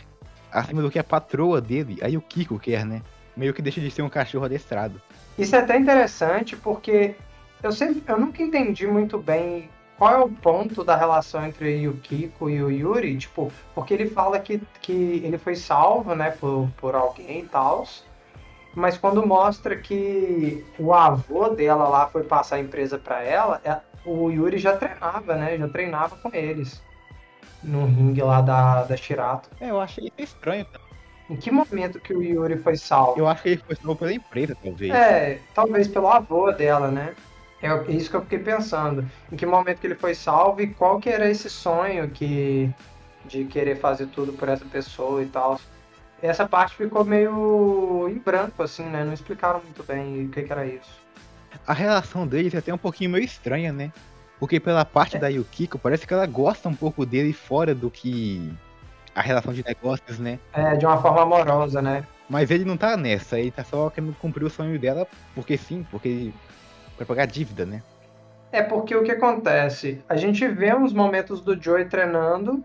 [0.53, 3.01] acima do que a patroa dele, aí o Kiko quer, né?
[3.35, 5.01] meio que deixa de ser um cachorro adestrado.
[5.37, 7.15] Isso é até interessante porque
[7.61, 11.93] eu sempre, eu nunca entendi muito bem qual é o ponto da relação entre o
[11.93, 16.69] Kiko e o Yuri, tipo, porque ele fala que, que ele foi salvo, né, por,
[16.77, 17.87] por alguém e tal,
[18.75, 23.79] mas quando mostra que o avô dela lá foi passar a empresa para ela, é,
[24.05, 26.81] o Yuri já treinava, né, já treinava com eles
[27.63, 29.49] no ringue lá da, da Shirato.
[29.59, 30.83] É, eu achei isso estranho também.
[31.29, 33.19] Em que momento que o Yuri foi salvo?
[33.19, 34.93] Eu acho que ele foi salvo pela empresa, talvez.
[34.93, 37.13] É, talvez pelo avô dela, né?
[37.61, 39.09] É isso que eu fiquei pensando.
[39.31, 42.69] Em que momento que ele foi salvo e qual que era esse sonho que
[43.25, 45.59] de querer fazer tudo por essa pessoa e tal.
[46.21, 49.03] Essa parte ficou meio em branco, assim, né?
[49.03, 51.01] Não explicaram muito bem o que, que era isso.
[51.65, 53.91] A relação deles é até um pouquinho meio estranha, né?
[54.39, 55.19] Porque pela parte é.
[55.19, 58.51] da Yukiko, parece que ela gosta um pouco dele fora do que
[59.15, 60.39] a relação de negócios, né?
[60.53, 62.05] É, de uma forma amorosa, né?
[62.29, 65.85] Mas ele não tá nessa, ele tá só querendo cumprir o sonho dela porque sim,
[65.91, 66.31] porque
[66.97, 67.83] para pagar dívida, né?
[68.51, 70.03] É porque o que acontece?
[70.07, 72.63] A gente vê uns momentos do Joey treinando,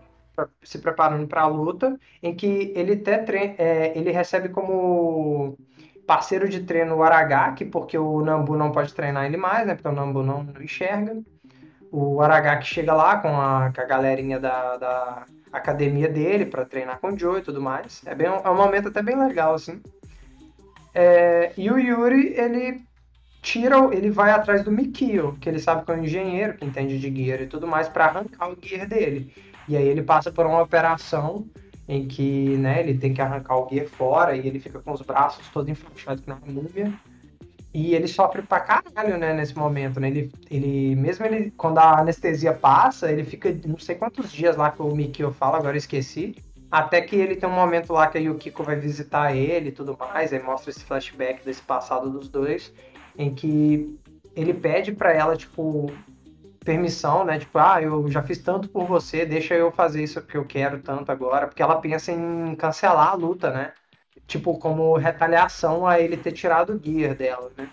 [0.63, 3.25] se preparando para a luta, em que ele até
[3.57, 5.57] é, ele recebe como
[6.05, 9.75] parceiro de treino o Aragaki, porque o Nambu não pode treinar ele mais, né?
[9.75, 11.21] Porque o Nambu não, não enxerga.
[11.91, 16.99] O Aragaki chega lá com a, com a galerinha da, da academia dele para treinar
[16.99, 18.01] com o Joe e tudo mais.
[18.05, 19.81] É, bem, é um momento até bem legal, assim.
[20.93, 22.81] É, e o Yuri, ele
[23.41, 26.99] tira, ele vai atrás do Mikio, que ele sabe que é um engenheiro, que entende
[26.99, 29.33] de gear e tudo mais, para arrancar o gear dele.
[29.67, 31.45] E aí ele passa por uma operação
[31.87, 35.01] em que né, ele tem que arrancar o gear fora e ele fica com os
[35.01, 36.93] braços todos enfaixados na múmia.
[37.73, 40.07] E ele sofre pra caralho, né, nesse momento, né?
[40.07, 44.71] Ele, ele, mesmo ele, quando a anestesia passa, ele fica não sei quantos dias lá
[44.71, 46.35] que o Mikio fala, agora eu esqueci.
[46.71, 49.97] Até que ele tem um momento lá que a Yukiko vai visitar ele e tudo
[49.97, 52.71] mais, aí mostra esse flashback desse passado dos dois
[53.17, 53.99] em que
[54.35, 55.91] ele pede para ela, tipo,
[56.63, 57.39] permissão, né?
[57.39, 60.79] Tipo, ah, eu já fiz tanto por você, deixa eu fazer isso que eu quero
[60.79, 63.73] tanto agora, porque ela pensa em cancelar a luta, né?
[64.29, 67.67] Tipo, como retaliação a ele ter tirado o gear dela, né?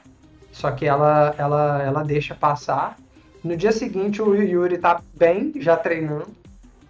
[0.50, 2.96] Só que ela, ela, ela deixa passar.
[3.44, 6.34] No dia seguinte, o Yuri tá bem, já treinando.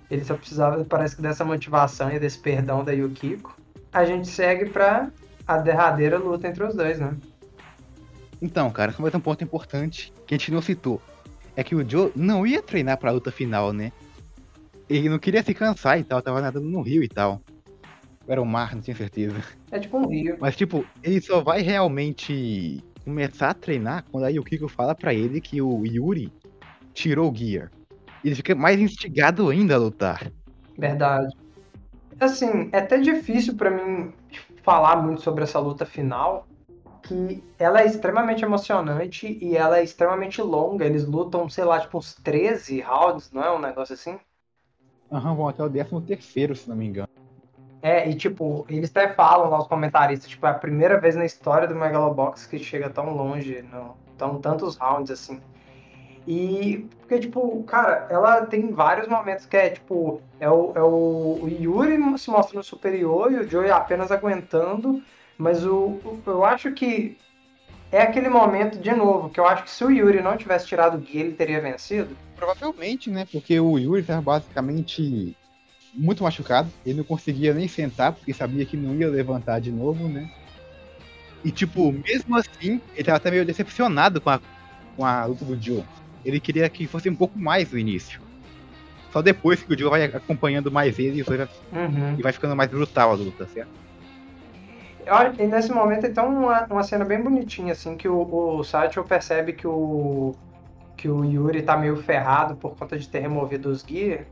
[0.09, 3.56] Ele só precisava, parece que dessa motivação e desse perdão da Yukiko.
[3.93, 5.10] A gente segue pra
[5.44, 7.16] a derradeira luta entre os dois, né?
[8.40, 11.02] Então, cara, só mais um ponto importante que a gente não citou.
[11.56, 13.90] É que o Joe não ia treinar pra luta final, né?
[14.88, 17.43] Ele não queria se cansar e tal, tava nadando no rio e tal.
[18.28, 19.36] Era o mar, não tinha certeza.
[19.70, 20.36] É tipo um rio.
[20.40, 25.15] Mas, tipo, ele só vai realmente começar a treinar quando aí o Kiko fala pra
[25.15, 26.32] ele que o Yuri
[26.93, 27.70] tirou o Gear.
[28.24, 30.32] Ele fica mais instigado ainda a lutar.
[30.77, 31.36] Verdade.
[32.19, 34.12] Assim, é até difícil para mim
[34.62, 36.48] falar muito sobre essa luta final,
[37.03, 40.85] que ela é extremamente emocionante e ela é extremamente longa.
[40.85, 44.19] Eles lutam, sei lá, tipo uns 13 rounds, não é um negócio assim?
[45.12, 47.07] Aham, uhum, vão até o 13 terceiro, se não me engano.
[47.82, 51.24] É, e tipo, eles até falam lá os comentaristas, tipo, é a primeira vez na
[51.24, 55.40] história do Megalobox que chega tão longe, não, tão tantos rounds assim.
[56.27, 61.39] E porque, tipo, cara, ela tem vários momentos que é, tipo, é o, é o,
[61.43, 65.01] o Yuri se mostrando superior e o Joey apenas aguentando,
[65.39, 67.16] mas o, eu acho que
[67.93, 70.97] é aquele momento, de novo, que eu acho que se o Yuri não tivesse tirado
[70.97, 72.16] o Gui, ele teria vencido.
[72.35, 73.24] Provavelmente, né?
[73.31, 75.36] Porque o Yuri estava basicamente
[75.97, 76.68] muito machucado.
[76.85, 80.31] Ele não conseguia nem sentar, porque sabia que não ia levantar de novo, né?
[81.44, 84.40] E, tipo, mesmo assim, ele estava até meio decepcionado com a,
[84.97, 85.85] com a luta do Joe.
[86.24, 88.20] Ele queria que fosse um pouco mais no início.
[89.12, 92.16] Só depois que o Joe vai acompanhando mais ele uhum.
[92.18, 93.70] e vai ficando mais brutal a luta, certo?
[95.39, 99.52] E nesse momento, então, uma, uma cena bem bonitinha, assim, que o, o Satchel percebe
[99.52, 100.35] que o,
[100.97, 104.24] que o Yuri tá meio ferrado por conta de ter removido os gear.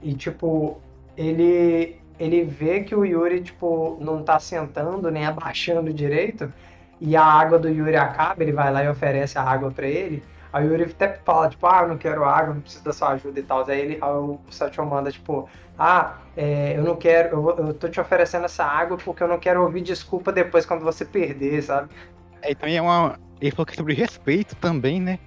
[0.00, 0.80] E, tipo,
[1.20, 6.50] ele, ele vê que o Yuri, tipo, não tá sentando nem abaixando direito.
[6.98, 10.22] E a água do Yuri acaba, ele vai lá e oferece a água para ele.
[10.52, 13.10] Aí o Yuri até fala, tipo, ah, eu não quero água, não preciso da sua
[13.10, 13.68] ajuda e tal.
[13.68, 15.48] Aí, ele, aí o Satchel manda, tipo,
[15.78, 19.38] ah, é, eu não quero, eu, eu tô te oferecendo essa água porque eu não
[19.38, 21.90] quero ouvir desculpa depois quando você perder, sabe?
[22.42, 23.18] É, então é uma.
[23.40, 25.18] Ele falou que é sobre respeito também, né?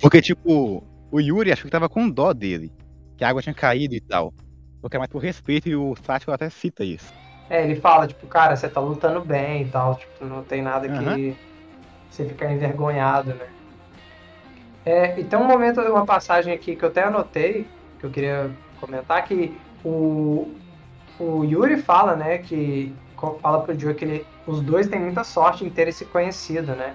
[0.00, 2.72] Porque, tipo, o Yuri acho que tava com dó dele,
[3.16, 4.32] que a água tinha caído e tal.
[4.80, 7.12] Porque é mais por respeito e o Satchel até cita isso.
[7.50, 10.86] É, ele fala, tipo, cara, você tá lutando bem e tal, tipo, não tem nada
[10.86, 11.14] uhum.
[11.14, 11.36] que
[12.10, 13.46] você ficar envergonhado, né?
[14.84, 17.66] É, e tem um momento, uma passagem aqui que eu até anotei,
[17.98, 18.50] que eu queria
[18.80, 20.54] comentar, que o,
[21.18, 22.94] o Yuri fala, né, que
[23.42, 26.94] fala pro Joe que ele, os dois têm muita sorte em terem se conhecido, né?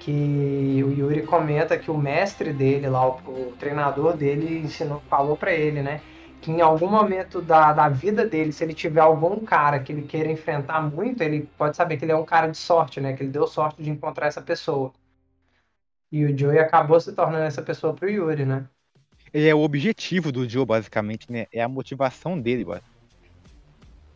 [0.00, 5.36] Que o Yuri comenta que o mestre dele lá, o, o treinador dele, ensinou, falou
[5.36, 6.00] para ele, né?
[6.40, 10.02] Que em algum momento da, da vida dele, se ele tiver algum cara que ele
[10.02, 13.12] queira enfrentar muito, ele pode saber que ele é um cara de sorte, né?
[13.12, 14.92] Que ele deu sorte de encontrar essa pessoa.
[16.10, 18.66] E o Joey acabou se tornando essa pessoa pro Yuri, né?
[19.32, 21.46] Ele é o objetivo do Joe, basicamente, né?
[21.52, 23.00] É a motivação dele, basicamente.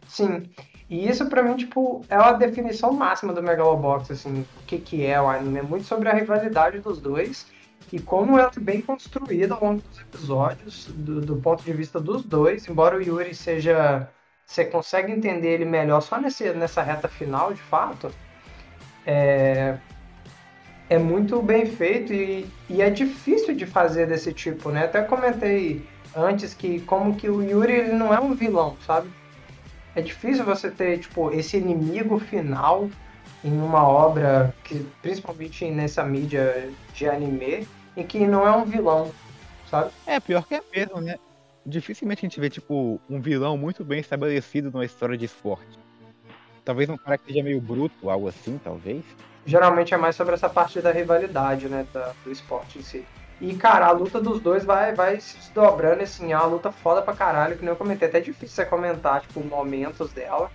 [0.09, 0.51] Sim.
[0.89, 5.07] E isso pra mim, tipo, é a definição máxima do Megalobox, assim, o que que
[5.07, 5.59] é o anime.
[5.59, 7.47] É muito sobre a rivalidade dos dois
[7.93, 12.01] e como ela é bem construída ao longo dos episódios, do, do ponto de vista
[12.01, 14.09] dos dois, embora o Yuri seja...
[14.47, 18.13] Você consegue entender ele melhor só nesse, nessa reta final, de fato.
[19.07, 19.79] É,
[20.91, 24.85] é muito bem feito e, e é difícil de fazer desse tipo, né?
[24.85, 29.09] Até comentei antes que como que o Yuri ele não é um vilão, sabe?
[29.95, 32.91] é difícil você ter, tipo, esse inimigo final
[33.45, 39.13] em uma obra, que principalmente nessa mídia de anime, em que não é um vilão,
[39.71, 39.91] sabe?
[40.07, 41.17] É, pior que é mesmo, né?
[41.67, 45.79] Dificilmente a gente vê, tipo, um vilão muito bem estabelecido numa história de esporte.
[46.65, 49.05] Talvez um cara que seja meio bruto, algo assim, talvez.
[49.45, 53.05] Geralmente é mais sobre essa parte da rivalidade, né, da, do esporte em si.
[53.41, 57.03] E, cara, a luta dos dois vai, vai se desdobrando, assim, é uma luta foda
[57.03, 58.09] pra caralho, que nem eu comentei.
[58.09, 60.51] Até é difícil você comentar, tipo, momentos dela.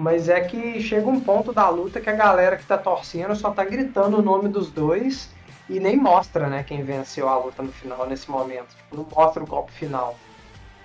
[0.00, 3.50] Mas é que chega um ponto da luta que a galera que tá torcendo só
[3.50, 5.28] tá gritando o nome dos dois
[5.68, 8.74] e nem mostra, né, quem venceu a luta no final, nesse momento.
[8.74, 10.18] Tipo, não mostra o golpe final.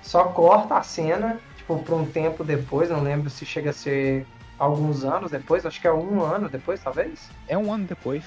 [0.01, 4.27] Só corta a cena, tipo, por um tempo depois, não lembro se chega a ser
[4.59, 7.29] alguns anos depois, acho que é um ano depois, talvez?
[7.47, 8.25] É um ano depois.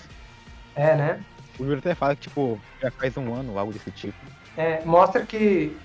[0.74, 1.20] É, né?
[1.58, 4.16] O Yuri até fala que, tipo, já faz um ano, algo desse tipo.
[4.56, 5.76] É, mostra que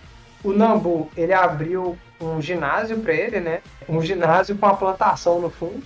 [0.45, 3.62] o Nambu, ele abriu um ginásio para ele, né?
[3.88, 5.84] Um ginásio com a plantação no fundo.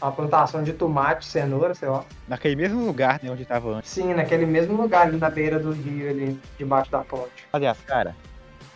[0.00, 2.04] Uma plantação de tomate, cenoura, sei lá.
[2.26, 3.90] Naquele mesmo lugar, né, onde tava antes.
[3.90, 7.46] Sim, naquele mesmo lugar ali na beira do rio, ali, debaixo da ponte.
[7.52, 8.16] Aliás, cara,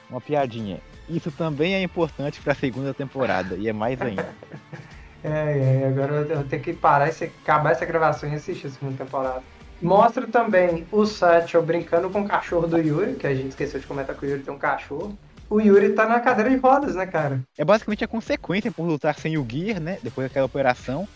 [0.08, 0.80] uma piadinha.
[1.08, 4.28] Isso também é importante pra segunda temporada, e é mais ainda.
[5.24, 8.96] é, é, agora eu tenho que parar e acabar essa gravação e assistir a segunda
[8.96, 9.42] temporada.
[9.80, 13.86] Mostra também o Satchel brincando com o cachorro do Yuri, que a gente esqueceu de
[13.86, 15.16] comentar que o Yuri tem um cachorro.
[15.48, 17.40] O Yuri tá na cadeira de rodas, né, cara?
[17.56, 19.98] É basicamente a consequência por lutar sem o Gear, né?
[20.02, 21.06] Depois daquela operação.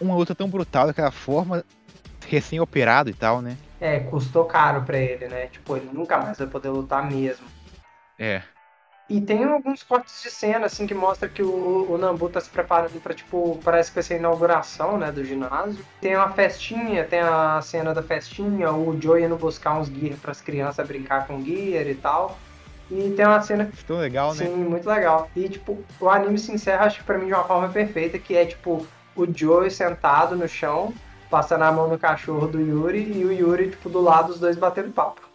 [0.00, 1.64] Uma luta tão brutal daquela forma,
[2.28, 3.56] recém-operado e tal, né?
[3.80, 5.46] É, custou caro pra ele, né?
[5.48, 7.46] Tipo, ele nunca mais vai poder lutar mesmo.
[8.18, 8.42] É.
[9.08, 12.48] E tem alguns cortes de cena, assim, que mostra que o, o Nambu tá se
[12.48, 15.84] preparando pra, tipo, parece que vai ser a inauguração, né, do ginásio.
[16.00, 20.40] Tem uma festinha, tem a cena da festinha, o Joe indo buscar uns gear pras
[20.40, 22.38] crianças brincar com gear e tal.
[22.92, 23.70] E tem uma cena.
[23.72, 24.46] Ficou legal, né?
[24.46, 25.30] Sim, muito legal.
[25.34, 28.36] E, tipo, o anime se encerra, acho que pra mim, de uma forma perfeita, que
[28.36, 28.86] é, tipo,
[29.16, 30.92] o Joe sentado no chão,
[31.30, 34.56] passando a mão no cachorro do Yuri, e o Yuri, tipo, do lado, os dois
[34.56, 35.32] batendo papo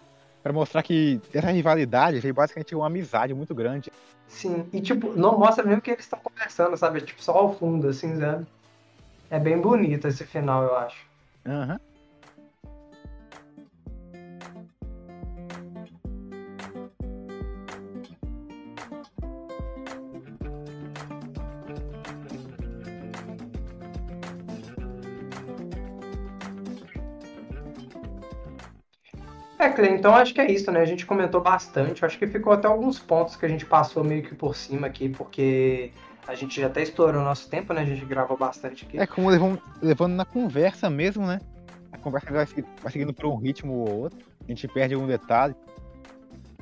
[0.47, 3.91] para mostrar que essa rivalidade veio basicamente uma amizade muito grande.
[4.29, 6.99] Sim, e tipo, não mostra nem o que eles estão conversando, sabe?
[6.99, 8.45] É, tipo, só ao fundo, assim, sabe?
[9.29, 11.05] É bem bonito esse final, eu acho.
[11.45, 11.73] Aham.
[11.73, 11.86] Uhum.
[29.67, 30.79] É, então acho que é isso, né?
[30.79, 32.05] A gente comentou bastante.
[32.05, 35.09] Acho que ficou até alguns pontos que a gente passou meio que por cima aqui,
[35.09, 35.91] porque
[36.27, 37.81] a gente já até estourou o nosso tempo, né?
[37.81, 38.99] A gente gravou bastante aqui.
[38.99, 41.39] É como levando, levando na conversa mesmo, né?
[41.91, 42.45] A conversa vai,
[42.81, 44.19] vai seguindo por um ritmo ou outro.
[44.43, 45.55] A gente perde algum detalhe.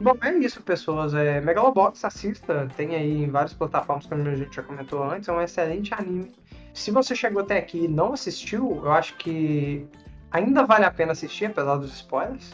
[0.01, 1.13] Bom, é isso, pessoas.
[1.13, 2.67] É, Megalobox, assista.
[2.75, 5.29] Tem aí em várias plataformas, como a gente já comentou antes.
[5.29, 6.31] É um excelente anime.
[6.73, 9.87] Se você chegou até aqui e não assistiu, eu acho que
[10.31, 12.53] ainda vale a pena assistir, apesar dos spoilers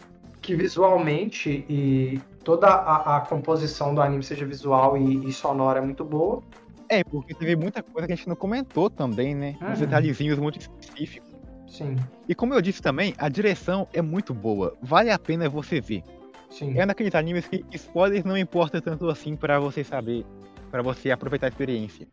[0.52, 5.82] que visualmente e toda a, a, composição do anime seja visual e, e, sonora é
[5.82, 6.44] muito boa.
[6.90, 9.56] É, porque teve muita coisa que a gente não comentou também, né?
[9.62, 9.72] Uhum.
[9.72, 11.32] Uns detalhezinhos muito específicos.
[11.70, 11.96] Sim.
[12.28, 14.76] E como eu disse também, a direção é muito boa.
[14.82, 16.04] Vale a pena você ver.
[16.50, 16.78] Sim.
[16.78, 20.26] É naqueles animes que spoilers não importa tanto assim para você saber,
[20.70, 22.06] para você aproveitar a experiência.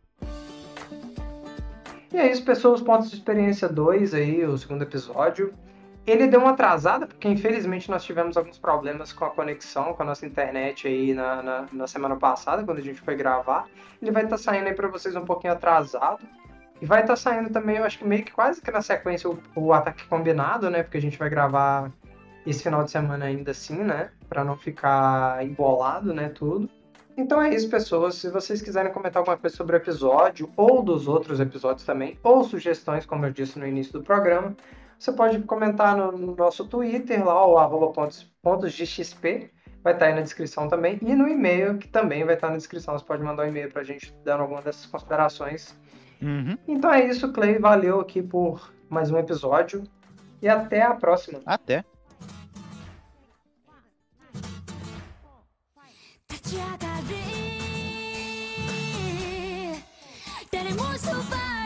[2.13, 2.81] E é isso, pessoas.
[2.81, 5.53] Pontos de experiência 2 aí, o segundo episódio.
[6.09, 10.05] Ele deu uma atrasada, porque infelizmente nós tivemos alguns problemas com a conexão, com a
[10.05, 13.67] nossa internet aí na, na, na semana passada, quando a gente foi gravar.
[14.01, 16.19] Ele vai estar tá saindo aí para vocês um pouquinho atrasado.
[16.81, 19.29] E vai estar tá saindo também, eu acho que meio que quase que na sequência,
[19.29, 20.81] o, o ataque combinado, né?
[20.81, 21.91] Porque a gente vai gravar
[22.45, 24.09] esse final de semana ainda assim, né?
[24.27, 26.29] Para não ficar embolado, né?
[26.29, 26.69] Tudo.
[27.17, 28.15] Então é isso, pessoas.
[28.15, 32.45] Se vocês quiserem comentar alguma coisa sobre o episódio ou dos outros episódios também, ou
[32.45, 34.55] sugestões, como eu disse no início do programa,
[34.99, 39.49] você pode comentar no, no nosso Twitter, lá, o arroba pontos, pontos de XP,
[39.81, 42.97] vai estar aí na descrição também, e no e-mail, que também vai estar na descrição.
[42.97, 45.73] Você pode mandar um e-mail para a gente dando alguma dessas considerações.
[46.21, 46.57] Uhum.
[46.67, 47.57] Então é isso, Clay.
[47.57, 49.83] Valeu aqui por mais um episódio.
[50.41, 51.39] E até a próxima.
[51.45, 51.83] Até.
[60.69, 61.58] 立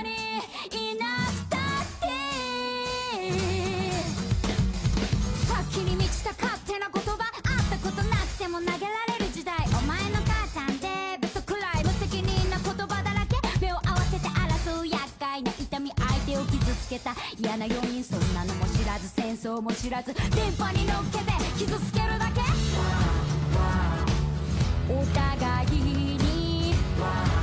[16.94, 17.16] けた。
[17.40, 22.42] 嫌な要因そんなのも知らず戦争も知らず電波に乗っけて傷つけるだけ。
[24.94, 27.43] お互いに。